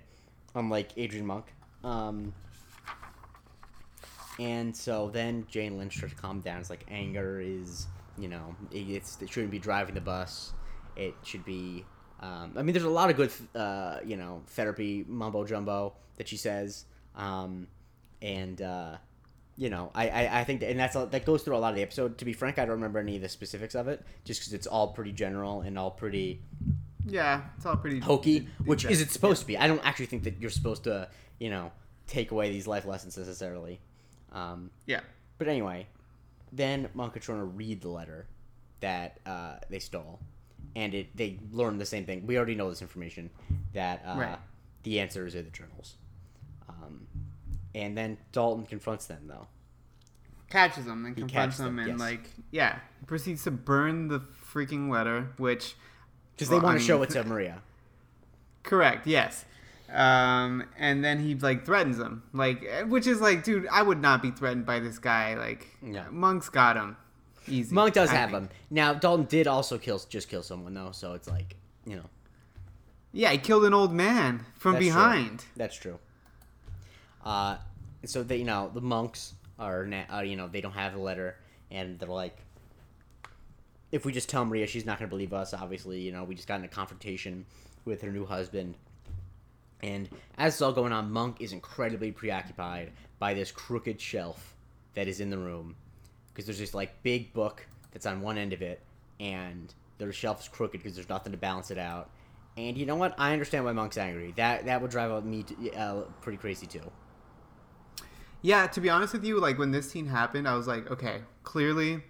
unlike 0.55 0.93
Adrian 0.97 1.27
Monk. 1.27 1.53
Um, 1.85 2.33
and 4.39 4.75
so 4.75 5.11
then 5.13 5.47
Jane 5.51 5.77
Lynch 5.79 5.97
starts 5.99 6.15
to 6.15 6.21
calm 6.21 6.41
down. 6.41 6.61
It's 6.61 6.71
like 6.71 6.85
anger 6.91 7.41
is, 7.41 7.87
you 8.19 8.29
know, 8.29 8.57
it, 8.71 8.89
it's, 8.89 9.21
it 9.21 9.31
shouldn't 9.31 9.53
be 9.53 9.59
driving 9.59 9.95
the 9.95 10.01
bus. 10.01 10.55
It 10.97 11.15
should 11.23 11.45
be. 11.45 11.85
Um, 12.23 12.53
I 12.57 12.63
mean, 12.63 12.73
there's 12.73 12.85
a 12.85 12.91
lot 12.91 13.11
of 13.11 13.17
good, 13.17 13.33
uh, 13.55 13.99
you 14.05 14.17
know, 14.17 14.43
therapy 14.49 15.05
mumbo 15.09 15.45
jumbo 15.45 15.95
that 16.17 16.29
she 16.29 16.37
says, 16.37 16.85
um, 17.17 17.67
and 18.21 18.63
uh, 18.63 18.97
you 19.57 19.69
know, 19.71 19.91
I, 19.95 20.09
I, 20.09 20.41
I 20.41 20.45
think 20.45 20.61
that, 20.61 20.71
and 20.71 20.79
that's 20.79 20.95
all, 20.95 21.07
that 21.07 21.27
goes 21.27 21.43
through 21.43 21.57
a 21.57 21.59
lot 21.59 21.71
of 21.71 21.77
the 21.77 21.83
episode. 21.83 22.19
To 22.19 22.25
be 22.25 22.33
frank, 22.33 22.59
I 22.59 22.63
don't 22.65 22.75
remember 22.77 23.01
any 23.01 23.17
of 23.17 23.23
the 23.23 23.29
specifics 23.29 23.75
of 23.75 23.89
it, 23.89 24.05
just 24.25 24.41
because 24.41 24.53
it's 24.53 24.67
all 24.69 24.89
pretty 24.93 25.13
general 25.13 25.63
and 25.63 25.77
all 25.79 25.91
pretty 25.91 26.41
Yeah, 27.07 27.43
it's 27.57 27.67
all 27.67 27.77
pretty 27.77 27.99
hokey, 27.99 28.47
which 28.65 28.85
is 28.85 29.01
it 29.01 29.11
supposed 29.11 29.41
to 29.41 29.47
be. 29.47 29.59
I 29.59 29.67
don't 29.67 29.85
actually 29.85 30.07
think 30.07 30.23
that 30.25 30.41
you're 30.41 30.51
supposed 30.51 30.85
to, 30.85 31.09
you 31.41 31.51
know, 31.51 31.73
take 32.07 32.31
away 32.31 32.51
these 32.51 32.67
life 32.69 32.87
lessons 32.87 33.19
necessarily. 33.19 33.81
Um, 34.33 34.71
Yeah. 34.87 35.01
but 35.39 35.49
anyway, 35.49 35.89
then 36.53 36.89
Monk 36.95 37.17
and 37.29 37.57
read 37.57 37.81
the 37.81 37.89
letter 37.89 38.27
that 38.81 39.19
uh, 39.27 39.57
they 39.71 39.79
stole, 39.79 40.21
and 40.77 40.95
it 40.95 41.17
they 41.17 41.39
learn 41.51 41.79
the 41.79 41.87
same 41.87 42.05
thing. 42.07 42.27
We 42.27 42.37
already 42.37 42.55
know 42.55 42.69
this 42.71 42.83
information 42.83 43.31
that 43.75 44.03
uh, 44.07 44.17
Right. 44.19 44.39
the 44.83 45.01
answers 45.01 45.35
are 45.35 45.43
the 45.43 45.51
journals. 45.51 45.97
Um, 46.69 47.07
and 47.75 47.97
then 47.97 48.19
Dalton 48.33 48.67
confronts 48.67 49.07
them 49.07 49.25
though. 49.27 49.47
catches 50.51 50.85
them 50.85 51.05
and 51.07 51.17
He 51.17 51.23
confronts 51.23 51.57
catches 51.57 51.65
them, 51.65 51.79
and 51.79 51.89
yes. 51.93 52.01
like 52.01 52.31
yeah 52.51 52.79
proceeds 53.07 53.45
to 53.45 53.51
burn 53.51 54.09
the 54.09 54.21
freaking 54.53 54.91
letter 54.91 55.29
which 55.39 55.75
Because 56.35 56.51
Well, 56.51 56.61
they 56.61 56.65
want 56.65 56.77
I 56.77 56.79
to 56.81 56.85
show 56.85 57.03
it 57.05 57.11
to 57.11 57.25
Maria. 57.25 57.63
correct 58.63 59.07
yes 59.07 59.45
um 59.91 60.65
and 60.79 61.05
then 61.05 61.19
he 61.19 61.35
like 61.35 61.65
threatens 61.67 61.99
him 61.99 62.23
like 62.33 62.65
eh, 62.65 62.83
which 62.83 63.07
is 63.07 63.21
like 63.21 63.45
dude 63.45 63.67
i 63.71 63.83
would 63.83 64.01
not 64.01 64.23
be 64.23 64.31
threatened 64.31 64.65
by 64.65 64.79
this 64.81 64.99
guy 64.99 65.35
like 65.35 65.69
Yeah. 65.83 66.05
monk's 66.11 66.49
got 66.49 66.77
him 66.77 66.97
easy 67.49 67.75
Monk 67.75 67.95
does 67.95 68.11
I 68.11 68.15
have 68.15 68.31
think. 68.31 68.43
him. 68.45 68.49
Now 68.71 68.95
Dalton 68.95 69.27
did 69.27 69.47
also 69.47 69.79
kill 69.79 70.01
just 70.09 70.29
kill 70.29 70.43
someone 70.43 70.75
though, 70.75 70.91
so 70.93 71.15
it's 71.15 71.29
like 71.29 71.57
you 71.87 71.97
know 71.97 72.05
yeah 73.13 73.31
he 73.31 73.39
killed 73.39 73.65
an 73.65 73.75
old 73.75 73.93
man 73.93 74.45
from 74.57 74.75
That's 74.75 74.85
true. 74.85 74.93
behind 74.95 75.45
That's 75.57 75.77
true. 75.77 75.99
Uh, 77.25 77.57
so 78.05 78.23
they, 78.25 78.37
you 78.39 78.45
know, 78.45 78.69
the 78.75 78.81
monks 78.81 79.35
are, 79.59 79.87
na- 79.87 80.03
uh, 80.13 80.21
you 80.23 80.35
know, 80.35 80.49
they 80.49 80.61
don't 80.61 80.73
have 80.73 80.93
the 80.93 80.99
letter, 80.99 81.37
and 81.71 81.97
they're 82.01 82.09
like, 82.09 82.37
if 83.93 84.05
we 84.05 84.13
just 84.13 84.29
tell 84.29 84.45
Maria, 84.45 84.67
she's 84.67 84.85
not 84.85 84.99
going 84.99 85.09
to 85.09 85.11
believe 85.11 85.33
us. 85.33 85.55
Obviously, 85.55 86.01
you 86.01 86.11
know, 86.11 86.25
we 86.25 86.35
just 86.35 86.49
got 86.49 86.59
in 86.59 86.65
a 86.65 86.69
confrontation 86.69 87.45
with 87.85 88.03
her 88.03 88.11
new 88.11 88.27
husband, 88.27 88.75
and 89.83 90.09
as 90.37 90.55
it's 90.55 90.63
all 90.63 90.73
going 90.73 90.93
on, 90.93 91.13
Monk 91.13 91.37
is 91.41 91.53
incredibly 91.53 92.11
preoccupied 92.11 92.91
by 93.21 93.35
this 93.35 93.53
crooked 93.53 94.01
shelf 94.01 94.57
that 94.95 95.07
is 95.07 95.21
in 95.21 95.31
the 95.31 95.39
room, 95.39 95.77
because 96.33 96.47
there's 96.47 96.59
this 96.59 96.75
like 96.75 97.03
big 97.03 97.33
book 97.33 97.67
that's 97.93 98.07
on 98.07 98.21
one 98.21 98.39
end 98.39 98.53
of 98.53 98.63
it, 98.63 98.81
and 99.21 99.73
the 99.99 100.13
shelf 100.13 100.41
is 100.41 100.49
crooked 100.49 100.81
because 100.81 100.95
there's 100.95 101.09
nothing 101.09 101.33
to 101.33 101.39
balance 101.39 101.71
it 101.71 101.79
out. 101.79 102.11
And 102.57 102.77
you 102.77 102.85
know 102.87 102.97
what? 102.97 103.15
I 103.19 103.33
understand 103.33 103.65
why 103.65 103.73
Monk's 103.73 103.97
angry. 103.99 104.33
That 104.37 104.67
that 104.67 104.83
would 104.83 104.91
drive 104.91 105.25
me 105.25 105.43
to, 105.45 105.73
uh, 105.75 106.01
pretty 106.21 106.39
crazy 106.39 106.67
too. 106.67 106.91
yeah 108.43 108.67
to 108.67 108.81
be 108.81 108.91
honest 108.91 109.13
with 109.13 109.25
you 109.25 109.39
like 109.41 109.59
when 109.59 109.71
this 109.71 109.89
scene 109.91 110.07
happened 110.07 110.49
i 110.49 110.55
was 110.57 110.67
like 110.67 110.91
okay 110.91 111.21
clearly 111.45 112.03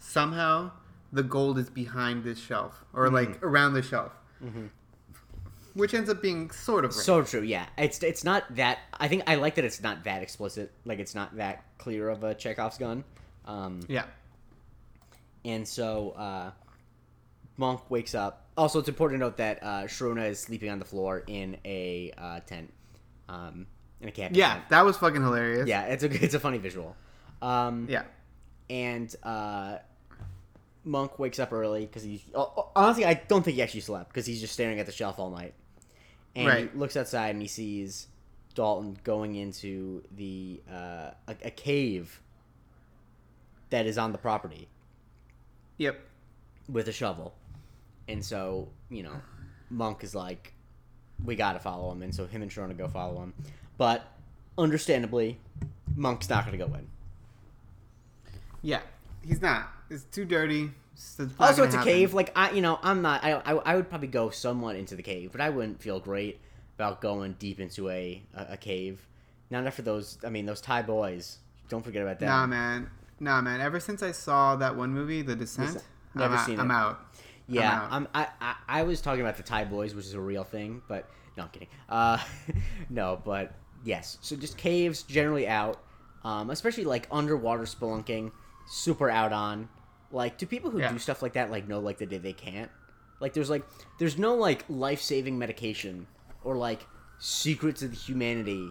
somehow 0.00 0.70
the 1.12 1.22
gold 1.22 1.56
is 1.58 1.70
behind 1.70 2.24
this 2.24 2.38
shelf 2.38 2.84
or 2.92 3.04
Mm-hmm. 3.06 3.14
like 3.14 3.42
around 3.44 3.74
the 3.74 3.82
shelf 3.82 4.12
which 5.74 5.94
ends 5.94 6.10
up 6.10 6.20
being 6.20 6.50
sort 6.50 6.84
of 6.84 6.90
right. 6.96 7.04
So 7.04 7.22
true. 7.22 7.42
Yeah, 7.42 7.66
it's 7.76 8.02
it's 8.02 8.24
not 8.24 8.42
that. 8.56 8.78
I 8.98 9.06
think 9.06 9.22
I 9.28 9.36
like 9.36 9.54
that 9.56 9.64
it's 9.64 9.80
not 9.80 10.02
that 10.04 10.22
explicit. 10.22 10.72
Like 10.84 10.98
it's 10.98 11.14
not 11.14 11.36
that 11.36 11.62
clear 11.78 12.08
of 12.08 12.24
a 12.24 12.34
Chekhov's 12.34 12.78
gun. 12.78 13.04
Um, 13.48 13.80
yeah 13.88 14.04
and 15.44 15.66
so 15.66 16.10
uh, 16.10 16.50
Monk 17.56 17.90
wakes 17.90 18.14
up. 18.14 18.46
Also, 18.56 18.78
it's 18.80 18.88
important 18.88 19.20
to 19.20 19.24
note 19.26 19.36
that 19.38 19.62
uh, 19.62 19.66
Sharona 19.84 20.28
is 20.28 20.38
sleeping 20.40 20.68
on 20.70 20.78
the 20.78 20.84
floor 20.84 21.22
in 21.26 21.56
a 21.64 22.12
uh, 22.18 22.40
tent, 22.40 22.72
um, 23.28 23.66
in 24.00 24.08
a 24.08 24.12
camping 24.12 24.38
yeah 24.38 24.54
tent. 24.54 24.68
that 24.70 24.84
was 24.84 24.96
fucking 24.96 25.22
hilarious 25.22 25.66
Yeah, 25.68 25.84
it's 25.84 26.02
a 26.04 26.06
it's 26.24 26.34
a 26.34 26.40
funny 26.40 26.58
visual. 26.58 26.94
Um, 27.40 27.86
yeah 27.88 28.02
and 28.70 29.14
uh, 29.22 29.78
Monk 30.84 31.18
wakes 31.18 31.38
up 31.38 31.52
early 31.52 31.86
because 31.86 32.02
he's 32.02 32.20
oh, 32.34 32.70
honestly 32.76 33.04
I 33.06 33.14
don't 33.14 33.42
think 33.44 33.56
he 33.56 33.62
actually 33.62 33.80
slept 33.80 34.10
because 34.10 34.26
he's 34.26 34.40
just 34.40 34.52
staring 34.52 34.78
at 34.80 34.86
the 34.86 34.92
shelf 34.92 35.18
all 35.18 35.30
night, 35.30 35.54
and 36.36 36.46
Right. 36.48 36.70
he 36.72 36.78
looks 36.78 36.96
outside 36.96 37.30
and 37.30 37.40
he 37.40 37.48
sees 37.48 38.08
Dalton 38.54 38.98
going 39.04 39.36
into 39.36 40.02
the 40.14 40.60
uh, 40.70 41.10
a, 41.28 41.36
a 41.44 41.50
cave 41.50 42.20
that 43.70 43.86
is 43.86 43.98
on 43.98 44.12
the 44.12 44.18
property 44.18 44.68
Yep. 45.78 45.98
with 46.68 46.88
a 46.88 46.92
shovel, 46.92 47.34
and 48.08 48.24
so 48.24 48.68
you 48.90 49.02
know 49.02 49.20
Monk 49.70 50.02
is 50.04 50.14
like, 50.14 50.52
we 51.24 51.36
gotta 51.36 51.58
follow 51.60 51.90
him, 51.92 52.02
and 52.02 52.14
so 52.14 52.26
him 52.26 52.42
and 52.42 52.50
Sharona 52.50 52.76
go 52.76 52.88
follow 52.88 53.22
him, 53.22 53.34
but 53.76 54.06
understandably, 54.56 55.38
Monk's 55.94 56.28
not 56.28 56.44
gonna 56.44 56.56
go 56.58 56.66
in. 56.74 56.88
Yeah. 58.62 58.80
He's 59.26 59.40
not. 59.42 59.68
It's 59.90 60.04
too 60.04 60.24
dirty. 60.24 60.70
It's 60.94 61.18
Also, 61.38 61.62
it's 61.64 61.74
a 61.74 61.78
happen. 61.78 61.92
cave. 61.92 62.14
Like 62.14 62.32
I, 62.36 62.50
you 62.50 62.60
know, 62.60 62.78
I'm 62.82 63.02
not. 63.02 63.22
I, 63.22 63.34
I, 63.34 63.52
I 63.54 63.76
would 63.76 63.88
probably 63.88 64.08
go 64.08 64.30
somewhat 64.30 64.76
into 64.76 64.96
the 64.96 65.02
cave, 65.02 65.30
but 65.32 65.40
I 65.40 65.50
wouldn't 65.50 65.80
feel 65.80 66.00
great 66.00 66.40
about 66.76 67.00
going 67.00 67.34
deep 67.38 67.60
into 67.60 67.88
a 67.88 68.22
a, 68.34 68.46
a 68.52 68.56
cave. 68.56 69.06
Not 69.50 69.66
after 69.66 69.82
those. 69.82 70.18
I 70.24 70.30
mean, 70.30 70.46
those 70.46 70.60
Thai 70.60 70.82
boys. 70.82 71.38
Don't 71.68 71.84
forget 71.84 72.02
about 72.02 72.18
that. 72.20 72.26
Nah, 72.26 72.46
man. 72.46 72.90
Nah, 73.20 73.40
man. 73.40 73.60
Ever 73.60 73.80
since 73.80 74.02
I 74.02 74.12
saw 74.12 74.56
that 74.56 74.76
one 74.76 74.92
movie, 74.92 75.22
The 75.22 75.34
Descent, 75.36 75.68
Descent. 75.74 75.84
Never 76.14 76.34
I'm, 76.34 76.40
out- 76.40 76.46
seen 76.46 76.60
I'm 76.60 76.70
it. 76.70 76.74
out. 76.74 77.00
yeah, 77.48 77.72
I'm 77.72 77.78
out. 77.80 77.92
I'm. 77.92 78.08
I, 78.14 78.26
I, 78.40 78.54
I 78.68 78.82
was 78.84 79.00
talking 79.00 79.20
about 79.20 79.36
the 79.36 79.42
Thai 79.42 79.64
boys, 79.64 79.94
which 79.94 80.06
is 80.06 80.14
a 80.14 80.20
real 80.20 80.44
thing, 80.44 80.82
but 80.88 81.08
no, 81.36 81.44
I'm 81.44 81.48
kidding. 81.50 81.68
Uh, 81.88 82.18
no, 82.90 83.20
but 83.24 83.52
yes. 83.84 84.18
So 84.20 84.36
just 84.36 84.56
caves 84.56 85.02
generally 85.02 85.48
out, 85.48 85.80
um, 86.24 86.50
especially 86.50 86.84
like 86.84 87.06
underwater 87.10 87.64
spelunking, 87.64 88.30
super 88.68 89.10
out 89.10 89.32
on. 89.32 89.68
Like, 90.10 90.38
do 90.38 90.46
people 90.46 90.70
who 90.70 90.78
Yeah. 90.80 90.90
do 90.92 90.98
stuff 90.98 91.20
like 91.22 91.34
that 91.34 91.50
like 91.50 91.68
know 91.68 91.80
like 91.80 91.98
that 91.98 92.08
they, 92.10 92.18
they 92.18 92.32
can't? 92.32 92.70
Like, 93.20 93.34
there's 93.34 93.50
like 93.50 93.64
there's 93.98 94.16
no 94.16 94.34
like 94.36 94.64
life 94.68 95.00
saving 95.02 95.38
medication 95.38 96.06
or 96.44 96.56
like 96.56 96.86
secrets 97.18 97.82
of 97.82 97.92
humanity 97.92 98.70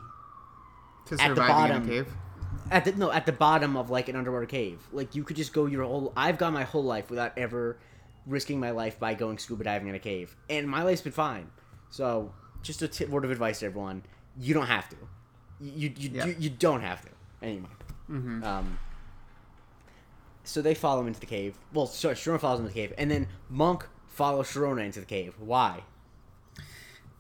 To 1.08 1.16
At 1.22 1.30
the 1.30 1.36
bottom. 1.36 2.06
In 2.72 2.78
a 2.78 2.82
cave. 2.82 2.86
at 2.88 2.94
the 2.98 3.00
no 3.00 3.12
at 3.12 3.26
the 3.26 3.32
bottom 3.32 3.76
of 3.78 3.90
like 3.90 4.10
an 4.10 4.16
underwater 4.16 4.46
cave. 4.46 4.80
Like 4.92 5.16
you 5.16 5.24
could 5.24 5.36
just 5.36 5.54
go 5.54 5.66
your 5.66 5.84
whole. 5.84 6.14
I've 6.16 6.38
gone 6.38 6.54
my 6.54 6.64
whole 6.64 6.84
life 6.84 7.10
without 7.10 7.38
ever 7.38 7.78
risking 8.26 8.60
my 8.60 8.72
life 8.72 9.00
by 9.00 9.14
going 9.14 9.38
scuba 9.38 9.64
diving 9.64 9.88
in 9.88 9.96
a 9.96 10.00
cave, 10.00 10.36
and 10.50 10.68
my 10.68 10.84
life's 10.84 11.02
been 11.02 11.12
fine. 11.14 11.50
So 11.90 12.34
just 12.62 12.82
a 12.82 12.88
tip, 12.88 13.10
word 13.10 13.26
of 13.26 13.32
advice 13.32 13.60
to 13.60 13.68
everyone: 13.68 14.04
you 14.40 14.54
don't 14.54 14.68
have 14.68 14.90
to. 14.90 14.96
You 15.60 15.94
you 15.98 16.10
Yeah. 16.14 16.26
you, 16.26 16.36
you 16.40 16.50
don't 16.50 16.82
have 16.82 17.02
to 17.04 17.10
anyway. 17.42 17.70
Mm-hmm. 18.10 18.44
Um. 18.44 18.80
So 20.44 20.62
they 20.62 20.76
follow 20.76 21.02
him 21.02 21.08
into 21.08 21.20
the 21.20 21.26
cave. 21.26 21.58
Well, 21.74 21.88
sorry, 21.88 22.16
Sharona 22.16 22.40
follows 22.40 22.60
him 22.60 22.66
into 22.68 22.74
the 22.76 22.80
cave, 22.88 22.94
and 22.98 23.12
then 23.12 23.28
Monk 23.50 23.86
follows 24.08 24.48
Sharona 24.48 24.86
into 24.86 25.00
the 25.02 25.06
cave. 25.06 25.36
Why? 25.40 25.82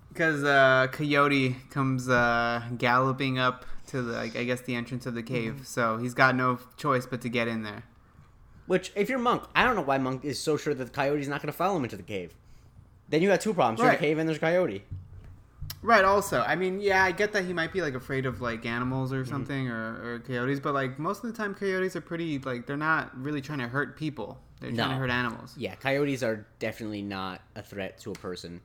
Because 0.09 0.43
uh, 0.43 0.87
Coyote 0.91 1.57
comes 1.69 2.07
uh, 2.09 2.63
galloping 2.77 3.37
up 3.37 3.65
to 3.87 4.01
the, 4.01 4.13
like, 4.13 4.35
I 4.35 4.43
guess, 4.43 4.61
the 4.61 4.75
entrance 4.75 5.05
of 5.05 5.13
the 5.15 5.23
cave. 5.23 5.53
Mm-hmm. 5.53 5.63
So 5.63 5.97
he's 5.97 6.13
got 6.13 6.35
no 6.35 6.59
choice 6.77 7.05
but 7.05 7.21
to 7.21 7.29
get 7.29 7.47
in 7.47 7.63
there. 7.63 7.83
Which, 8.65 8.91
if 8.95 9.09
you're 9.09 9.19
Monk, 9.19 9.43
I 9.55 9.63
don't 9.63 9.75
know 9.75 9.81
why 9.81 9.97
Monk 9.97 10.25
is 10.25 10.39
so 10.39 10.57
sure 10.57 10.73
that 10.73 10.83
the 10.83 10.91
coyote's 10.91 11.27
not 11.27 11.41
going 11.41 11.51
to 11.51 11.57
follow 11.57 11.77
him 11.77 11.83
into 11.83 11.95
the 11.95 12.03
cave. 12.03 12.33
Then 13.09 13.21
you 13.21 13.29
got 13.29 13.39
two 13.39 13.53
problems: 13.53 13.79
you're 13.79 13.87
in 13.87 13.91
Right. 13.93 13.99
a 13.99 14.01
cave 14.01 14.17
and 14.17 14.27
there's 14.27 14.37
a 14.37 14.41
coyote. 14.41 14.83
Right. 15.81 16.03
Also, 16.03 16.41
I 16.41 16.55
mean, 16.55 16.81
yeah, 16.81 17.03
I 17.03 17.11
get 17.11 17.31
that 17.33 17.45
he 17.45 17.53
might 17.53 17.71
be 17.71 17.81
like 17.81 17.93
afraid 17.93 18.25
of 18.25 18.41
like 18.41 18.65
animals 18.65 19.11
Mm-hmm. 19.11 19.21
or 19.21 19.25
something 19.25 19.69
or, 19.69 20.15
or 20.15 20.19
coyotes, 20.19 20.59
but 20.59 20.73
like 20.73 20.99
most 20.99 21.23
of 21.23 21.31
the 21.31 21.37
time, 21.37 21.53
coyotes 21.55 21.95
are 21.95 22.01
pretty 22.01 22.39
like 22.39 22.65
they're 22.65 22.75
not 22.75 23.17
really 23.17 23.39
trying 23.41 23.59
to 23.59 23.67
hurt 23.67 23.95
people. 23.95 24.37
They're 24.59 24.71
trying 24.71 24.89
to 24.89 24.95
hurt 24.95 25.11
animals. 25.11 25.53
Yeah, 25.55 25.75
coyotes 25.75 26.23
are 26.23 26.45
definitely 26.59 27.03
not 27.03 27.41
a 27.55 27.61
threat 27.61 27.99
to 27.99 28.11
a 28.11 28.15
person 28.15 28.59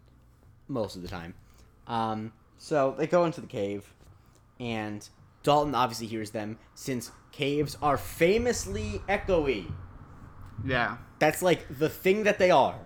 most 0.67 0.97
of 0.97 1.03
the 1.03 1.09
time. 1.09 1.35
Um, 1.87 2.33
so 2.59 2.95
they 2.97 3.07
go 3.07 3.25
into 3.27 3.41
the 3.43 3.47
cave, 3.47 3.93
and 4.61 5.09
Dalton 5.43 5.75
obviously 5.75 6.07
hears 6.07 6.31
them 6.31 6.59
since 6.75 7.11
caves 7.33 7.77
are 7.83 7.97
famously 7.97 9.03
echoey. 9.09 9.71
Yeah. 10.65 10.99
That's 11.19 11.43
like 11.43 11.79
the 11.79 11.89
thing 11.89 12.25
that 12.25 12.39
they 12.39 12.51
are. 12.51 12.79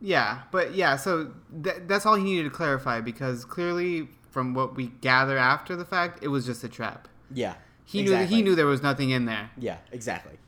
Yeah, 0.00 0.42
but 0.50 0.74
yeah, 0.74 0.96
so 0.96 1.32
th- 1.62 1.76
that's 1.86 2.04
all 2.04 2.16
he 2.16 2.24
needed 2.24 2.44
to 2.44 2.50
clarify 2.50 3.00
because 3.00 3.44
clearly, 3.44 4.08
from 4.30 4.52
what 4.52 4.76
we 4.76 4.88
gather 5.00 5.38
after 5.38 5.74
the 5.74 5.86
fact, 5.86 6.22
it 6.22 6.28
was 6.28 6.44
just 6.44 6.62
a 6.64 6.68
trap. 6.68 7.08
Yeah. 7.32 7.54
He 7.84 8.02
knew 8.02 8.12
exactly. 8.12 8.36
he 8.36 8.42
knew 8.42 8.54
there 8.54 8.66
was 8.66 8.82
nothing 8.82 9.10
in 9.10 9.24
there. 9.24 9.50
Yeah, 9.56 9.78
exactly. 9.92 10.38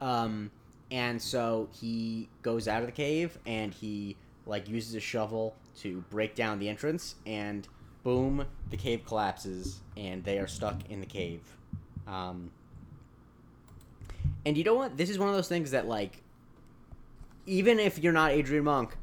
Um, 0.00 0.50
and 0.90 1.20
so 1.20 1.68
he 1.72 2.28
goes 2.42 2.68
out 2.68 2.80
of 2.80 2.86
the 2.86 2.92
cave 2.92 3.38
and 3.46 3.74
he 3.74 4.16
like 4.46 4.68
uses 4.68 4.94
a 4.94 5.00
shovel 5.00 5.54
to 5.80 6.04
break 6.10 6.34
down 6.34 6.58
the 6.58 6.68
entrance, 6.68 7.16
and 7.26 7.66
boom, 8.04 8.46
the 8.70 8.76
cave 8.76 9.04
collapses, 9.04 9.80
and 9.96 10.22
they 10.22 10.38
are 10.38 10.46
stuck 10.46 10.88
in 10.88 11.00
the 11.00 11.06
cave. 11.06 11.40
Um, 12.06 12.50
and 14.46 14.56
you 14.56 14.64
know 14.64 14.74
what? 14.74 14.96
This 14.96 15.10
is 15.10 15.18
one 15.18 15.28
of 15.28 15.34
those 15.34 15.48
things 15.48 15.72
that 15.72 15.88
like, 15.88 16.22
even 17.46 17.80
if 17.80 17.98
you're 17.98 18.12
not 18.12 18.30
Adrian 18.30 18.64
Monk, 18.64 18.96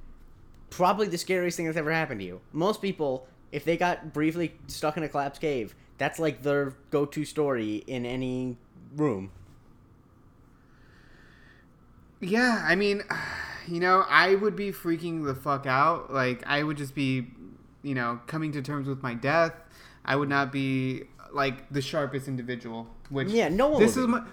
probably 0.69 1.07
the 1.07 1.17
scariest 1.17 1.57
thing 1.57 1.65
that's 1.65 1.77
ever 1.77 1.91
happened 1.91 2.21
to 2.21 2.25
you. 2.25 2.41
Most 2.53 2.81
people, 2.81 3.27
if 3.51 3.65
they 3.65 3.77
got 3.77 4.13
briefly 4.13 4.53
stuck 4.67 4.97
in 4.97 5.03
a 5.03 5.09
collapsed 5.09 5.41
cave, 5.41 5.75
that's 5.97 6.17
like 6.17 6.41
their 6.41 6.75
go-to 6.89 7.25
story 7.25 7.83
in 7.87 8.05
any 8.05 8.57
room. 8.95 9.31
Yeah, 12.19 12.63
I 12.67 12.75
mean, 12.75 13.03
you 13.67 13.79
know, 13.79 14.05
I 14.07 14.35
would 14.35 14.55
be 14.55 14.71
freaking 14.71 15.25
the 15.25 15.35
fuck 15.35 15.65
out. 15.65 16.13
Like, 16.13 16.43
I 16.47 16.63
would 16.63 16.77
just 16.77 16.95
be, 16.95 17.27
you 17.83 17.95
know, 17.95 18.19
coming 18.27 18.51
to 18.53 18.61
terms 18.61 18.87
with 18.87 19.01
my 19.03 19.13
death. 19.13 19.53
I 20.05 20.15
would 20.15 20.29
not 20.29 20.51
be 20.51 21.03
like 21.31 21.69
the 21.71 21.81
sharpest 21.81 22.27
individual. 22.27 22.87
Which 23.09 23.29
Yeah, 23.29 23.49
no 23.49 23.67
one 23.69 23.81
This 23.81 23.97
is 23.97 24.07
my. 24.07 24.23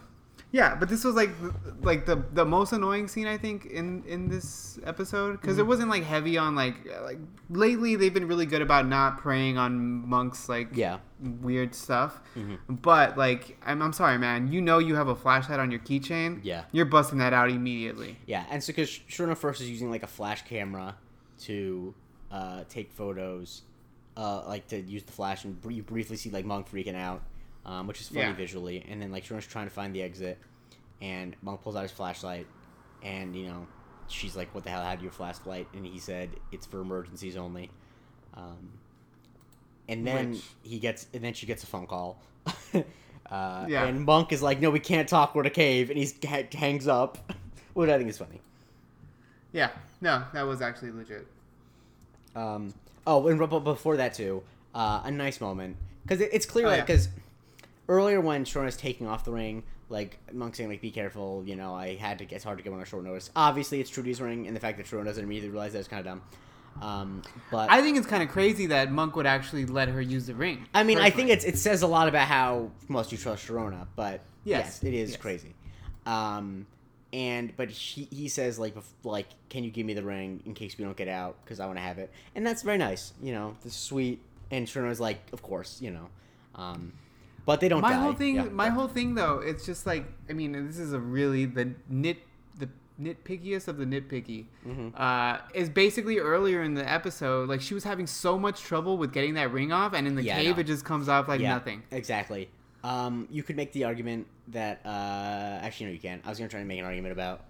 Yeah, 0.50 0.76
but 0.76 0.88
this 0.88 1.04
was 1.04 1.14
like 1.14 1.30
the- 1.42 1.52
like 1.82 2.06
the 2.06 2.24
the 2.32 2.44
most 2.46 2.72
annoying 2.72 3.06
scene 3.06 3.26
I 3.26 3.36
think 3.36 3.66
in 3.66 4.02
in 4.06 4.28
this 4.30 4.78
episode 4.82 5.32
because 5.32 5.56
Mm-hmm. 5.56 5.60
it 5.60 5.66
wasn't 5.66 5.90
like 5.90 6.04
heavy 6.04 6.38
on 6.38 6.54
like 6.54 6.76
like 7.04 7.18
lately 7.50 7.96
they've 7.96 8.14
been 8.14 8.26
really 8.26 8.46
good 8.46 8.62
about 8.62 8.86
not 8.86 9.18
preying 9.18 9.58
on 9.58 10.08
monks 10.08 10.48
like 10.48 10.68
Yeah. 10.72 10.98
weird 11.42 11.74
stuff. 11.74 12.22
Mm-hmm. 12.34 12.76
But 12.76 13.18
like 13.18 13.58
I'm 13.66 13.82
I'm 13.82 13.92
sorry 13.92 14.16
man, 14.16 14.50
you 14.50 14.62
know 14.62 14.78
you 14.78 14.94
have 14.94 15.08
a 15.08 15.14
flashlight 15.14 15.60
on 15.60 15.70
your 15.70 15.80
keychain. 15.80 16.40
Yeah. 16.42 16.64
You're 16.72 16.86
busting 16.86 17.18
that 17.18 17.34
out 17.34 17.50
immediately. 17.50 18.16
Yeah, 18.26 18.46
and 18.50 18.64
so 18.64 18.68
because 18.68 18.88
Sharona 18.88 19.36
first 19.36 19.60
is 19.60 19.68
using 19.68 19.90
like 19.90 20.02
a 20.02 20.06
flash 20.08 20.42
camera 20.46 20.96
to 21.40 21.94
uh, 22.30 22.64
take 22.68 22.92
photos, 22.92 23.62
uh, 24.16 24.44
like 24.46 24.66
to 24.68 24.80
use 24.80 25.02
the 25.04 25.12
flash, 25.12 25.44
and 25.44 25.60
br- 25.60 25.70
you 25.70 25.82
briefly 25.82 26.16
see 26.16 26.30
like 26.30 26.44
Monk 26.44 26.70
freaking 26.70 26.94
out, 26.96 27.22
um, 27.64 27.86
which 27.86 28.00
is 28.00 28.08
funny 28.08 28.20
Yeah. 28.22 28.32
visually. 28.34 28.84
And 28.88 29.00
then 29.00 29.10
like 29.12 29.24
Sharona's 29.24 29.46
trying 29.46 29.66
to 29.66 29.72
find 29.72 29.94
the 29.94 30.02
exit, 30.02 30.38
and 31.00 31.34
Monk 31.42 31.62
pulls 31.62 31.76
out 31.76 31.82
his 31.82 31.92
flashlight, 31.92 32.46
and 33.02 33.34
you 33.36 33.46
know, 33.46 33.66
she's 34.08 34.36
like, 34.36 34.54
"What 34.54 34.64
the 34.64 34.70
hell? 34.70 34.82
How 34.82 34.94
do 34.96 35.02
you 35.02 35.08
have 35.08 35.14
a 35.14 35.16
flashlight?" 35.16 35.68
And 35.74 35.86
he 35.86 35.98
said, 35.98 36.30
"It's 36.52 36.66
for 36.66 36.80
emergencies 36.80 37.36
only." 37.36 37.70
Um, 38.34 38.72
and 39.88 40.06
then 40.06 40.32
Which- 40.32 40.44
he 40.62 40.78
gets, 40.78 41.06
and 41.14 41.22
then 41.24 41.32
she 41.34 41.46
gets 41.46 41.62
a 41.62 41.66
phone 41.66 41.86
call. 41.86 42.20
uh, 42.74 43.66
Yeah. 43.68 43.84
And 43.86 44.04
Monk 44.04 44.32
is 44.32 44.42
like, 44.42 44.60
"No, 44.60 44.70
we 44.70 44.80
can't 44.80 45.08
talk. 45.08 45.34
We're 45.34 45.42
in 45.42 45.46
a 45.46 45.50
cave," 45.50 45.90
and 45.90 45.98
he 45.98 46.08
ha- 46.26 46.42
hangs 46.54 46.86
up, 46.88 47.32
which 47.74 47.88
I 47.90 47.96
think 47.98 48.10
is 48.10 48.18
funny. 48.18 48.40
Yeah. 49.52 49.70
No, 50.00 50.24
that 50.34 50.42
was 50.42 50.60
actually 50.60 50.90
legit. 50.90 51.26
Um, 52.36 52.74
oh, 53.06 53.26
and 53.28 53.38
but 53.38 53.60
before 53.60 53.96
that 53.96 54.14
too, 54.14 54.42
uh, 54.74 55.02
a 55.04 55.10
nice 55.10 55.40
moment 55.40 55.76
because 56.02 56.20
it, 56.20 56.30
it's 56.32 56.46
clear 56.46 56.66
Oh, 56.66 56.70
like 56.70 56.78
yeah. 56.78 56.84
because 56.84 57.08
earlier 57.88 58.20
when 58.20 58.44
Sharona's 58.44 58.76
taking 58.76 59.06
off 59.06 59.24
the 59.24 59.32
ring, 59.32 59.62
like 59.88 60.18
Monk 60.32 60.54
saying 60.56 60.68
like 60.70 60.80
be 60.80 60.90
careful, 60.90 61.42
you 61.46 61.56
know, 61.56 61.74
I 61.74 61.96
had 61.96 62.18
to. 62.18 62.24
It's 62.26 62.44
hard 62.44 62.58
to 62.58 62.64
get 62.64 62.72
on 62.72 62.80
a 62.80 62.84
short 62.84 63.04
notice. 63.04 63.30
Obviously, 63.34 63.80
it's 63.80 63.90
Trudy's 63.90 64.20
ring, 64.20 64.46
and 64.46 64.54
the 64.54 64.60
fact 64.60 64.76
that 64.78 64.86
Sharona 64.86 65.04
doesn't 65.06 65.24
immediately 65.24 65.50
realize 65.50 65.72
that 65.72 65.80
is 65.80 65.88
kind 65.88 66.00
of 66.00 66.06
dumb. 66.06 66.22
Um, 66.80 67.22
but 67.50 67.70
I 67.72 67.80
think 67.82 67.96
it's 67.96 68.06
kind 68.06 68.22
of 68.22 68.28
crazy 68.28 68.66
that 68.66 68.92
Monk 68.92 69.16
would 69.16 69.26
actually 69.26 69.66
let 69.66 69.88
her 69.88 70.00
use 70.00 70.26
the 70.26 70.34
ring. 70.34 70.66
I 70.74 70.84
mean, 70.84 70.98
I 70.98 71.04
think 71.10 71.28
personally. 71.28 71.32
it's 71.32 71.44
it 71.44 71.58
says 71.58 71.82
a 71.82 71.88
lot 71.88 72.06
about 72.08 72.28
how 72.28 72.70
much 72.86 73.10
you 73.10 73.18
trust 73.18 73.48
Sharona, 73.48 73.86
but 73.96 74.20
yes, 74.44 74.80
Yes, 74.82 74.84
it 74.84 74.94
is 74.94 75.10
yes. 75.10 75.20
crazy. 75.20 75.54
Um, 76.06 76.66
and 77.12 77.56
but 77.56 77.70
he 77.70 78.04
he 78.10 78.28
says 78.28 78.58
like 78.58 78.74
like 79.04 79.26
can 79.48 79.64
you 79.64 79.70
give 79.70 79.86
me 79.86 79.94
the 79.94 80.02
ring 80.02 80.42
in 80.46 80.54
case 80.54 80.76
we 80.78 80.84
don't 80.84 80.96
get 80.96 81.08
out 81.08 81.36
because 81.44 81.60
I 81.60 81.66
want 81.66 81.78
to 81.78 81.82
have 81.82 81.98
it, 81.98 82.10
and 82.34 82.46
that's 82.46 82.62
very 82.62 82.78
nice. 82.78 83.12
You 83.22 83.32
know, 83.32 83.56
the 83.62 83.70
sweet. 83.70 84.20
And 84.50 84.66
Sharona's 84.66 84.98
like, 85.00 85.20
of 85.32 85.42
course, 85.42 85.80
you 85.82 85.90
know. 85.90 86.08
Um, 86.54 86.92
but 87.44 87.60
they 87.60 87.68
don't. 87.68 87.82
my 87.82 87.92
die. 87.92 87.98
whole 88.00 88.12
thing 88.14 88.36
Yeah, 88.36 88.44
my 88.44 88.68
whole 88.70 88.88
thing 88.88 89.14
though 89.14 89.38
it's 89.38 89.64
just 89.64 89.86
like 89.86 90.04
i 90.28 90.32
mean 90.34 90.52
this 90.66 90.78
is 90.78 90.92
a 90.92 90.98
really 90.98 91.44
the 91.46 91.70
nit 91.88 92.18
the 92.58 92.68
nitpickiest 93.00 93.68
of 93.68 93.78
the 93.78 93.84
nitpicky 93.86 94.46
Mm-hmm. 94.66 94.88
uh, 94.94 95.38
is 95.54 95.68
basically 95.70 96.18
earlier 96.18 96.62
in 96.62 96.74
the 96.74 96.86
episode 96.90 97.48
like 97.48 97.60
she 97.62 97.72
was 97.74 97.84
having 97.84 98.06
so 98.06 98.38
much 98.38 98.60
trouble 98.60 98.98
with 98.98 99.12
getting 99.12 99.34
that 99.34 99.50
ring 99.52 99.72
off 99.72 99.94
and 99.94 100.06
in 100.06 100.14
the 100.14 100.22
Yeah, 100.22 100.36
cave 100.42 100.58
it 100.58 100.64
just 100.64 100.84
comes 100.84 101.08
off 101.08 101.28
like 101.28 101.40
yeah, 101.40 101.54
nothing 101.54 101.82
Exactly. 101.90 102.50
Um, 102.84 103.26
you 103.30 103.42
could 103.42 103.56
make 103.56 103.72
the 103.72 103.84
argument 103.84 104.26
that 104.48 104.80
uh, 104.84 104.88
actually 104.88 105.86
no, 105.86 105.92
you 105.92 105.98
can't. 105.98 106.22
I 106.24 106.28
was 106.28 106.38
gonna 106.38 106.48
try 106.48 106.60
to 106.60 106.66
make 106.66 106.78
an 106.78 106.84
argument 106.84 107.12
about 107.12 107.42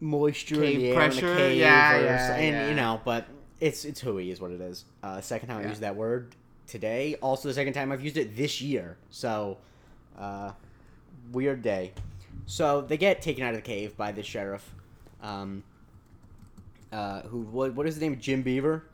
moisture 0.00 0.62
in 0.64 0.78
the 0.78 0.88
air 0.90 0.94
pressure? 0.94 1.26
in 1.26 1.32
a 1.32 1.36
cave, 1.36 1.58
Yeah, 1.58 1.96
or, 1.96 2.04
yeah, 2.04 2.34
and 2.36 2.54
yeah. 2.54 2.68
you 2.68 2.74
know, 2.74 3.00
but 3.04 3.26
it's 3.60 3.84
it's 3.84 4.00
hooey 4.00 4.30
is 4.30 4.40
what 4.40 4.50
it 4.50 4.60
is. 4.60 4.84
Uh, 5.02 5.20
second 5.20 5.48
time 5.48 5.58
I 5.64 5.68
used 5.68 5.80
that 5.80 5.96
word 5.96 6.34
today. 6.66 7.16
Also, 7.20 7.48
the 7.48 7.54
second 7.54 7.72
time 7.72 7.92
I've 7.92 8.02
used 8.02 8.16
it 8.16 8.36
this 8.36 8.60
year. 8.60 8.96
So, 9.10 9.58
uh, 10.18 10.52
weird 11.32 11.62
day. 11.62 11.92
So 12.46 12.80
they 12.80 12.96
get 12.96 13.20
taken 13.22 13.44
out 13.44 13.50
of 13.50 13.56
the 13.56 13.62
cave 13.62 13.96
by 13.96 14.12
the 14.12 14.22
sheriff. 14.22 14.68
Um, 15.22 15.62
uh, 16.92 17.22
who 17.22 17.40
what 17.40 17.74
what 17.74 17.86
is 17.86 17.94
his 17.96 18.02
name? 18.02 18.18
Jim 18.20 18.42
Beaver. 18.42 18.84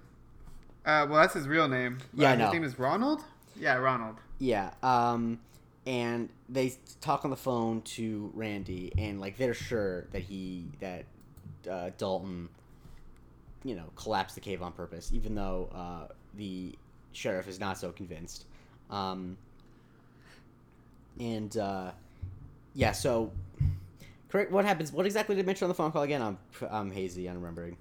Uh, 0.84 1.06
well, 1.08 1.20
that's 1.20 1.34
his 1.34 1.48
real 1.48 1.68
name. 1.68 1.98
Yeah, 2.14 2.32
Uh, 2.32 2.34
know. 2.36 2.44
His 2.46 2.52
name 2.54 2.64
is 2.64 2.78
Ronald. 2.78 3.22
Yeah, 3.58 3.74
Ronald. 3.76 4.16
Yeah. 4.38 4.70
Um, 4.82 5.40
and 5.86 6.28
they 6.48 6.74
talk 7.00 7.24
on 7.24 7.30
the 7.30 7.36
phone 7.36 7.80
to 7.82 8.30
Randy, 8.34 8.92
and 8.98 9.20
like 9.20 9.36
they're 9.36 9.54
sure 9.54 10.06
that 10.12 10.22
he 10.22 10.64
that 10.80 11.04
uh, 11.70 11.90
Dalton, 11.96 12.48
you 13.64 13.76
know, 13.76 13.84
collapsed 13.94 14.34
the 14.34 14.40
cave 14.40 14.62
on 14.62 14.72
purpose, 14.72 15.12
even 15.14 15.34
though 15.34 15.68
uh, 15.74 16.12
the 16.34 16.74
sheriff 17.12 17.48
is 17.48 17.60
not 17.60 17.78
so 17.78 17.92
convinced. 17.92 18.46
Um, 18.90 19.36
and 21.20 21.56
uh, 21.56 21.92
yeah, 22.74 22.92
so 22.92 23.30
correct. 24.28 24.50
What 24.50 24.64
happens? 24.64 24.92
What 24.92 25.06
exactly 25.06 25.36
did 25.36 25.46
mention 25.46 25.66
on 25.66 25.68
the 25.68 25.74
phone 25.74 25.92
call 25.92 26.02
again? 26.02 26.20
I'm 26.20 26.38
I'm 26.68 26.90
hazy. 26.90 27.28
I'm 27.28 27.36
remembering. 27.36 27.76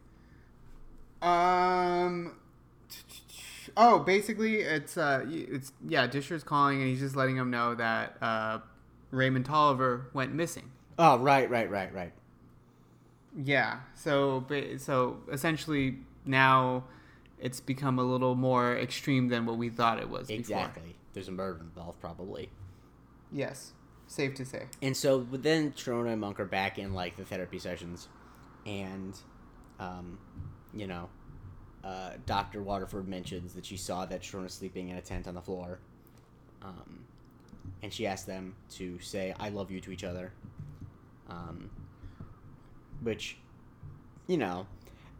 Um. 1.24 2.34
Oh, 3.78 4.00
basically, 4.00 4.62
it's 4.62 4.98
uh, 4.98 5.26
it's 5.28 5.74
yeah. 5.88 6.08
Disher's 6.08 6.44
calling, 6.44 6.82
and 6.82 6.90
he's 6.90 7.00
just 7.00 7.16
letting 7.16 7.36
him 7.36 7.52
know 7.52 7.76
that 7.76 8.18
uh, 8.22 8.60
Raymond 9.12 9.46
Tolliver 9.46 10.10
went 10.14 10.34
missing. 10.34 10.72
Oh, 10.98 11.18
right, 11.20 11.50
right, 11.50 11.70
right, 11.70 11.94
right. 11.94 12.14
Yeah. 13.38 13.80
So, 13.96 14.46
so 14.78 15.18
essentially, 15.32 15.98
now 16.26 16.86
it's 17.40 17.60
become 17.60 18.00
a 18.00 18.04
little 18.04 18.36
more 18.36 18.78
extreme 18.78 19.28
than 19.28 19.46
what 19.46 19.58
we 19.58 19.70
thought 19.70 20.00
it 20.00 20.10
was. 20.10 20.28
Before. 20.28 20.40
Exactly. 20.40 20.96
There's 21.14 21.28
a 21.28 21.34
murder 21.34 21.60
involved, 21.60 22.00
probably. 22.00 22.50
Yes. 23.32 23.74
Safe 24.08 24.36
to 24.36 24.46
say. 24.46 24.68
And 24.82 24.96
so 24.96 25.26
then 25.32 25.72
Sharona 25.74 26.14
and 26.14 26.22
Monk 26.22 26.40
are 26.40 26.46
back 26.46 26.78
in 26.78 26.94
like 26.94 27.18
the 27.18 27.26
therapy 27.26 27.60
sessions, 27.60 28.08
and, 28.66 29.18
um, 29.80 30.18
you 30.74 30.88
know, 30.88 31.10
uh, 31.86 32.12
Doctor 32.26 32.62
Waterford 32.64 33.08
mentions 33.08 33.54
that 33.54 33.66
she 33.66 33.78
saw 33.78 34.06
that 34.08 34.22
Sharona 34.22 34.50
sleeping 34.50 34.90
in 34.90 34.98
a 34.98 35.02
tent 35.02 35.28
on 35.28 35.36
the 35.36 35.42
floor, 35.42 35.80
um, 36.64 37.00
and 37.84 37.94
she 37.94 38.08
asked 38.08 38.26
them 38.26 38.56
to 38.72 39.00
say 39.00 39.34
"I 39.40 39.50
love 39.50 39.70
you" 39.72 39.80
to 39.82 39.92
each 39.92 40.04
other, 40.04 40.32
um, 41.30 41.70
which, 43.02 43.38
you 44.28 44.38
know, 44.38 44.66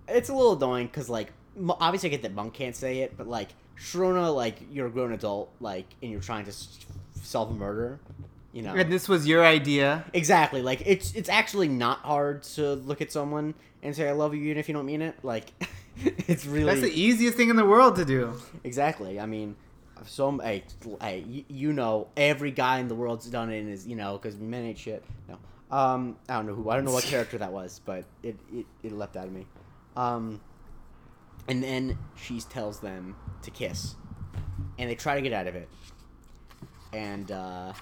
it's 0.08 0.30
a 0.30 0.34
little 0.34 0.56
annoying 0.56 0.88
because 0.88 1.10
like 1.10 1.32
obviously 1.70 2.10
I 2.10 2.12
get 2.12 2.22
that 2.24 2.34
Monk 2.34 2.54
can't 2.54 2.76
say 2.76 3.00
it, 3.00 3.16
but 3.18 3.28
like 3.28 3.50
Sharona, 3.78 4.34
like 4.36 4.58
you're 4.72 4.88
a 4.88 4.92
grown 4.92 5.12
adult, 5.12 5.52
like 5.60 5.86
and 6.02 6.12
you're 6.12 6.22
trying 6.22 6.46
to 6.46 6.52
s- 6.52 6.80
solve 7.22 7.52
a 7.52 7.54
murder, 7.54 8.00
you 8.54 8.62
know. 8.62 8.74
And 8.74 8.92
this 8.92 9.08
was 9.08 9.28
your 9.28 9.46
idea. 9.46 10.06
Exactly. 10.14 10.62
Like 10.62 10.82
it's 10.86 11.14
it's 11.14 11.30
actually 11.30 11.68
not 11.68 12.00
hard 12.00 12.44
to 12.56 12.74
look 12.74 13.02
at 13.02 13.12
someone 13.12 13.54
and 13.84 13.96
say 13.96 14.08
I 14.10 14.14
love 14.14 14.34
you 14.34 14.42
even 14.46 14.58
if 14.58 14.68
you 14.68 14.74
don't 14.74 14.86
mean 14.86 15.02
it. 15.02 15.16
Like 15.24 15.52
it's 16.28 16.46
really 16.46 16.66
That's 16.66 16.82
the 16.82 17.02
easiest 17.02 17.38
thing 17.38 17.50
in 17.50 17.56
the 17.56 17.66
world 17.66 17.96
to 17.98 18.06
do. 18.06 18.34
exactly. 18.64 19.20
I 19.20 19.26
mean, 19.26 19.56
so 20.06 20.38
hey, 20.40 20.64
hey, 21.02 21.46
you, 21.48 21.74
know 21.74 22.08
every 22.18 22.52
guy 22.52 22.80
in 22.80 22.88
the 22.88 22.96
world's 22.96 23.28
done 23.28 23.52
it 23.52 23.60
and 23.60 23.70
is 23.70 23.88
you 23.88 23.96
know 23.96 24.18
because 24.18 24.38
men 24.38 24.66
ain't 24.66 24.78
shit. 24.78 25.04
No, 25.30 25.38
um, 25.76 26.18
I 26.28 26.36
don't 26.36 26.48
know 26.48 26.54
who 26.54 26.70
I 26.70 26.76
don't 26.76 26.86
know 26.86 26.92
what 26.92 27.04
character 27.04 27.38
that 27.38 27.52
was, 27.52 27.82
but 27.86 28.06
it 28.24 28.38
it, 28.54 28.66
it 28.84 28.92
leapt 28.92 29.16
out 29.16 29.28
of 29.28 29.34
me. 29.34 29.46
Um, 29.96 30.42
and 31.48 31.64
then 31.64 31.98
she 32.16 32.42
tells 32.42 32.80
them 32.80 33.16
to 33.44 33.52
kiss, 33.52 33.96
and 34.78 34.90
they 34.90 34.96
try 34.96 35.16
to 35.16 35.22
get 35.22 35.32
out 35.32 35.48
of 35.48 35.56
it, 35.56 35.70
and 36.92 37.32
uh, 37.32 37.74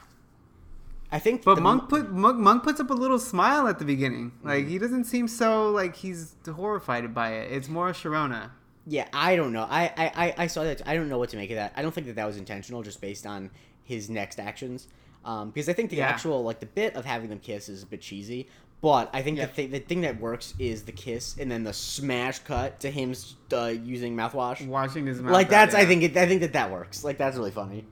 I 1.13 1.19
think 1.19 1.43
But 1.43 1.55
the- 1.55 1.61
Monk 1.61 1.89
put 1.89 2.11
Monk, 2.11 2.37
Monk 2.39 2.63
puts 2.63 2.79
up 2.79 2.89
a 2.89 2.93
little 2.93 3.19
smile 3.19 3.67
at 3.67 3.77
the 3.79 3.85
beginning. 3.85 4.31
Like 4.43 4.67
he 4.67 4.77
doesn't 4.79 5.05
seem 5.05 5.27
so 5.27 5.69
like 5.71 5.95
he's 5.95 6.35
horrified 6.45 7.13
by 7.13 7.33
it. 7.35 7.51
It's 7.51 7.69
more 7.69 7.89
Sharona. 7.91 8.49
Yeah, 8.87 9.07
I 9.13 9.35
don't 9.37 9.53
know. 9.53 9.65
I, 9.69 9.83
I, 9.95 10.33
I- 10.43 10.47
saw 10.47 10.63
that. 10.63 10.81
I 10.85 10.95
don't 10.95 11.07
know 11.09 11.17
what 11.19 11.29
to 11.29 11.37
make 11.37 11.49
of 11.51 11.55
that. 11.55 11.71
I 11.77 11.81
don't 11.83 11.93
think 11.93 12.07
that 12.07 12.15
that 12.17 12.25
was 12.25 12.35
intentional, 12.37 12.81
just 12.83 12.99
based 12.99 13.25
on 13.25 13.51
his 13.83 14.09
next 14.09 14.39
actions. 14.39 14.87
Um, 15.23 15.51
because 15.51 15.69
I 15.69 15.73
think 15.73 15.89
the 15.91 15.97
Yeah. 15.97 16.07
actual 16.09 16.43
like 16.43 16.59
the 16.59 16.65
bit 16.65 16.95
of 16.95 17.05
having 17.05 17.29
them 17.29 17.39
kiss 17.39 17.69
is 17.69 17.83
a 17.83 17.85
bit 17.85 18.01
cheesy. 18.01 18.49
But 18.81 19.09
I 19.13 19.21
think 19.21 19.37
Yeah. 19.37 19.45
the, 19.45 19.53
th- 19.53 19.71
the 19.71 19.79
thing 19.79 20.01
that 20.01 20.19
works 20.19 20.53
is 20.59 20.83
the 20.83 20.91
kiss 20.91 21.37
and 21.39 21.49
then 21.49 21.63
the 21.63 21.71
smash 21.71 22.39
cut 22.39 22.81
to 22.81 22.91
him 22.91 23.13
uh, 23.53 23.67
using 23.67 24.17
mouthwash. 24.17 24.65
Watching 24.67 25.05
his 25.05 25.21
mouth. 25.21 25.31
Like 25.31 25.47
out, 25.47 25.51
that's 25.51 25.75
I 25.75 25.85
think 25.85 26.03
it, 26.03 26.17
I 26.17 26.27
think 26.27 26.41
that 26.41 26.51
that 26.53 26.69
works. 26.71 27.03
Like 27.05 27.17
that's 27.17 27.37
really 27.37 27.51
funny. 27.51 27.85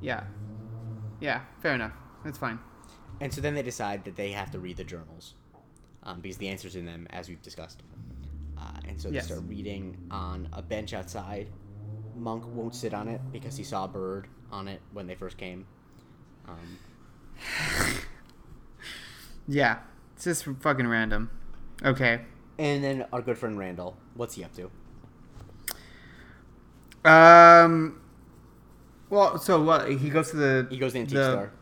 Yeah. 0.00 0.22
Yeah. 1.18 1.40
Fair 1.62 1.74
enough. 1.74 1.92
That's 2.26 2.38
fine. 2.38 2.58
And 3.20 3.32
so 3.32 3.40
then 3.40 3.54
they 3.54 3.62
decide 3.62 4.04
that 4.04 4.16
they 4.16 4.32
have 4.32 4.50
to 4.50 4.58
read 4.58 4.76
the 4.76 4.84
journals, 4.84 5.34
um, 6.02 6.20
because 6.20 6.36
the 6.36 6.48
answers 6.48 6.76
in 6.76 6.84
them, 6.84 7.06
as 7.10 7.28
we've 7.30 7.40
discussed. 7.40 7.82
Uh, 8.58 8.72
and 8.88 9.00
so 9.00 9.08
they 9.08 9.14
Yes. 9.14 9.26
start 9.26 9.42
reading 9.46 9.96
on 10.10 10.48
a 10.52 10.60
bench 10.60 10.92
outside. 10.92 11.48
Monk 12.16 12.44
won't 12.48 12.74
sit 12.74 12.92
on 12.94 13.08
it 13.08 13.20
because 13.32 13.56
he 13.56 13.64
saw 13.64 13.84
a 13.84 13.88
bird 13.88 14.26
on 14.50 14.66
it 14.68 14.80
when 14.92 15.06
they 15.06 15.14
first 15.14 15.36
came. 15.38 15.66
Um, 16.48 16.78
Yeah. 19.48 19.78
It's 20.14 20.24
just 20.24 20.44
fucking 20.60 20.88
random. 20.88 21.30
Okay. 21.84 22.22
and 22.58 22.82
then 22.82 23.04
our 23.12 23.20
good 23.22 23.36
friend 23.38 23.58
Randall, 23.58 23.96
what's 24.14 24.34
he 24.34 24.42
up 24.44 24.50
to? 24.54 24.70
Um. 27.08 28.00
Well, 29.10 29.38
so 29.38 29.62
what? 29.62 29.88
He 29.90 30.10
goes 30.10 30.30
to 30.30 30.36
the. 30.36 30.66
He 30.70 30.78
goes 30.78 30.92
to 30.92 30.94
the 30.94 31.00
antique 31.00 31.14
the- 31.14 31.32
store. 31.32 31.52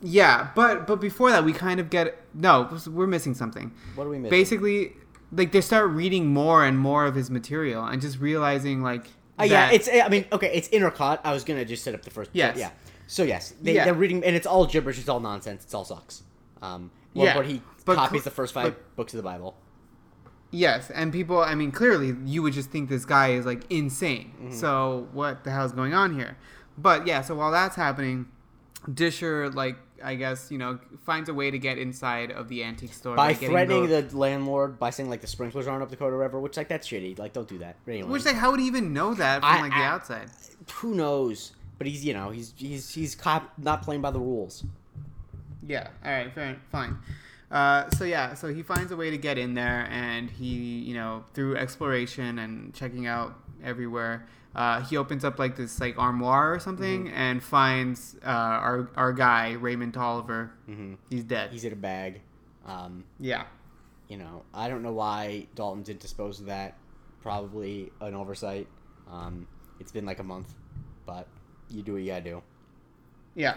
Yeah, 0.00 0.50
but 0.54 0.86
but 0.86 1.00
before 1.00 1.30
that, 1.30 1.44
we 1.44 1.52
kind 1.52 1.80
of 1.80 1.90
get 1.90 2.20
no. 2.34 2.68
We're 2.86 3.06
missing 3.06 3.34
something. 3.34 3.72
What 3.94 4.04
do 4.04 4.10
we 4.10 4.18
miss? 4.18 4.30
Basically, 4.30 4.92
like 5.32 5.52
they 5.52 5.60
start 5.60 5.90
reading 5.90 6.28
more 6.28 6.64
and 6.64 6.78
more 6.78 7.04
of 7.06 7.14
his 7.14 7.30
material 7.30 7.84
and 7.84 8.00
just 8.00 8.18
realizing 8.20 8.82
like. 8.82 9.06
Uh, 9.40 9.44
yeah, 9.44 9.70
it's. 9.70 9.88
I 9.88 10.08
mean, 10.08 10.26
okay, 10.32 10.52
it's 10.54 10.68
intercut. 10.68 11.20
I 11.24 11.32
was 11.32 11.44
gonna 11.44 11.64
just 11.64 11.84
set 11.84 11.94
up 11.94 12.02
the 12.02 12.10
first. 12.10 12.30
Yes. 12.32 12.56
Yeah. 12.56 12.70
So 13.06 13.22
yes, 13.22 13.54
they, 13.62 13.74
Yeah. 13.74 13.86
they're 13.86 13.94
reading, 13.94 14.22
and 14.24 14.36
it's 14.36 14.46
all 14.46 14.66
gibberish. 14.66 14.98
It's 14.98 15.08
all 15.08 15.20
nonsense. 15.20 15.64
It's 15.64 15.74
all 15.74 15.84
sucks. 15.84 16.22
Um. 16.62 16.90
Yeah, 17.14 17.34
but 17.34 17.46
he 17.46 17.62
but 17.84 17.96
copies 17.96 18.24
the 18.24 18.30
first 18.30 18.54
five 18.54 18.76
books 18.94 19.14
of 19.14 19.16
the 19.16 19.22
Bible. 19.22 19.56
Yes, 20.50 20.90
and 20.90 21.12
people, 21.12 21.40
I 21.40 21.54
mean, 21.54 21.72
clearly 21.72 22.14
you 22.24 22.42
would 22.42 22.54
just 22.54 22.70
think 22.70 22.88
this 22.88 23.04
guy 23.04 23.32
is 23.32 23.44
like 23.44 23.70
insane. 23.70 24.32
Mm-hmm. 24.40 24.52
So 24.54 25.08
what 25.12 25.44
the 25.44 25.50
hell 25.50 25.66
is 25.66 25.72
going 25.72 25.92
on 25.94 26.14
here? 26.18 26.38
But 26.78 27.06
yeah, 27.06 27.20
so 27.20 27.34
while 27.34 27.50
that's 27.50 27.76
happening, 27.76 28.28
Disher, 28.90 29.50
like, 29.50 29.76
I 30.02 30.14
guess, 30.14 30.50
you 30.50 30.58
know, 30.58 30.78
finds 31.04 31.28
a 31.28 31.34
way 31.34 31.50
to 31.50 31.58
get 31.58 31.78
inside 31.78 32.30
of 32.30 32.48
the 32.48 32.64
antique 32.64 32.92
store 32.92 33.16
by 33.16 33.32
getting 33.32 33.50
threatening 33.50 33.88
the 33.88 34.16
landlord 34.16 34.78
by 34.78 34.90
saying 34.90 35.10
like 35.10 35.20
the 35.20 35.26
sprinklers 35.26 35.66
aren't 35.66 35.82
up 35.82 35.90
to 35.90 35.96
code 35.96 36.12
or 36.12 36.18
whatever, 36.18 36.40
which 36.40 36.56
like 36.56 36.68
that's 36.68 36.86
shitty. 36.88 37.18
Like 37.18 37.32
don't 37.32 37.48
do 37.48 37.58
that. 37.58 37.76
Anyway, 37.86 38.08
Which, 38.08 38.24
like, 38.24 38.36
how 38.36 38.50
would 38.50 38.60
he 38.60 38.66
even 38.66 38.92
know 38.92 39.14
that 39.14 39.40
from 39.40 39.50
I- 39.50 39.60
like 39.62 39.70
the 39.72 39.76
I- 39.78 39.84
outside? 39.86 40.30
who 40.74 40.94
knows? 40.94 41.52
But 41.78 41.86
he's 41.86 42.04
you 42.04 42.12
know 42.14 42.30
he's 42.30 42.52
he's 42.56 42.92
he's 42.94 43.14
cop 43.14 43.52
not 43.58 43.82
playing 43.82 44.00
by 44.02 44.10
the 44.10 44.18
rules. 44.20 44.64
Yeah. 45.66 45.88
All 46.04 46.10
right. 46.12 46.32
Fair. 46.32 46.56
Fine. 46.72 46.98
Uh, 47.50 47.88
so 47.90 48.04
yeah, 48.04 48.34
so 48.34 48.52
he 48.52 48.62
finds 48.62 48.92
a 48.92 48.96
way 48.96 49.10
to 49.10 49.16
get 49.16 49.38
in 49.38 49.54
there, 49.54 49.86
and 49.90 50.28
he, 50.30 50.46
you 50.80 50.92
know, 50.94 51.24
through 51.32 51.56
exploration 51.56 52.38
and 52.38 52.74
checking 52.74 53.06
out 53.06 53.38
everywhere, 53.64 54.26
uh, 54.54 54.80
he 54.82 54.96
opens 54.96 55.24
up 55.24 55.38
like 55.38 55.56
this 55.56 55.80
like 55.80 55.98
armoire 55.98 56.52
or 56.54 56.58
something, 56.58 57.08
and 57.10 57.42
finds 57.42 58.16
uh, 58.24 58.28
our 58.28 58.90
our 58.96 59.12
guy 59.12 59.52
Raymond 59.52 59.94
Tolliver. 59.94 60.52
hmm 60.66 60.94
He's 61.10 61.24
dead. 61.24 61.50
He's 61.52 61.64
in 61.64 61.72
a 61.72 61.76
bag. 61.76 62.20
Um, 62.66 63.04
yeah. 63.18 63.44
you 64.08 64.18
know 64.18 64.42
I 64.52 64.68
don't 64.68 64.82
know 64.82 64.92
why 64.92 65.46
Dalton 65.54 65.82
didn't 65.82 66.00
dispose 66.00 66.40
of 66.40 66.46
that. 66.46 66.76
Probably 67.22 67.90
an 68.00 68.14
oversight. 68.14 68.66
Um, 69.10 69.46
it's 69.80 69.92
been 69.92 70.04
like 70.04 70.18
a 70.18 70.24
month, 70.24 70.54
but 71.06 71.26
you 71.70 71.82
do 71.82 71.92
what 71.94 72.02
you 72.02 72.08
gotta 72.08 72.24
do. 72.24 72.42
Yeah. 73.34 73.56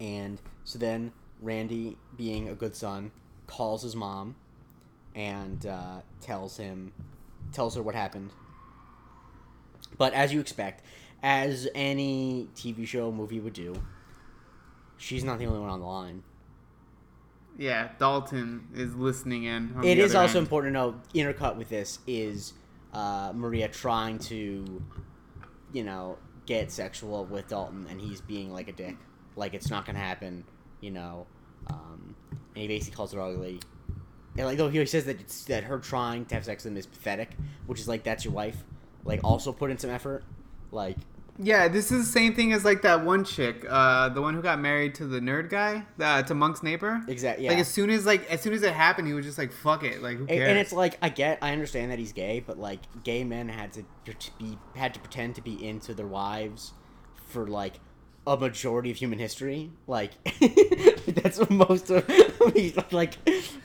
And 0.00 0.40
so 0.64 0.78
then 0.78 1.12
Randy, 1.40 1.96
being 2.16 2.48
a 2.48 2.54
good 2.54 2.74
son, 2.76 3.10
calls 3.46 3.82
his 3.82 3.94
mom 3.96 4.34
and 5.14 5.64
uh, 5.66 6.00
tells 6.20 6.56
him, 6.56 6.92
tells 7.52 7.76
her 7.76 7.82
what 7.82 7.94
happened. 7.94 8.30
But 9.98 10.12
as 10.14 10.32
you 10.32 10.40
expect, 10.40 10.84
as 11.22 11.68
any 11.74 12.48
TV 12.56 12.86
show 12.86 13.12
movie 13.12 13.40
would 13.40 13.52
do, 13.52 13.74
she's 14.96 15.24
not 15.24 15.38
the 15.38 15.46
only 15.46 15.60
one 15.60 15.70
on 15.70 15.80
the 15.80 15.86
line. 15.86 16.22
Yeah. 17.58 17.90
Dalton 17.98 18.68
is 18.74 18.94
listening 18.94 19.44
in. 19.44 19.76
It 19.84 19.98
is 19.98 20.14
also 20.14 20.38
end. 20.38 20.46
important 20.46 20.74
to 20.74 20.78
know 20.78 21.00
intercut 21.14 21.56
with 21.56 21.68
this 21.68 21.98
is 22.06 22.54
uh, 22.92 23.32
Maria 23.34 23.68
trying 23.68 24.18
to, 24.20 24.82
you 25.72 25.84
know, 25.84 26.18
get 26.46 26.70
sexual 26.70 27.24
with 27.24 27.48
Dalton, 27.48 27.86
and 27.88 28.00
he's 28.00 28.20
being 28.20 28.52
like 28.52 28.68
a 28.68 28.72
dick, 28.72 28.96
like 29.36 29.54
it's 29.54 29.70
not 29.70 29.86
gonna 29.86 29.98
happen, 29.98 30.44
you 30.80 30.90
know. 30.90 31.26
Um, 31.68 32.14
and 32.54 32.62
he 32.62 32.68
basically 32.68 32.96
calls 32.96 33.12
her 33.12 33.20
ugly. 33.20 33.60
And 34.36 34.46
like, 34.46 34.56
though 34.56 34.68
he 34.68 34.84
says 34.86 35.04
that 35.04 35.20
it's, 35.20 35.44
that 35.44 35.64
her 35.64 35.78
trying 35.78 36.24
to 36.26 36.34
have 36.34 36.44
sex 36.44 36.64
with 36.64 36.72
him 36.72 36.76
is 36.78 36.86
pathetic, 36.86 37.36
which 37.66 37.80
is 37.80 37.88
like 37.88 38.02
that's 38.02 38.24
your 38.24 38.34
wife. 38.34 38.64
Like, 39.04 39.20
also 39.24 39.52
put 39.52 39.70
in 39.70 39.78
some 39.78 39.90
effort. 39.90 40.22
Like, 40.70 40.96
Yeah, 41.38 41.68
this 41.68 41.90
is 41.90 42.06
the 42.06 42.12
same 42.12 42.34
thing 42.34 42.52
as 42.52 42.64
like 42.64 42.82
that 42.82 43.04
one 43.04 43.24
chick, 43.24 43.64
uh, 43.68 44.10
the 44.10 44.20
one 44.22 44.34
who 44.34 44.42
got 44.42 44.60
married 44.60 44.94
to 44.96 45.06
the 45.06 45.18
nerd 45.18 45.48
guy, 45.50 45.84
uh, 45.98 46.22
to 46.22 46.34
Monk's 46.34 46.62
neighbor. 46.62 47.02
exactly. 47.08 47.44
Yeah. 47.46 47.52
Like 47.52 47.60
as 47.60 47.68
soon 47.68 47.88
as 47.90 48.04
like 48.06 48.30
as 48.30 48.40
soon 48.42 48.52
as 48.52 48.62
it 48.62 48.72
happened, 48.74 49.08
he 49.08 49.14
was 49.14 49.24
just 49.24 49.38
like, 49.38 49.50
"Fuck 49.50 49.82
it," 49.82 50.02
like 50.02 50.16
who 50.18 50.24
And, 50.24 50.28
cares? 50.28 50.48
and 50.50 50.58
it's 50.58 50.72
like 50.72 50.98
I 51.02 51.08
get, 51.08 51.38
I 51.42 51.52
understand 51.52 51.90
that 51.90 51.98
he's 51.98 52.12
gay, 52.12 52.40
but 52.46 52.58
like 52.58 52.80
gay 53.02 53.24
men 53.24 53.48
had 53.48 53.72
to, 53.72 53.84
to 54.04 54.30
be 54.38 54.58
had 54.76 54.92
to 54.94 55.00
pretend 55.00 55.34
to 55.36 55.40
be 55.42 55.66
into 55.66 55.94
their 55.94 56.06
wives 56.06 56.72
for 57.28 57.46
like 57.46 57.80
a 58.26 58.36
majority 58.36 58.90
of 58.90 58.96
human 58.96 59.18
history. 59.18 59.70
Like 59.86 60.12
that's 61.06 61.38
what 61.38 61.50
most 61.50 61.90
of 61.90 62.04
I 62.08 62.84
like 62.90 63.14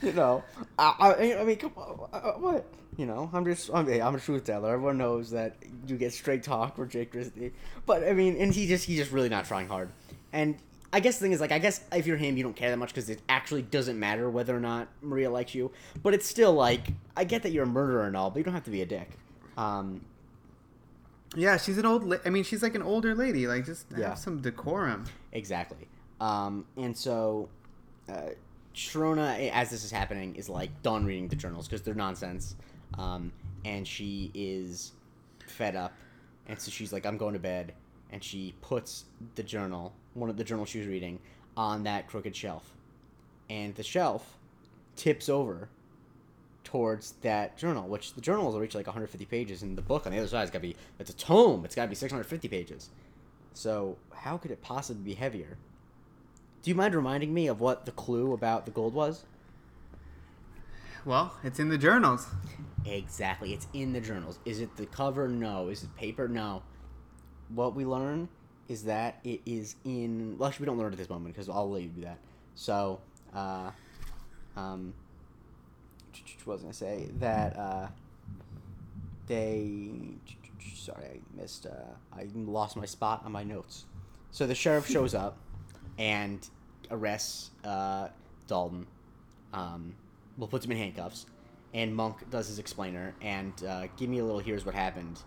you 0.02 0.12
know. 0.12 0.44
I, 0.78 0.94
I, 0.98 1.40
I 1.40 1.44
mean, 1.44 1.56
come 1.56 1.72
on, 1.76 2.08
uh, 2.12 2.32
what 2.32 2.66
you 2.96 3.06
know? 3.06 3.30
I'm 3.32 3.44
just 3.44 3.70
I'm, 3.72 3.88
I'm 3.88 4.14
a 4.14 4.20
truth 4.20 4.44
teller. 4.44 4.72
Everyone 4.72 4.98
knows 4.98 5.30
that 5.30 5.56
you 5.86 5.96
get 5.96 6.12
straight 6.12 6.42
talk 6.42 6.76
for 6.76 6.86
Jake 6.86 7.12
Christie, 7.12 7.52
but 7.86 8.06
I 8.06 8.12
mean, 8.12 8.36
and 8.36 8.52
he 8.52 8.66
just 8.66 8.84
he's 8.84 8.98
just 8.98 9.12
really 9.12 9.28
not 9.28 9.44
trying 9.44 9.68
hard. 9.68 9.90
And 10.32 10.58
I 10.92 11.00
guess 11.00 11.18
the 11.18 11.24
thing 11.24 11.32
is, 11.32 11.40
like, 11.40 11.52
I 11.52 11.58
guess 11.58 11.82
if 11.92 12.06
you're 12.06 12.16
him, 12.16 12.36
you 12.36 12.42
don't 12.42 12.56
care 12.56 12.70
that 12.70 12.78
much 12.78 12.88
because 12.88 13.10
it 13.10 13.20
actually 13.28 13.62
doesn't 13.62 13.98
matter 13.98 14.30
whether 14.30 14.56
or 14.56 14.60
not 14.60 14.88
Maria 15.02 15.30
likes 15.30 15.54
you. 15.54 15.70
But 16.02 16.14
it's 16.14 16.26
still 16.26 16.54
like, 16.54 16.88
I 17.14 17.24
get 17.24 17.42
that 17.42 17.52
you're 17.52 17.64
a 17.64 17.66
murderer 17.66 18.06
and 18.06 18.16
all, 18.16 18.30
but 18.30 18.38
you 18.38 18.44
don't 18.44 18.54
have 18.54 18.64
to 18.64 18.70
be 18.70 18.80
a 18.80 18.86
dick. 18.86 19.10
Um, 19.58 20.00
yeah, 21.36 21.56
she's 21.56 21.78
an 21.78 21.86
old. 21.86 22.04
La- 22.04 22.16
I 22.24 22.30
mean, 22.30 22.44
she's 22.44 22.62
like 22.62 22.74
an 22.74 22.82
older 22.82 23.14
lady. 23.14 23.46
Like 23.46 23.64
just 23.66 23.86
Yeah. 23.96 24.10
have 24.10 24.18
some 24.18 24.40
decorum. 24.40 25.04
exactly. 25.32 25.88
Um, 26.20 26.64
and 26.76 26.96
so, 26.96 27.48
uh, 28.08 28.30
as 29.52 29.70
this 29.70 29.84
is 29.84 29.90
happening, 29.90 30.34
is 30.36 30.48
like 30.48 30.82
done 30.82 31.04
reading 31.04 31.28
the 31.28 31.36
journals 31.36 31.66
because 31.68 31.82
they're 31.82 31.94
nonsense. 31.94 32.56
Um, 32.96 33.32
and 33.64 33.86
she 33.86 34.30
is 34.34 34.92
fed 35.46 35.76
up, 35.76 35.92
and 36.46 36.58
so 36.60 36.70
she's 36.70 36.92
like, 36.92 37.04
"I'm 37.06 37.18
going 37.18 37.34
to 37.34 37.38
bed." 37.40 37.74
And 38.10 38.24
she 38.24 38.54
puts 38.62 39.04
the 39.34 39.42
journal, 39.42 39.92
one 40.14 40.30
of 40.30 40.36
the 40.38 40.44
journals 40.44 40.70
she 40.70 40.78
was 40.78 40.88
reading, 40.88 41.18
on 41.56 41.82
that 41.84 42.06
crooked 42.06 42.34
shelf, 42.34 42.72
and 43.50 43.74
the 43.74 43.82
shelf 43.82 44.38
tips 44.96 45.28
over 45.28 45.68
towards 46.68 47.12
that 47.22 47.56
journal, 47.56 47.88
which 47.88 48.12
the 48.12 48.20
journal 48.20 48.52
will 48.52 48.60
reach 48.60 48.74
like 48.74 48.86
150 48.86 49.24
pages, 49.24 49.62
and 49.62 49.76
the 49.76 49.82
book 49.82 50.04
on 50.04 50.12
the 50.12 50.18
other 50.18 50.28
side 50.28 50.40
has 50.40 50.50
got 50.50 50.58
to 50.58 50.68
be 50.68 50.76
it's 50.98 51.08
a 51.08 51.16
tome. 51.16 51.64
It's 51.64 51.74
got 51.74 51.84
to 51.84 51.88
be 51.88 51.94
650 51.94 52.46
pages. 52.48 52.90
So 53.54 53.96
how 54.12 54.36
could 54.36 54.50
it 54.50 54.60
possibly 54.60 55.02
be 55.02 55.14
heavier? 55.14 55.56
Do 56.62 56.70
you 56.70 56.74
mind 56.74 56.94
reminding 56.94 57.32
me 57.32 57.46
of 57.46 57.60
what 57.60 57.86
the 57.86 57.92
clue 57.92 58.34
about 58.34 58.66
the 58.66 58.70
gold 58.70 58.92
was? 58.92 59.24
Well, 61.06 61.32
it's 61.42 61.58
in 61.58 61.70
the 61.70 61.78
journals. 61.78 62.26
Exactly, 62.84 63.54
it's 63.54 63.66
in 63.72 63.94
the 63.94 64.00
journals. 64.00 64.38
Is 64.44 64.60
it 64.60 64.76
the 64.76 64.84
cover? 64.84 65.26
No. 65.26 65.68
Is 65.68 65.84
it 65.84 65.96
paper? 65.96 66.28
No. 66.28 66.62
What 67.48 67.74
we 67.74 67.86
learn 67.86 68.28
is 68.68 68.84
that 68.84 69.20
it 69.24 69.40
is 69.46 69.76
in. 69.86 70.36
Well, 70.36 70.50
actually, 70.50 70.64
we 70.64 70.66
don't 70.66 70.78
learn 70.78 70.88
it 70.88 70.92
at 70.92 70.98
this 70.98 71.08
moment 71.08 71.34
because 71.34 71.48
I'll 71.48 71.70
let 71.70 71.82
you 71.82 71.88
do 71.88 72.02
that. 72.02 72.18
So, 72.54 73.00
uh, 73.34 73.70
um, 74.54 74.92
what 76.44 76.54
was 76.54 76.60
I 76.60 76.64
gonna 76.64 76.74
say 76.74 77.08
that 77.20 77.56
uh, 77.56 77.88
they? 79.26 79.90
Sorry, 80.74 81.04
I 81.04 81.40
missed. 81.40 81.66
Uh, 81.66 82.16
I 82.16 82.28
lost 82.34 82.76
my 82.76 82.86
spot 82.86 83.22
on 83.24 83.32
my 83.32 83.44
notes. 83.44 83.84
So 84.30 84.46
the 84.46 84.54
sheriff 84.54 84.86
shows 84.90 85.14
up 85.14 85.36
and 85.98 86.46
arrests 86.90 87.50
uh, 87.64 88.08
Dalton. 88.46 88.86
Um, 89.52 89.94
well, 90.36 90.48
puts 90.48 90.64
him 90.64 90.72
in 90.72 90.78
handcuffs, 90.78 91.26
and 91.74 91.94
Monk 91.94 92.30
does 92.30 92.48
his 92.48 92.58
explainer 92.58 93.14
and 93.20 93.52
uh, 93.64 93.86
give 93.96 94.08
me 94.08 94.18
a 94.18 94.24
little. 94.24 94.40
Here's 94.40 94.64
what 94.64 94.74
happened, 94.74 95.20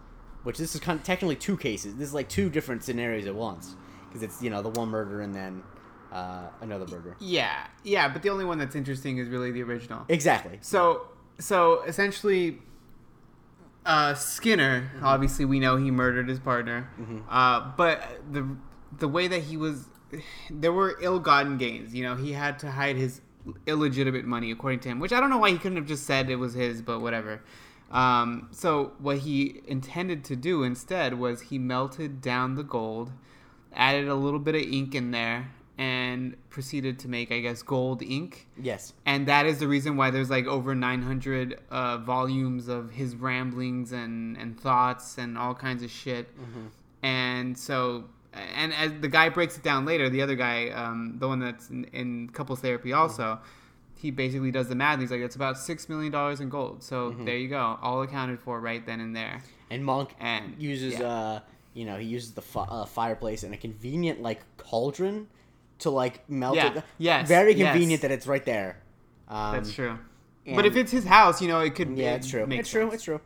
which 0.43 0.57
this 0.57 0.75
is 0.75 0.81
kind 0.81 0.99
of 0.99 1.05
technically 1.05 1.35
two 1.35 1.57
cases. 1.57 1.95
This 1.95 2.07
is 2.07 2.13
like 2.13 2.29
two 2.29 2.49
different 2.49 2.83
scenarios 2.83 3.27
at 3.27 3.35
once 3.35 3.75
because 4.07 4.23
it's 4.23 4.41
you 4.41 4.49
know 4.49 4.61
the 4.61 4.69
one 4.69 4.89
murder 4.89 5.21
and 5.21 5.33
then 5.33 5.63
uh, 6.11 6.47
another 6.61 6.85
burger. 6.85 7.15
Yeah, 7.19 7.67
yeah, 7.83 8.07
but 8.09 8.21
the 8.21 8.29
only 8.29 8.45
one 8.45 8.57
that's 8.57 8.75
interesting 8.75 9.17
is 9.17 9.29
really 9.29 9.51
the 9.51 9.63
original. 9.63 10.05
Exactly. 10.09 10.59
So, 10.61 11.07
so 11.39 11.81
essentially, 11.83 12.59
uh, 13.85 14.13
Skinner. 14.13 14.91
Obviously, 15.01 15.45
we 15.45 15.59
know 15.59 15.77
he 15.77 15.91
murdered 15.91 16.27
his 16.29 16.39
partner. 16.39 16.89
Uh, 17.29 17.71
but 17.77 18.03
the 18.31 18.47
the 18.97 19.07
way 19.07 19.27
that 19.27 19.43
he 19.43 19.57
was, 19.57 19.87
there 20.49 20.73
were 20.73 20.97
ill-gotten 21.01 21.57
gains. 21.57 21.95
You 21.95 22.03
know, 22.03 22.15
he 22.15 22.33
had 22.33 22.59
to 22.59 22.71
hide 22.71 22.97
his 22.97 23.21
illegitimate 23.65 24.25
money, 24.25 24.51
according 24.51 24.81
to 24.81 24.89
him. 24.89 24.99
Which 24.99 25.13
I 25.13 25.19
don't 25.19 25.29
know 25.29 25.37
why 25.37 25.51
he 25.51 25.57
couldn't 25.57 25.77
have 25.77 25.87
just 25.87 26.05
said 26.05 26.29
it 26.29 26.35
was 26.35 26.53
his, 26.53 26.81
but 26.81 26.99
whatever. 26.99 27.41
Um, 27.89 28.47
so 28.51 28.93
what 28.99 29.19
he 29.19 29.61
intended 29.67 30.23
to 30.25 30.35
do 30.35 30.63
instead 30.63 31.19
was 31.19 31.41
he 31.41 31.57
melted 31.57 32.21
down 32.21 32.55
the 32.55 32.63
gold, 32.63 33.11
added 33.73 34.07
a 34.07 34.15
little 34.15 34.39
bit 34.39 34.55
of 34.55 34.61
ink 34.61 34.95
in 34.95 35.11
there, 35.11 35.51
and 35.81 36.35
proceeded 36.49 36.99
to 36.99 37.07
make, 37.07 37.31
I 37.31 37.39
guess, 37.39 37.63
gold 37.63 38.03
ink. 38.03 38.47
Yes. 38.61 38.93
and 39.05 39.21
that 39.27 39.45
is 39.51 39.55
the 39.63 39.67
reason 39.75 39.91
why 39.97 40.07
there's 40.11 40.29
like 40.29 40.45
over 40.45 40.75
900 40.75 41.59
uh, 41.71 41.97
volumes 41.97 42.67
of 42.67 42.91
his 42.91 43.15
ramblings 43.15 43.91
and, 43.91 44.37
and 44.41 44.59
thoughts 44.59 45.17
and 45.17 45.37
all 45.37 45.55
kinds 45.55 45.81
of 45.83 45.89
shit. 45.89 46.25
And 47.03 47.57
so 47.57 48.05
and 48.33 48.73
as 48.73 48.91
the 49.01 49.07
guy 49.09 49.27
breaks 49.29 49.57
it 49.57 49.63
down 49.63 49.83
later 49.85 50.07
the 50.09 50.21
other 50.21 50.35
guy 50.35 50.69
um, 50.69 51.15
the 51.19 51.27
one 51.27 51.39
that's 51.39 51.69
in, 51.69 51.83
in 52.01 52.29
couples 52.29 52.59
therapy 52.61 52.93
also 52.93 53.39
he 53.97 54.09
basically 54.11 54.51
does 54.51 54.67
the 54.67 54.75
math. 54.75 54.93
And 54.93 55.01
he's 55.03 55.11
like 55.11 55.21
it's 55.21 55.35
about 55.35 55.57
six 55.57 55.89
million 55.89 56.11
dollars 56.11 56.39
in 56.41 56.49
gold. 56.49 56.83
So 56.83 57.11
there 57.25 57.37
you 57.37 57.47
go. 57.49 57.77
All 57.81 58.01
accounted 58.03 58.39
for 58.39 58.59
right 58.59 58.83
then 58.85 58.99
and 58.99 59.15
there. 59.15 59.41
And 59.69 59.83
Monk 59.85 60.09
And- 60.19 60.55
uses 60.61 60.93
yeah. 60.93 61.07
uh 61.07 61.39
you 61.73 61.85
know 61.85 61.97
he 61.97 62.05
uses 62.05 62.31
the 62.33 62.41
fi- 62.41 62.67
uh, 62.69 62.85
fireplace 62.85 63.43
and 63.43 63.53
a 63.53 63.57
convenient 63.57 64.21
like 64.21 64.41
cauldron 64.57 65.27
to 65.81 65.89
like 65.91 66.27
melt 66.29 66.55
Yeah. 66.55 66.73
it. 66.77 66.83
Yes. 66.97 67.27
Very 67.27 67.53
Yes. 67.53 67.71
convenient 67.73 68.01
that 68.01 68.11
it's 68.11 68.25
right 68.27 68.43
there. 68.45 68.77
Um, 69.27 69.53
that's 69.53 69.73
true 69.73 69.97
but 70.55 70.65
if 70.65 70.75
it's 70.75 70.91
his 70.91 71.05
house 71.05 71.39
you 71.41 71.47
know 71.47 71.59
it 71.59 71.75
could 71.75 71.95
Yeah, 71.97 72.13
it 72.13 72.15
it's 72.17 72.27
true. 72.29 72.45
It's 72.49 72.69
true. 72.69 72.89
It's 72.91 73.03
true. 73.03 73.21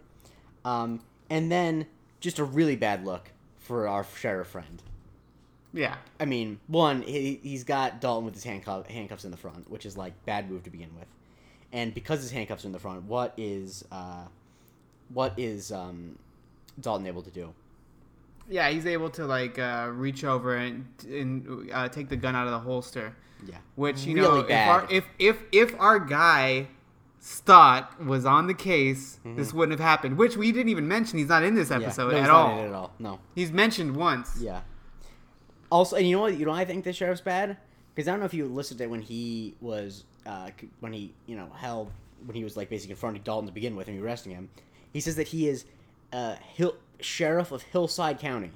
Um, 0.65 0.99
and 1.29 1.51
then 1.51 1.87
just 2.19 2.39
a 2.39 2.43
really 2.43 2.75
bad 2.75 3.05
look 3.05 3.31
for 3.57 3.87
our 3.87 4.03
sheriff 4.03 4.49
friend. 4.49 4.83
yeah 5.73 5.95
I 6.19 6.25
mean, 6.25 6.59
one, 6.67 7.01
he, 7.03 7.39
he's 7.41 7.63
got 7.63 8.01
Dalton 8.01 8.25
with 8.25 8.33
his 8.35 8.43
handcuff, 8.43 8.87
handcuffs 8.87 9.25
in 9.25 9.31
the 9.31 9.37
front, 9.37 9.69
which 9.71 9.85
is 9.85 9.97
like 9.97 10.13
bad 10.25 10.49
move 10.51 10.63
to 10.63 10.69
begin 10.69 10.89
with. 10.97 11.07
And 11.73 11.93
because 11.93 12.21
his 12.21 12.31
handcuffs 12.31 12.63
are 12.63 12.67
in 12.67 12.73
the 12.73 12.79
front, 12.79 13.03
what 13.03 13.33
is 13.37 13.83
uh, 13.91 14.25
what 15.09 15.33
is 15.37 15.71
um, 15.71 16.17
Dalton 16.79 17.07
able 17.07 17.21
to 17.23 17.31
do? 17.31 17.53
Yeah, 18.49 18.69
he's 18.69 18.85
able 18.85 19.09
to 19.11 19.25
like 19.25 19.57
uh, 19.59 19.89
reach 19.93 20.23
over 20.23 20.55
and, 20.55 20.85
and 21.07 21.69
uh, 21.73 21.87
take 21.89 22.09
the 22.09 22.15
gun 22.15 22.35
out 22.35 22.45
of 22.47 22.51
the 22.53 22.59
holster. 22.59 23.15
Yeah, 23.45 23.57
Which 23.75 24.05
you 24.05 24.15
Really 24.15 24.41
know, 24.41 24.43
bad. 24.43 24.63
if 24.63 24.69
our 24.69 24.87
if 24.91 25.05
if 25.19 25.43
if 25.73 25.79
our 25.79 25.99
guy 25.99 26.67
Stott 27.19 28.03
was 28.03 28.23
on 28.25 28.45
the 28.47 28.53
case, 28.53 29.19
this 29.25 29.51
wouldn't 29.53 29.77
have 29.79 29.85
happened. 29.85 30.17
Which 30.17 30.37
we 30.37 30.51
didn't 30.51 30.69
even 30.69 30.87
mention. 30.87 31.17
He's 31.17 31.27
not 31.29 31.43
in 31.43 31.55
this 31.55 31.69
Mm-hmm. 31.69 31.81
yeah. 31.81 31.87
episode 31.87 32.11
No, 32.11 32.17
at 32.19 32.29
all. 32.29 32.59
at 32.59 32.71
all. 32.73 32.93
No. 32.99 33.19
He's 33.33 33.51
mentioned 33.51 33.95
once. 33.95 34.37
Yeah. 34.39 34.61
Also, 35.71 35.95
and 35.95 36.07
you 36.07 36.15
know 36.15 36.21
what? 36.21 36.37
You 36.37 36.45
know, 36.45 36.51
I 36.51 36.65
think 36.65 36.83
the 36.83 36.93
sheriff's 36.93 37.21
bad 37.21 37.57
because 37.93 38.07
I 38.07 38.11
don't 38.11 38.19
know 38.19 38.27
if 38.27 38.33
you 38.33 38.45
listened 38.45 38.77
to 38.79 38.87
when 38.87 39.01
he 39.01 39.55
was 39.59 40.03
uh, 40.27 40.51
when 40.79 40.93
he 40.93 41.13
you 41.25 41.35
know 41.35 41.49
held 41.55 41.91
when 42.25 42.35
he 42.35 42.43
was 42.43 42.55
like 42.55 42.69
basically 42.69 42.93
confronting 42.93 43.23
Dalton 43.23 43.47
to 43.47 43.53
begin 43.53 43.75
with 43.75 43.87
and 43.87 44.01
arresting 44.01 44.31
him. 44.31 44.49
He 44.93 44.99
says 45.01 45.15
that 45.15 45.27
he 45.27 45.47
is 45.47 45.65
uh, 46.13 46.35
Hill 46.53 46.75
sheriff 46.99 47.51
of 47.51 47.63
Hillside 47.63 48.19
County. 48.19 48.51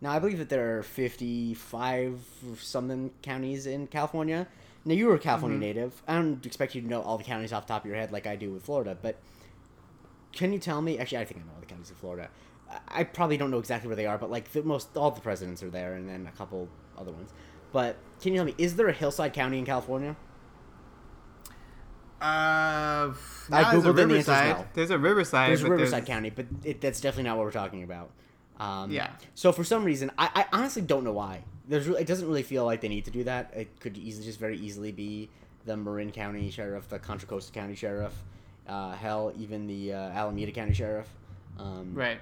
Now 0.00 0.12
I 0.12 0.18
believe 0.18 0.38
that 0.38 0.48
there 0.48 0.78
are 0.78 0.82
fifty 0.82 1.54
five 1.54 2.20
something 2.58 3.10
counties 3.22 3.66
in 3.66 3.86
California. 3.86 4.46
Now 4.84 4.94
you 4.94 5.06
were 5.06 5.14
a 5.14 5.18
California 5.18 5.56
mm-hmm. 5.56 5.78
native. 5.78 6.02
I 6.06 6.14
don't 6.14 6.44
expect 6.46 6.74
you 6.74 6.82
to 6.82 6.86
know 6.86 7.02
all 7.02 7.18
the 7.18 7.24
counties 7.24 7.52
off 7.52 7.66
the 7.66 7.72
top 7.72 7.84
of 7.84 7.88
your 7.88 7.96
head 7.96 8.12
like 8.12 8.26
I 8.26 8.36
do 8.36 8.52
with 8.52 8.64
Florida, 8.64 8.96
but 9.00 9.16
can 10.32 10.52
you 10.52 10.58
tell 10.58 10.82
me? 10.82 10.98
Actually, 10.98 11.18
I 11.18 11.24
think 11.24 11.40
I 11.40 11.44
know 11.44 11.52
all 11.54 11.60
the 11.60 11.66
counties 11.66 11.90
of 11.90 11.96
Florida. 11.96 12.28
I- 12.70 13.00
I 13.00 13.04
probably 13.04 13.36
don't 13.36 13.50
know 13.50 13.58
exactly 13.58 13.88
where 13.88 13.96
they 13.96 14.06
are, 14.06 14.18
but 14.18 14.30
like 14.30 14.52
the 14.52 14.62
most, 14.62 14.96
all 14.96 15.10
the 15.10 15.20
presidents 15.20 15.62
are 15.62 15.70
there, 15.70 15.94
and 15.94 16.08
then 16.08 16.26
a 16.26 16.36
couple 16.36 16.68
other 16.98 17.12
ones. 17.12 17.32
But 17.72 17.96
can 18.20 18.32
you 18.32 18.38
tell 18.38 18.44
me, 18.44 18.54
is 18.58 18.76
there 18.76 18.88
a 18.88 18.92
Hillside 18.92 19.32
County 19.32 19.58
in 19.58 19.64
California? 19.64 20.16
Uh, 22.20 22.24
I 22.24 23.14
there's 23.50 23.84
a 23.84 23.88
googled 23.88 23.90
it 23.90 23.94
the 23.94 24.14
answer's 24.14 24.26
no. 24.58 24.66
There's 24.74 24.90
a 24.90 24.98
Riverside. 24.98 25.50
There's 25.50 25.62
Riverside 25.62 26.06
County, 26.06 26.30
but 26.30 26.46
it, 26.64 26.80
that's 26.80 27.00
definitely 27.00 27.28
not 27.28 27.36
what 27.36 27.44
we're 27.44 27.52
talking 27.52 27.82
about. 27.82 28.10
Um, 28.58 28.90
Yeah. 28.90 29.10
So 29.34 29.52
for 29.52 29.64
some 29.64 29.84
reason, 29.84 30.10
I, 30.16 30.30
I 30.34 30.56
honestly 30.56 30.82
don't 30.82 31.04
know 31.04 31.12
why. 31.12 31.44
There's 31.68 31.86
really, 31.86 32.00
it 32.02 32.06
doesn't 32.06 32.26
really 32.26 32.42
feel 32.42 32.64
like 32.64 32.80
they 32.80 32.88
need 32.88 33.04
to 33.06 33.10
do 33.10 33.24
that. 33.24 33.52
It 33.54 33.80
could 33.80 33.98
easily 33.98 34.24
just 34.24 34.38
very 34.38 34.56
easily 34.56 34.92
be 34.92 35.28
the 35.64 35.76
Marin 35.76 36.12
County 36.12 36.50
Sheriff, 36.50 36.88
the 36.88 36.98
Contra 36.98 37.28
Costa 37.28 37.52
County 37.52 37.74
Sheriff, 37.74 38.14
uh, 38.68 38.92
hell, 38.92 39.32
even 39.38 39.66
the 39.66 39.92
uh, 39.92 39.98
Alameda 40.10 40.52
County 40.52 40.74
Sheriff. 40.74 41.08
Um, 41.58 41.92
Right. 41.94 42.18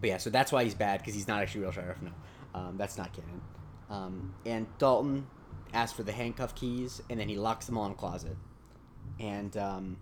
But 0.00 0.08
yeah, 0.08 0.16
so 0.18 0.30
that's 0.30 0.52
why 0.52 0.64
he's 0.64 0.74
bad 0.74 1.00
because 1.00 1.14
he's 1.14 1.28
not 1.28 1.42
actually 1.42 1.62
a 1.62 1.64
real 1.64 1.72
sheriff. 1.72 1.98
No, 2.02 2.10
um, 2.54 2.76
that's 2.76 2.98
not 2.98 3.12
canon. 3.12 3.40
Um, 3.88 4.34
and 4.44 4.66
Dalton 4.78 5.26
asks 5.72 5.96
for 5.96 6.02
the 6.02 6.12
handcuff 6.12 6.54
keys, 6.54 7.00
and 7.08 7.18
then 7.18 7.28
he 7.28 7.36
locks 7.36 7.66
them 7.66 7.78
all 7.78 7.86
in 7.86 7.92
a 7.92 7.94
closet. 7.94 8.36
And 9.20 9.56
um, 9.56 9.96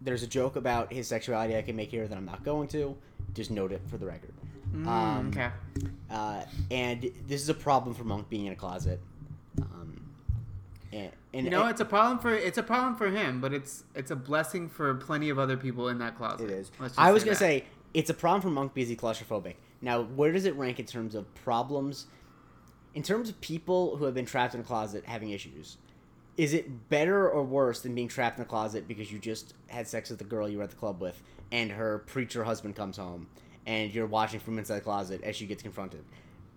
there's 0.00 0.22
a 0.22 0.26
joke 0.26 0.56
about 0.56 0.92
his 0.92 1.08
sexuality 1.08 1.56
I 1.56 1.62
can 1.62 1.76
make 1.76 1.90
here 1.90 2.06
that 2.06 2.16
I'm 2.16 2.24
not 2.24 2.44
going 2.44 2.68
to. 2.68 2.96
Just 3.34 3.50
note 3.50 3.72
it 3.72 3.80
for 3.88 3.96
the 3.98 4.06
record. 4.06 4.32
Mm, 4.74 4.86
Um, 4.86 5.28
okay. 5.28 5.50
Uh, 6.10 6.44
and 6.70 7.10
this 7.26 7.40
is 7.42 7.48
a 7.48 7.54
problem 7.54 7.94
for 7.94 8.04
Monk 8.04 8.28
being 8.28 8.46
in 8.46 8.52
a 8.52 8.56
closet. 8.56 9.00
Um, 9.60 10.00
and, 10.92 11.10
and 11.32 11.44
You 11.44 11.50
know, 11.50 11.66
it's 11.66 11.80
a 11.80 11.84
problem 11.84 12.18
for 12.18 12.34
it's 12.34 12.58
a 12.58 12.62
problem 12.62 12.96
for 12.96 13.08
him, 13.10 13.40
but 13.40 13.52
it's 13.54 13.84
it's 13.94 14.10
a 14.10 14.16
blessing 14.16 14.68
for 14.68 14.94
plenty 14.94 15.28
of 15.30 15.38
other 15.38 15.56
people 15.56 15.88
in 15.88 15.98
that 15.98 16.16
closet. 16.16 16.50
It 16.50 16.52
is. 16.52 16.70
I 16.98 17.12
was 17.12 17.22
gonna 17.24 17.32
that. 17.32 17.38
say 17.38 17.64
it's 17.94 18.10
a 18.10 18.14
problem 18.14 18.40
for 18.42 18.50
Monk 18.50 18.74
because 18.74 18.88
he's 18.88 18.98
claustrophobic. 18.98 19.54
Now, 19.80 20.02
where 20.02 20.32
does 20.32 20.44
it 20.44 20.54
rank 20.56 20.78
in 20.78 20.86
terms 20.86 21.14
of 21.14 21.32
problems? 21.34 22.06
In 22.94 23.02
terms 23.02 23.28
of 23.30 23.40
people 23.40 23.96
who 23.96 24.04
have 24.04 24.14
been 24.14 24.26
trapped 24.26 24.54
in 24.54 24.60
a 24.60 24.64
closet 24.64 25.04
having 25.06 25.30
issues, 25.30 25.78
is 26.36 26.54
it 26.54 26.88
better 26.88 27.28
or 27.28 27.42
worse 27.42 27.80
than 27.80 27.94
being 27.94 28.08
trapped 28.08 28.38
in 28.38 28.42
a 28.42 28.46
closet 28.46 28.88
because 28.88 29.12
you 29.12 29.18
just 29.18 29.54
had 29.68 29.86
sex 29.86 30.08
with 30.10 30.18
the 30.18 30.24
girl 30.24 30.48
you 30.48 30.58
were 30.58 30.64
at 30.64 30.70
the 30.70 30.76
club 30.76 31.00
with, 31.00 31.20
and 31.50 31.70
her 31.70 31.98
preacher 32.06 32.44
husband 32.44 32.74
comes 32.76 32.96
home, 32.96 33.26
and 33.66 33.92
you're 33.94 34.06
watching 34.06 34.40
from 34.40 34.58
inside 34.58 34.76
the 34.76 34.80
closet 34.80 35.22
as 35.22 35.36
she 35.36 35.46
gets 35.46 35.62
confronted? 35.62 36.04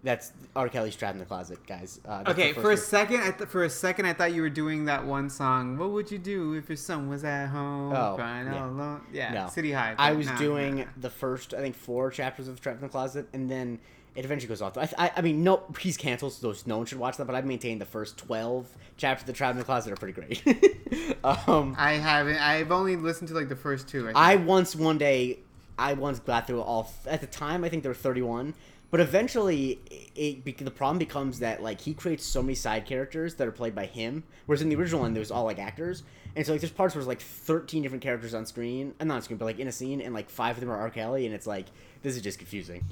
That's 0.03 0.31
R. 0.55 0.69
Kelly's 0.69 0.95
trapped 0.95 1.15
in 1.15 1.19
the 1.19 1.25
closet, 1.25 1.65
guys. 1.65 1.99
Uh, 2.07 2.23
Okay, 2.27 2.53
for 2.53 2.71
a 2.71 2.77
second, 2.77 3.21
I 3.21 3.31
th- 3.31 3.49
for 3.49 3.63
a 3.63 3.69
second, 3.69 4.05
I 4.05 4.13
thought 4.13 4.33
you 4.33 4.43
were 4.43 4.49
doing 4.51 4.85
that 4.85 5.03
one 5.03 5.31
song. 5.31 5.77
What 5.79 5.89
would 5.91 6.11
you 6.11 6.19
do 6.19 6.53
if 6.53 6.69
your 6.69 6.75
son 6.75 7.09
was 7.09 7.23
at 7.23 7.47
home 7.47 7.91
Oh, 7.91 8.13
crying 8.15 8.45
yeah. 8.45 8.63
all 8.63 8.69
alone? 8.69 9.01
Yeah, 9.11 9.33
No. 9.33 9.47
City 9.49 9.71
High. 9.71 9.95
I 9.97 10.11
was 10.13 10.29
doing 10.37 10.85
the 10.97 11.09
first, 11.09 11.55
I 11.55 11.59
think, 11.61 11.75
four 11.75 12.11
chapters 12.11 12.47
of 12.47 12.61
Trapped 12.61 12.77
in 12.81 12.83
the 12.83 12.89
Closet, 12.91 13.27
and 13.33 13.49
then 13.49 13.79
it 14.15 14.23
eventually 14.23 14.47
goes 14.47 14.61
off. 14.61 14.77
I, 14.77 14.89
I, 14.97 15.11
I 15.17 15.21
mean, 15.21 15.43
no, 15.43 15.63
he's 15.79 15.97
canceled, 15.97 16.33
so 16.33 16.53
no 16.65 16.77
one 16.77 16.85
should 16.85 16.99
watch 16.99 17.17
that. 17.17 17.25
But 17.25 17.35
I've 17.35 17.45
maintained 17.45 17.81
the 17.81 17.85
first 17.85 18.17
twelve 18.17 18.67
chapters 18.97 19.23
of 19.23 19.27
the 19.27 19.33
Trapped 19.33 19.53
in 19.53 19.59
the 19.59 19.65
Closet 19.65 19.91
are 19.91 19.95
pretty 19.95 20.13
great. 20.13 21.17
um, 21.23 21.75
I 21.77 21.93
haven't. 21.93 22.37
I've 22.37 22.71
only 22.71 22.95
listened 22.95 23.27
to 23.29 23.33
like 23.33 23.49
the 23.49 23.55
first 23.55 23.87
two. 23.87 24.03
I, 24.03 24.05
think. 24.05 24.17
I 24.17 24.35
once 24.37 24.75
one 24.75 24.97
day, 24.97 25.39
I 25.77 25.93
once 25.93 26.19
got 26.19 26.47
through 26.47 26.61
all. 26.61 26.91
At 27.05 27.21
the 27.21 27.27
time, 27.27 27.63
I 27.63 27.69
think 27.69 27.83
there 27.83 27.91
were 27.91 27.95
thirty-one. 27.95 28.53
But 28.91 29.01
eventually, 29.01 29.79
it, 30.15 30.45
it 30.45 30.57
the 30.57 30.71
problem 30.71 30.97
becomes 30.97 31.39
that 31.39 31.61
like 31.61 31.81
he 31.81 31.93
creates 31.93 32.25
so 32.25 32.41
many 32.41 32.55
side 32.55 32.85
characters 32.85 33.35
that 33.35 33.47
are 33.47 33.51
played 33.51 33.75
by 33.75 33.87
him, 33.87 34.23
whereas 34.45 34.61
in 34.61 34.69
the 34.69 34.75
original 34.77 35.01
one 35.01 35.13
there 35.13 35.19
was 35.19 35.31
all 35.31 35.43
like 35.43 35.59
actors, 35.59 36.03
and 36.35 36.45
so 36.45 36.53
like 36.53 36.61
there's 36.61 36.71
parts 36.71 36.95
where 36.95 37.01
there's 37.01 37.07
like 37.07 37.19
13 37.19 37.83
different 37.83 38.01
characters 38.01 38.33
on 38.33 38.45
screen, 38.45 38.93
and 38.99 39.09
not 39.09 39.15
on 39.15 39.21
screen, 39.23 39.37
but 39.37 39.43
like 39.43 39.59
in 39.59 39.67
a 39.67 39.71
scene, 39.71 39.99
and 39.99 40.13
like 40.13 40.29
five 40.29 40.55
of 40.55 40.61
them 40.61 40.69
are 40.69 40.77
R. 40.77 40.89
Kelly, 40.89 41.25
and 41.25 41.35
it's 41.35 41.47
like 41.47 41.65
this 42.03 42.15
is 42.15 42.21
just 42.21 42.37
confusing. 42.37 42.85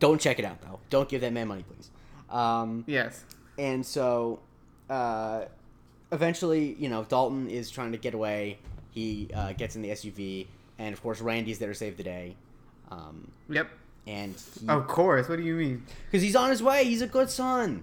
Don't 0.00 0.20
check 0.20 0.38
it 0.38 0.44
out 0.44 0.60
though. 0.62 0.78
Don't 0.90 1.08
give 1.08 1.20
that 1.22 1.32
man 1.32 1.48
money, 1.48 1.64
please. 1.68 1.90
Um, 2.30 2.84
yes. 2.86 3.24
and 3.58 3.84
so, 3.84 4.40
uh, 4.90 5.44
eventually, 6.12 6.74
you 6.78 6.88
know, 6.88 7.04
Dalton 7.04 7.48
is 7.48 7.70
trying 7.70 7.92
to 7.92 7.98
get 7.98 8.14
away. 8.14 8.58
He 8.90 9.28
uh, 9.34 9.52
gets 9.52 9.76
in 9.76 9.82
the 9.82 9.90
SUV, 9.90 10.46
and 10.78 10.92
of 10.92 11.02
course, 11.02 11.20
Randy's 11.20 11.58
there 11.58 11.68
to 11.70 11.74
save 11.74 11.96
the 11.96 12.02
day. 12.02 12.36
Um, 12.90 13.30
Yep. 13.48 13.68
and 14.06 14.34
Of 14.68 14.86
course. 14.88 15.28
What 15.28 15.36
do 15.36 15.42
you 15.42 15.54
mean? 15.54 15.84
because 16.06 16.22
he's 16.22 16.36
on 16.36 16.50
his 16.50 16.62
way, 16.62 16.84
he's 16.84 17.02
a 17.02 17.06
good 17.06 17.30
son. 17.30 17.82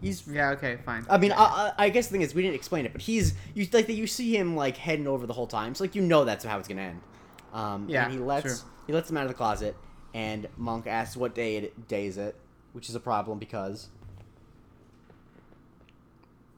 He's. 0.00 0.26
Yeah. 0.26 0.50
Okay. 0.50 0.78
Fine. 0.84 1.06
I 1.08 1.16
mean, 1.18 1.30
I, 1.32 1.72
I 1.78 1.84
I 1.84 1.88
guess 1.88 2.08
the 2.08 2.12
thing 2.12 2.22
is, 2.22 2.34
we 2.34 2.42
didn't 2.42 2.56
explain 2.56 2.86
it, 2.86 2.92
but 2.92 3.02
he's 3.02 3.34
you 3.54 3.66
like 3.72 3.86
that. 3.86 3.92
You 3.94 4.08
see 4.08 4.36
him 4.36 4.56
like 4.56 4.76
heading 4.76 5.06
over 5.06 5.26
the 5.28 5.32
whole 5.32 5.46
time, 5.46 5.74
so 5.76 5.84
like 5.84 5.94
you 5.94 6.02
know 6.02 6.24
that's 6.24 6.44
how 6.44 6.58
it's 6.58 6.66
gonna 6.66 6.82
end. 6.82 7.00
Um, 7.52 7.86
Yeah, 7.88 8.04
And 8.06 8.12
he 8.14 8.18
lets 8.18 8.46
sure. 8.60 8.68
he 8.88 8.92
lets 8.92 9.08
him 9.10 9.16
out 9.16 9.22
of 9.24 9.28
the 9.28 9.34
closet, 9.34 9.76
and 10.14 10.48
Monk 10.56 10.86
asks 10.86 11.16
what 11.16 11.34
day 11.34 11.56
it 11.56 11.88
day 11.88 12.06
is 12.06 12.18
it, 12.18 12.34
which 12.72 12.88
is 12.88 12.94
a 12.94 13.00
problem 13.00 13.38
because 13.38 13.88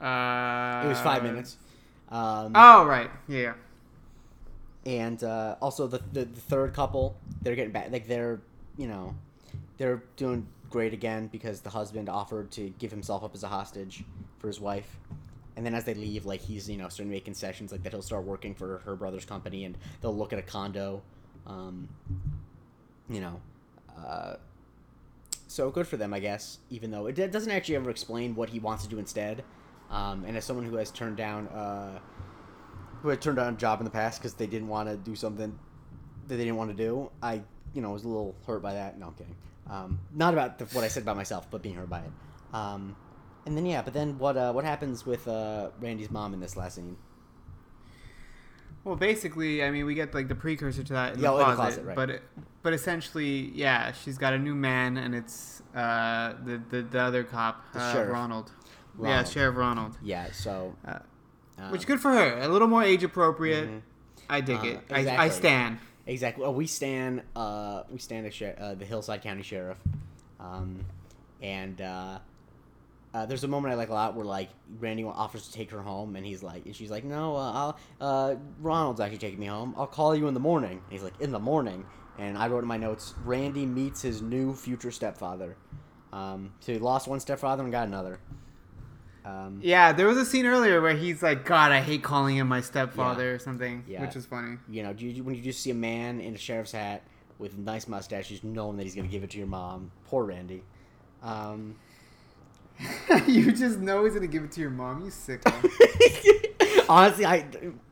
Uh, 0.00 0.82
it 0.84 0.88
was 0.88 1.00
five 1.00 1.22
minutes. 1.22 1.56
Um, 2.10 2.52
Oh 2.54 2.84
right. 2.84 3.10
Yeah. 3.28 3.54
and 4.86 5.22
uh, 5.24 5.56
also 5.62 5.86
the, 5.86 6.00
the 6.12 6.24
the 6.26 6.40
third 6.40 6.74
couple 6.74 7.16
they're 7.42 7.54
getting 7.56 7.72
back 7.72 7.90
like 7.90 8.06
they're 8.06 8.40
you 8.76 8.86
know 8.86 9.14
they're 9.78 10.02
doing 10.16 10.46
great 10.70 10.92
again 10.92 11.28
because 11.32 11.60
the 11.62 11.70
husband 11.70 12.08
offered 12.08 12.50
to 12.50 12.68
give 12.78 12.90
himself 12.90 13.24
up 13.24 13.34
as 13.34 13.42
a 13.42 13.48
hostage 13.48 14.04
for 14.38 14.48
his 14.48 14.60
wife 14.60 14.98
and 15.56 15.64
then 15.64 15.74
as 15.74 15.84
they 15.84 15.94
leave 15.94 16.26
like 16.26 16.40
he's 16.42 16.68
you 16.68 16.76
know 16.76 16.88
starting 16.88 17.10
to 17.10 17.14
make 17.16 17.24
concessions 17.24 17.72
like 17.72 17.82
that 17.82 17.92
he'll 17.92 18.02
start 18.02 18.24
working 18.24 18.54
for 18.54 18.78
her 18.84 18.94
brother's 18.94 19.24
company 19.24 19.64
and 19.64 19.78
they'll 20.02 20.14
look 20.16 20.32
at 20.34 20.38
a 20.38 20.42
condo 20.42 21.00
um, 21.46 21.88
you 23.08 23.20
know 23.20 23.40
uh, 23.98 24.34
so 25.46 25.70
good 25.70 25.86
for 25.86 25.96
them 25.96 26.12
i 26.12 26.18
guess 26.18 26.58
even 26.70 26.90
though 26.90 27.06
it 27.06 27.14
doesn't 27.14 27.52
actually 27.52 27.76
ever 27.76 27.90
explain 27.90 28.34
what 28.34 28.48
he 28.48 28.58
wants 28.58 28.82
to 28.82 28.88
do 28.88 28.98
instead 28.98 29.44
um, 29.90 30.24
and 30.26 30.36
as 30.36 30.44
someone 30.44 30.64
who 30.64 30.76
has 30.76 30.90
turned 30.90 31.16
down 31.16 31.46
uh, 31.48 31.98
who 33.04 33.10
had 33.10 33.20
turned 33.20 33.36
down 33.36 33.52
a 33.52 33.56
job 33.58 33.80
in 33.80 33.84
the 33.84 33.90
past 33.90 34.18
because 34.18 34.32
they 34.32 34.46
didn't 34.46 34.66
want 34.66 34.88
to 34.88 34.96
do 34.96 35.14
something 35.14 35.58
that 36.26 36.36
they 36.36 36.44
didn't 36.44 36.56
want 36.56 36.70
to 36.70 36.76
do. 36.76 37.10
I, 37.22 37.42
you 37.74 37.82
know, 37.82 37.90
was 37.90 38.04
a 38.04 38.08
little 38.08 38.34
hurt 38.46 38.62
by 38.62 38.72
that. 38.72 38.98
No, 38.98 39.08
I'm 39.08 39.12
kidding. 39.12 39.36
Um, 39.68 40.00
not 40.14 40.32
about 40.32 40.58
the, 40.58 40.64
what 40.66 40.84
I 40.84 40.88
said 40.88 41.02
about 41.02 41.16
myself, 41.16 41.46
but 41.50 41.60
being 41.60 41.74
hurt 41.74 41.90
by 41.90 42.00
it. 42.00 42.10
Um, 42.54 42.96
and 43.44 43.58
then 43.58 43.66
yeah, 43.66 43.82
but 43.82 43.92
then 43.92 44.18
what? 44.18 44.38
Uh, 44.38 44.52
what 44.54 44.64
happens 44.64 45.04
with 45.04 45.28
uh, 45.28 45.68
Randy's 45.80 46.10
mom 46.10 46.32
in 46.32 46.40
this 46.40 46.56
last 46.56 46.76
scene? 46.76 46.96
Well, 48.84 48.96
basically, 48.96 49.64
I 49.64 49.70
mean, 49.70 49.86
we 49.86 49.94
get 49.94 50.14
like 50.14 50.28
the 50.28 50.34
precursor 50.34 50.82
to 50.84 50.92
that 50.92 51.14
in 51.14 51.20
Yeah, 51.20 51.30
the 51.30 51.32
in 51.34 51.38
the 51.38 51.44
closet, 51.54 51.56
closet, 51.56 51.84
right. 51.86 51.96
but 51.96 52.10
it, 52.10 52.22
but 52.62 52.72
essentially, 52.74 53.50
yeah, 53.54 53.92
she's 53.92 54.18
got 54.18 54.34
a 54.34 54.38
new 54.38 54.54
man, 54.54 54.96
and 54.98 55.14
it's 55.14 55.62
uh, 55.74 56.34
the, 56.44 56.60
the 56.70 56.82
the 56.82 57.00
other 57.00 57.24
cop, 57.24 57.72
The 57.72 57.80
uh, 57.80 57.92
sheriff. 57.92 58.12
Ronald. 58.12 58.52
Yeah, 59.02 59.24
Sheriff 59.24 59.56
Ronald. 59.56 59.96
Yeah. 60.02 60.30
So. 60.32 60.74
Uh, 60.86 60.98
um, 61.58 61.70
Which 61.72 61.86
good 61.86 61.98
for 62.00 62.10
her. 62.12 62.38
A 62.40 62.48
little 62.48 62.68
more 62.68 62.82
age 62.82 63.02
appropriate. 63.04 63.68
Mhm. 63.68 63.80
I 64.28 64.40
dig 64.40 64.58
Uh, 64.58 64.64
it. 64.64 64.80
I, 64.90 65.24
I 65.24 65.28
stand. 65.30 65.78
Exactly. 66.06 66.42
Well, 66.42 66.54
we 66.54 66.66
stand. 66.66 67.22
Uh, 67.34 67.82
we 67.90 67.98
stand 67.98 68.26
uh, 68.26 68.74
the 68.74 68.84
Hillside 68.84 69.22
County 69.22 69.42
Sheriff, 69.42 69.78
um, 70.38 70.84
and 71.42 71.80
uh, 73.14 73.24
there's 73.26 73.44
a 73.44 73.48
moment 73.48 73.72
I 73.72 73.76
like 73.76 73.88
a 73.88 73.94
lot 73.94 74.14
where 74.16 74.24
like 74.26 74.50
Randy 74.80 75.04
offers 75.04 75.46
to 75.46 75.52
take 75.52 75.70
her 75.70 75.80
home, 75.80 76.16
and 76.16 76.26
he's 76.26 76.42
like, 76.42 76.66
and 76.66 76.74
she's 76.76 76.90
like, 76.90 77.04
no, 77.04 77.36
uh, 77.36 77.52
I'll, 77.52 77.78
uh, 78.00 78.34
Ronald's 78.60 79.00
actually 79.00 79.18
taking 79.18 79.38
me 79.38 79.46
home. 79.46 79.72
I'll 79.78 79.86
call 79.86 80.14
you 80.16 80.26
in 80.28 80.34
the 80.34 80.40
morning. 80.40 80.72
And 80.82 80.92
he's 80.92 81.02
like, 81.04 81.18
in 81.20 81.30
the 81.30 81.38
morning, 81.38 81.86
and 82.18 82.36
I 82.36 82.48
wrote 82.48 82.64
in 82.64 82.68
my 82.68 82.76
notes, 82.76 83.14
Randy 83.24 83.64
meets 83.66 84.02
his 84.02 84.20
new 84.20 84.52
future 84.54 84.90
stepfather. 84.90 85.56
Um, 86.12 86.52
so 86.60 86.72
he 86.72 86.78
lost 86.78 87.06
one 87.08 87.20
stepfather 87.20 87.62
and 87.62 87.70
got 87.72 87.86
another. 87.88 88.18
Um, 89.24 89.60
Yeah, 89.62 89.92
there 89.92 90.06
was 90.06 90.18
a 90.18 90.24
scene 90.26 90.44
earlier 90.44 90.80
where 90.82 90.94
he's 90.94 91.22
like, 91.22 91.44
"God, 91.46 91.72
I 91.72 91.80
hate 91.80 92.02
calling 92.02 92.36
him 92.36 92.46
my 92.48 92.60
stepfather" 92.60 93.34
or 93.34 93.38
something, 93.38 93.82
Yeah. 93.86 94.02
which 94.02 94.16
is 94.16 94.26
funny. 94.26 94.58
you 94.68 94.82
know, 94.82 94.92
do 94.92 95.06
you, 95.06 95.24
when 95.24 95.34
you 95.34 95.40
just 95.42 95.60
see 95.60 95.70
a 95.70 95.74
man 95.74 96.20
in 96.20 96.34
a 96.34 96.38
sheriff's 96.38 96.72
hat 96.72 97.02
with 97.38 97.54
a 97.54 97.60
nice 97.60 97.88
mustache, 97.88 98.28
just 98.28 98.44
knowing 98.44 98.76
that 98.76 98.82
he's 98.84 98.94
gonna 98.94 99.08
give 99.08 99.24
it 99.24 99.30
to 99.30 99.38
your 99.38 99.46
mom. 99.46 99.90
Poor 100.06 100.24
Randy. 100.24 100.62
Um, 101.22 101.76
you 103.26 103.52
just 103.52 103.78
know 103.78 104.04
he's 104.04 104.14
gonna 104.14 104.26
give 104.26 104.44
it 104.44 104.52
to 104.52 104.60
your 104.60 104.70
mom. 104.70 105.04
You 105.04 105.10
sick. 105.10 105.42
honestly, 106.88 107.24
I 107.26 107.44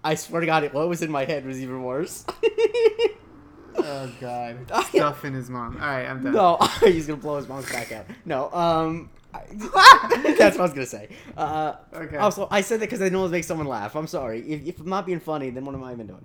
I 0.03 0.15
swear 0.15 0.41
to 0.41 0.47
God, 0.47 0.73
what 0.73 0.89
was 0.89 1.03
in 1.03 1.11
my 1.11 1.25
head 1.25 1.47
was 1.47 1.61
even 1.61 1.83
worse. 1.83 2.25
oh 3.77 4.13
God, 4.21 4.71
stuff 4.89 5.25
in 5.25 5.35
his 5.35 5.49
mom. 5.49 5.77
All 5.77 5.87
right, 5.87 6.07
I'm 6.07 6.23
done. 6.23 6.35
no, 6.35 6.59
he's 6.81 7.07
gonna 7.07 7.21
blow 7.21 7.37
his 7.37 7.49
mom's 7.49 7.71
back 7.71 7.93
out. 7.93 8.07
No, 8.25 8.51
um, 8.53 9.11
that's 9.33 10.57
what 10.57 10.61
I 10.61 10.63
was 10.63 10.73
gonna 10.73 10.87
say. 10.87 11.09
Uh, 11.37 11.75
Okay. 11.95 12.17
Also, 12.17 12.49
I 12.51 12.61
said 12.61 12.81
that 12.81 12.87
because 12.87 13.03
I 13.03 13.09
know 13.09 13.25
it 13.25 13.31
makes 13.31 13.47
someone 13.47 13.67
laugh. 13.67 13.95
I'm 13.97 14.07
sorry. 14.07 14.41
If, 14.41 14.67
if 14.67 14.81
I'm 14.81 14.89
not 14.89 15.07
being 15.07 15.21
funny, 15.21 15.51
then 15.51 15.65
what 15.65 15.75
am 15.75 15.85
I 15.85 15.93
even 15.93 16.07
doing? 16.07 16.25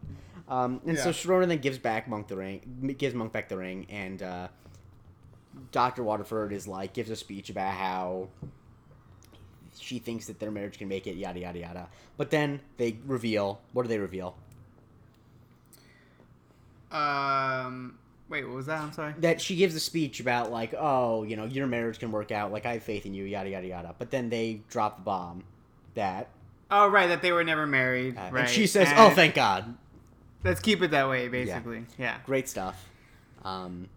Um, 0.49 0.81
and 0.85 0.97
so 0.97 1.09
Yeah. 1.09 1.13
Sharona 1.13 1.47
then 1.47 1.59
gives 1.59 1.77
back 1.77 2.07
Monk 2.07 2.27
the 2.27 2.37
ring, 2.37 2.95
gives 2.97 3.13
Monk 3.13 3.31
back 3.33 3.49
the 3.49 3.57
ring, 3.57 3.85
and 3.89 4.21
uh, 4.23 4.47
Doctor 5.71 6.03
Waterford 6.03 6.51
is 6.53 6.67
like 6.67 6.93
gives 6.93 7.09
a 7.09 7.15
speech 7.15 7.49
about 7.49 7.73
how 7.73 8.27
she 9.79 9.99
thinks 9.99 10.27
that 10.27 10.39
their 10.39 10.51
marriage 10.51 10.77
can 10.77 10.87
make 10.87 11.07
it, 11.07 11.15
yada 11.15 11.39
yada 11.39 11.59
yada. 11.59 11.87
But 12.17 12.29
then 12.31 12.59
they 12.77 12.97
reveal. 13.05 13.59
What 13.73 13.83
do 13.83 13.89
they 13.89 13.99
reveal? 13.99 14.35
Um, 16.91 17.97
wait, 18.29 18.45
what 18.45 18.55
was 18.55 18.65
that? 18.67 18.81
I'm 18.81 18.93
sorry. 18.93 19.13
that 19.19 19.41
she 19.41 19.55
gives 19.55 19.75
a 19.75 19.79
speech 19.79 20.19
about 20.19 20.51
like, 20.51 20.73
oh, 20.77 21.23
you 21.23 21.35
know, 21.35 21.45
your 21.45 21.67
marriage 21.67 21.99
can 21.99 22.11
work 22.11 22.31
out. 22.31 22.51
Like 22.51 22.65
I 22.65 22.73
have 22.73 22.83
faith 22.83 23.05
in 23.05 23.13
you, 23.13 23.25
yada 23.25 23.49
yada 23.49 23.67
yada. 23.67 23.95
But 23.97 24.09
then 24.11 24.29
they 24.29 24.61
drop 24.69 24.97
the 24.97 25.03
bomb 25.03 25.43
that, 25.95 26.29
Oh, 26.69 26.87
right, 26.89 27.07
that 27.07 27.21
they 27.21 27.31
were 27.31 27.43
never 27.43 27.65
married. 27.65 28.17
uh, 28.17 28.29
right. 28.31 28.41
and 28.41 28.49
she 28.49 28.67
says, 28.67 28.89
And 28.89 28.99
"Oh, 28.99 29.09
thank 29.09 29.35
God." 29.35 29.75
Let's 30.43 30.59
keep 30.59 30.81
it 30.81 30.91
that 30.91 31.07
way, 31.09 31.27
basically. 31.29 31.85
Yeah. 31.97 32.17
Great 32.25 32.47
stuff. 32.49 32.89
Um, 33.43 33.87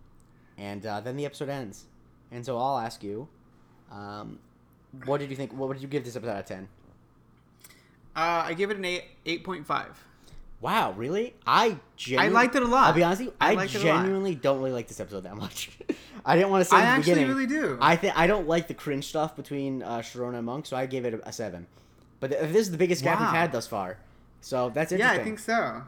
and 0.61 0.85
uh, 0.85 1.01
then 1.01 1.17
the 1.17 1.25
episode 1.25 1.49
ends. 1.49 1.87
And 2.31 2.45
so 2.45 2.59
I'll 2.59 2.79
ask 2.79 3.03
you, 3.03 3.27
um, 3.91 4.39
what 5.05 5.19
did 5.19 5.31
you 5.31 5.37
think? 5.37 5.53
What 5.53 5.73
did 5.73 5.83
you 5.83 5.89
give 5.89 6.05
this 6.05 6.15
episode 6.15 6.33
out 6.33 6.41
of 6.41 6.47
ten? 6.47 6.69
Uh, 8.15 8.45
I 8.47 8.55
give 8.55 8.71
it 8.71 8.77
an 8.77 8.85
eight, 8.85 9.05
eight 9.27 9.43
point 9.43 9.67
five. 9.67 10.05
Wow, 10.61 10.93
really? 10.93 11.35
I 11.47 11.79
genuinely, 11.97 12.35
liked 12.35 12.55
it 12.55 12.63
a 12.63 12.67
lot. 12.67 12.89
I'll 12.89 12.93
be 12.93 13.03
honest 13.03 13.23
with 13.23 13.29
you. 13.29 13.35
I 13.41 13.53
I, 13.53 13.55
liked 13.55 13.75
it 13.75 13.83
a 13.83 13.87
lot. 13.87 14.03
genuinely 14.03 14.35
don't 14.35 14.59
really 14.59 14.73
like 14.73 14.89
this 14.89 15.01
episode 15.01 15.23
that 15.23 15.35
much. 15.35 15.71
I 16.27 16.37
didn't 16.37 16.51
want 16.51 16.63
to 16.63 16.71
say 16.71 16.77
I 16.77 16.83
actually 16.83 17.15
beginning. 17.15 17.35
really 17.35 17.47
do. 17.47 17.79
I 17.81 17.97
think 17.97 18.17
I 18.19 18.27
don't 18.27 18.47
like 18.47 18.69
the 18.69 18.75
cringe 18.75 19.07
stuff 19.07 19.35
between 19.35 19.83
uh, 19.83 20.01
Sharona 20.01 20.37
and 20.37 20.45
Monk, 20.45 20.67
so 20.67 20.77
I 20.77 20.85
gave 20.85 21.07
it 21.07 21.15
a, 21.15 21.29
a 21.29 21.33
seven. 21.33 21.67
But 22.21 22.33
th- 22.33 22.53
this 22.53 22.67
is 22.67 22.71
the 22.71 22.77
biggest 22.77 23.03
gap 23.03 23.21
we've 23.21 23.31
had 23.31 23.53
thus 23.53 23.67
far, 23.67 23.97
so 24.43 24.69
that's 24.69 24.93
yeah. 24.93 25.13
I 25.13 25.25
think 25.25 25.39
so. 25.39 25.83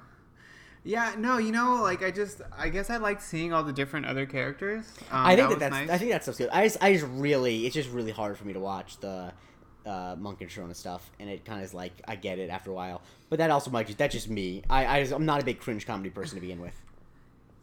Yeah, 0.85 1.15
no, 1.17 1.39
you 1.39 1.53
know, 1.53 1.81
like 1.83 2.03
I 2.03 2.11
just, 2.11 2.41
I 2.57 2.69
guess 2.69 2.91
I 2.91 2.97
liked 2.97 3.23
seeing 3.23 3.53
all 3.53 3.63
the 3.63 3.73
different 3.73 4.07
other 4.07 4.27
characters. 4.27 4.85
Um, 5.13 5.27
I 5.27 5.37
think 5.37 5.49
that, 5.49 5.49
was 5.51 5.59
that's 5.59 5.73
nice. 5.73 5.91
I 5.91 5.99
think 5.99 6.11
that 6.11 6.23
stuff's 6.25 6.39
good. 6.39 6.51
I 6.53 6.65
just 6.65 6.83
I 6.83 6.93
just 6.93 7.07
really 7.09 7.67
it's 7.67 7.75
just 7.75 7.91
really 7.91 8.11
hard 8.11 8.37
for 8.37 8.45
me 8.45 8.53
to 8.53 8.61
watch 8.61 8.99
the 8.99 9.33
uh, 9.87 10.17
Monk 10.19 10.41
and 10.41 10.51
Sharona 10.51 10.75
stuff, 10.75 11.09
and 11.21 11.31
it 11.31 11.45
kind 11.45 11.61
of 11.61 11.65
is 11.67 11.73
like 11.75 11.93
I 12.09 12.17
get 12.17 12.39
it 12.41 12.51
after 12.51 12.71
a 12.71 12.75
while, 12.75 13.01
but 13.31 13.39
that 13.39 13.51
also 13.51 13.71
might 13.71 13.87
just 13.87 13.99
that's 13.99 14.13
just 14.13 14.29
me. 14.29 14.63
I, 14.69 14.87
I 14.87 15.01
just, 15.03 15.13
I'm 15.13 15.25
not 15.25 15.41
a 15.41 15.45
big 15.45 15.61
cringe 15.61 15.87
comedy 15.87 16.11
person 16.11 16.35
to 16.37 16.41
begin 16.41 16.61
with. 16.61 16.75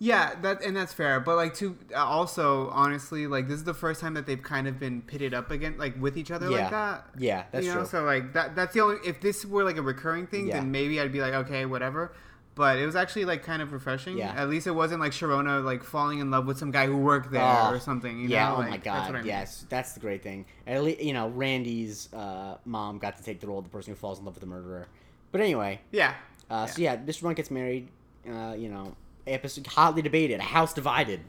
Yeah, 0.02 0.36
that 0.44 0.64
and 0.64 0.78
that's 0.78 0.94
fair. 0.94 1.20
But 1.20 1.36
like 1.36 1.54
to 1.56 1.78
uh, 1.94 1.98
also 1.98 2.70
honestly, 2.70 3.28
like 3.28 3.50
this 3.50 3.58
is 3.58 3.66
the 3.66 3.74
first 3.74 4.00
time 4.00 4.14
that 4.14 4.26
they've 4.28 4.42
kind 4.42 4.66
of 4.66 4.80
been 4.80 5.02
pitted 5.02 5.34
up 5.34 5.52
again, 5.52 5.76
like 5.78 6.02
with 6.02 6.18
each 6.18 6.32
other 6.32 6.50
Yeah. 6.50 6.58
like 6.62 6.72
that. 6.72 7.06
Yeah, 7.18 7.44
that's 7.52 7.66
you 7.66 7.74
know, 7.74 7.80
true. 7.80 7.88
so 7.90 8.04
like 8.06 8.32
that 8.32 8.56
that's 8.56 8.74
the 8.74 8.80
only 8.80 8.96
if 9.06 9.20
this 9.20 9.46
were 9.46 9.66
like 9.66 9.76
a 9.76 9.82
recurring 9.82 10.26
thing, 10.26 10.48
Yeah. 10.48 10.54
then 10.56 10.72
maybe 10.72 11.02
I'd 11.02 11.12
be 11.12 11.20
like, 11.20 11.34
okay, 11.34 11.66
whatever. 11.66 12.14
But 12.60 12.78
it 12.78 12.86
was 12.86 12.98
actually 12.98 13.24
like 13.24 13.42
kind 13.42 13.62
of 13.62 13.72
refreshing. 13.72 14.18
Yeah. 14.18 14.34
At 14.36 14.50
least 14.50 14.68
it 14.68 14.72
wasn't 14.72 15.00
like 15.00 15.14
Sharona 15.14 15.64
like 15.64 15.82
falling 15.82 16.20
in 16.20 16.30
love 16.30 16.46
with 16.46 16.58
some 16.58 16.72
guy 16.72 16.88
who 16.88 16.98
worked 16.98 17.32
there 17.32 17.42
Oh, 17.42 17.70
or 17.72 17.80
something. 17.80 18.20
You 18.20 18.28
yeah, 18.28 18.50
know? 18.50 18.56
oh 18.56 18.60
Like, 18.60 18.70
my 18.72 18.78
god, 18.78 19.06
what 19.08 19.16
I 19.16 19.20
mean. 19.20 19.28
yes, 19.28 19.66
that's 19.70 19.94
the 19.94 20.02
great 20.02 20.22
thing. 20.22 20.46
At 20.68 20.84
least 20.84 21.00
you 21.00 21.14
know 21.14 21.30
Randy's 21.30 22.12
uh, 22.14 22.58
mom 22.66 22.98
got 23.00 23.16
to 23.16 23.24
take 23.24 23.40
the 23.40 23.48
role 23.48 23.60
of 23.60 23.64
the 23.64 23.70
person 23.70 23.94
who 23.94 23.96
falls 23.96 24.20
in 24.20 24.26
love 24.26 24.34
with 24.34 24.42
the 24.42 24.48
murderer. 24.48 24.88
But 25.32 25.40
anyway, 25.40 25.80
Yeah. 25.94 26.16
uh, 26.50 26.66
so 26.66 26.82
yeah, 26.82 26.98
Mr. 26.98 27.24
Monk 27.24 27.38
gets 27.38 27.50
married. 27.50 27.88
Uh, 28.30 28.56
you 28.58 28.68
know, 28.68 28.94
episode 29.26 29.66
hotly 29.66 30.02
debated. 30.02 30.42
A 30.42 30.44
house 30.44 30.74
divided. 30.74 31.22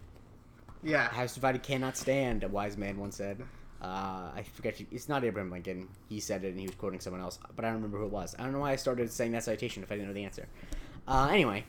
Yeah. 0.82 1.06
A 1.06 1.14
house 1.14 1.34
divided 1.34 1.62
cannot 1.62 1.96
stand. 1.96 2.42
A 2.42 2.48
wise 2.48 2.76
man 2.76 2.98
once 2.98 3.14
said. 3.14 3.40
Uh, 3.80 4.32
I 4.34 4.44
forget. 4.54 4.80
It's 4.90 5.08
not 5.08 5.22
Abraham 5.22 5.52
Lincoln. 5.52 5.86
He 6.08 6.18
said 6.18 6.42
it, 6.44 6.48
and 6.48 6.58
he 6.58 6.66
was 6.66 6.74
quoting 6.74 6.98
someone 6.98 7.22
else. 7.22 7.38
But 7.54 7.64
I 7.64 7.68
don't 7.68 7.76
remember 7.76 7.98
who 7.98 8.06
it 8.06 8.10
was. 8.10 8.34
I 8.36 8.42
don't 8.42 8.52
know 8.52 8.58
why 8.58 8.72
I 8.72 8.76
started 8.76 9.12
saying 9.12 9.30
that 9.32 9.44
citation 9.44 9.84
if 9.84 9.92
I 9.92 9.94
didn't 9.94 10.08
know 10.08 10.14
the 10.14 10.24
answer. 10.24 10.48
Uh, 11.10 11.26
anyway, 11.32 11.64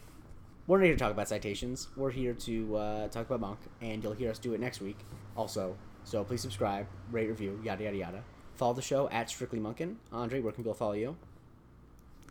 we're 0.68 0.78
not 0.78 0.84
here 0.86 0.94
to 0.94 1.00
talk 1.00 1.10
about 1.12 1.28
citations. 1.28 1.88
We're 1.96 2.12
here 2.12 2.36
to 2.36 2.76
uh, 2.78 3.08
talk 3.08 3.26
about 3.26 3.40
Monk, 3.40 3.58
and 3.82 4.04
you'll 4.04 4.14
hear 4.14 4.30
us 4.30 4.38
do 4.38 4.54
it 4.54 4.60
next 4.60 4.82
week. 4.82 5.00
Also, 5.36 5.76
so 6.04 6.24
please 6.24 6.42
subscribe, 6.42 6.86
rate, 7.12 7.28
review, 7.28 7.60
yada 7.64 7.86
yada 7.86 7.98
yada. 7.98 8.24
Follow 8.54 8.76
the 8.76 8.84
show 8.84 9.10
at 9.10 9.32
Strictly 9.32 9.60
Monkin. 9.60 9.96
Andre, 10.12 10.42
where 10.42 10.54
can 10.54 10.64
people 10.64 10.76
follow 10.76 10.94
you? 10.94 11.18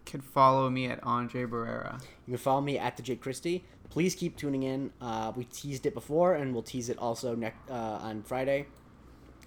Can 0.04 0.20
follow 0.20 0.70
me 0.70 0.86
at 0.86 1.02
Andre 1.02 1.46
Barrera. 1.46 2.00
You 2.28 2.34
can 2.34 2.38
follow 2.38 2.60
me 2.60 2.78
at 2.78 2.96
the 2.96 3.02
Jake 3.02 3.20
Christie. 3.20 3.64
Please 3.88 4.14
keep 4.14 4.36
tuning 4.36 4.62
in. 4.62 4.92
Uh, 5.00 5.32
we 5.34 5.46
teased 5.46 5.86
it 5.86 5.94
before, 5.94 6.34
and 6.34 6.52
we'll 6.52 6.62
tease 6.62 6.90
it 6.90 6.98
also 6.98 7.34
next 7.34 7.58
uh, 7.68 7.98
on 8.02 8.22
Friday. 8.22 8.66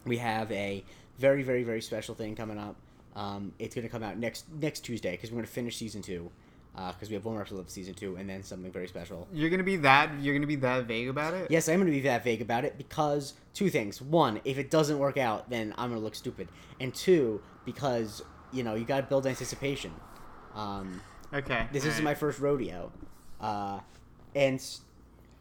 We 0.04 0.18
have 0.18 0.52
a 0.52 0.84
very, 1.18 1.44
very, 1.44 1.64
very 1.64 1.82
special 1.82 2.14
thing 2.14 2.36
coming 2.36 2.58
up. 2.58 2.76
Um, 3.16 3.54
it's 3.58 3.74
going 3.74 3.88
to 3.88 3.92
come 3.92 4.04
out 4.04 4.18
next 4.18 4.52
next 4.52 4.82
Tuesday 4.82 5.12
because 5.12 5.32
we're 5.32 5.38
going 5.38 5.46
to 5.46 5.52
finish 5.52 5.78
season 5.78 6.02
two. 6.02 6.30
Because 6.76 7.10
we 7.10 7.14
have 7.14 7.24
one 7.24 7.36
more 7.36 7.42
episode 7.42 7.60
of 7.60 7.70
season 7.70 7.94
two, 7.94 8.16
and 8.16 8.28
then 8.28 8.42
something 8.44 8.72
very 8.72 8.88
special. 8.88 9.28
You're 9.32 9.50
gonna 9.52 9.64
be 9.64 9.76
that. 9.78 10.20
You're 10.20 10.34
gonna 10.34 10.48
be 10.48 10.56
that 10.58 10.86
vague 10.86 11.08
about 11.08 11.34
it. 11.36 11.52
Yes, 11.52 11.70
I'm 11.70 11.76
going 11.76 11.86
to 11.86 11.92
be 11.92 12.02
that 12.02 12.24
vague 12.24 12.42
about 12.42 12.66
it 12.66 12.78
because 12.78 13.34
two 13.54 13.70
things. 13.70 14.02
One, 14.02 14.42
if 14.44 14.58
it 14.58 14.72
doesn't 14.72 14.98
work 14.98 15.18
out, 15.18 15.50
then 15.52 15.74
I'm 15.78 15.90
going 15.90 16.00
to 16.02 16.04
look 16.04 16.16
stupid. 16.16 16.48
And 16.80 16.94
two, 16.94 17.42
because 17.64 18.24
you 18.52 18.64
know 18.64 18.74
you 18.74 18.86
got 18.86 19.02
to 19.02 19.04
build 19.08 19.28
anticipation. 19.28 19.92
Um, 20.56 21.02
Okay. 21.34 21.68
this 21.72 21.86
is 21.86 22.00
my 22.02 22.14
first 22.16 22.40
rodeo, 22.40 22.92
uh, 23.42 23.80
and 24.36 24.64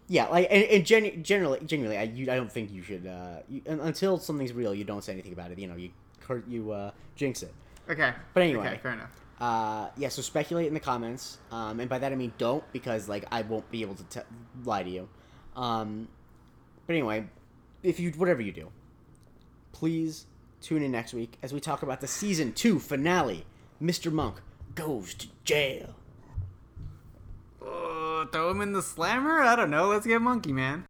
yeah, 0.08 0.26
like 0.28 0.48
and, 0.50 0.64
and 0.64 0.84
gen- 0.86 1.22
generally, 1.22 1.60
genuinely, 1.64 1.98
I 1.98 2.02
you, 2.04 2.30
I 2.30 2.36
don't 2.36 2.50
think 2.52 2.70
you 2.72 2.82
should 2.82 3.06
uh, 3.06 3.36
you, 3.48 3.62
until 3.66 4.18
something's 4.18 4.52
real, 4.52 4.74
you 4.74 4.84
don't 4.84 5.02
say 5.04 5.12
anything 5.12 5.32
about 5.32 5.50
it. 5.50 5.58
You 5.58 5.68
know, 5.68 5.76
you 5.76 5.90
you 6.48 6.70
uh, 6.72 6.90
jinx 7.16 7.42
it. 7.42 7.52
Okay. 7.90 8.12
But 8.34 8.42
anyway. 8.42 8.66
Okay, 8.68 8.78
fair 8.78 8.92
enough. 8.92 9.10
Uh, 9.43 9.88
yeah, 9.97 10.09
so 10.09 10.22
speculate 10.22 10.68
in 10.68 10.74
the 10.74 10.78
comments, 10.78 11.38
um, 11.51 11.80
and 11.80 11.90
by 11.90 11.99
that 11.99 12.12
I 12.12 12.14
mean 12.14 12.32
don't 12.38 12.62
because 12.72 13.09
like 13.09 13.24
I 13.32 13.43
won't 13.43 13.68
be 13.72 13.82
able 13.82 13.97
to 13.97 14.05
t- 14.05 14.20
lie 14.64 14.84
to 14.84 14.88
you. 14.88 15.09
Um, 15.57 16.07
but 16.86 16.93
anyway, 16.93 17.24
if 17.82 17.99
you 17.99 18.12
whatever 18.12 18.40
you 18.40 18.53
do, 18.53 18.70
please 19.72 20.26
tune 20.61 20.80
in 20.80 20.93
next 20.93 21.12
week 21.12 21.38
as 21.43 21.53
we 21.53 21.59
talk 21.59 21.82
about 21.82 22.01
the 22.01 22.07
season 22.07 22.53
two 22.53 22.78
finale. 22.78 23.45
Mr. 23.82 24.12
Monk 24.12 24.36
goes 24.76 25.12
to 25.14 25.26
jail. 25.43 25.97
Uh, 27.61 28.26
throw 28.26 28.53
him 28.53 28.61
in 28.61 28.74
the 28.74 28.82
slammer? 28.82 29.40
I 29.43 29.57
don't 29.57 29.70
know. 29.70 29.88
Let's 29.88 30.07
get 30.07 30.22
monkey, 30.22 30.53
man. 30.53 30.84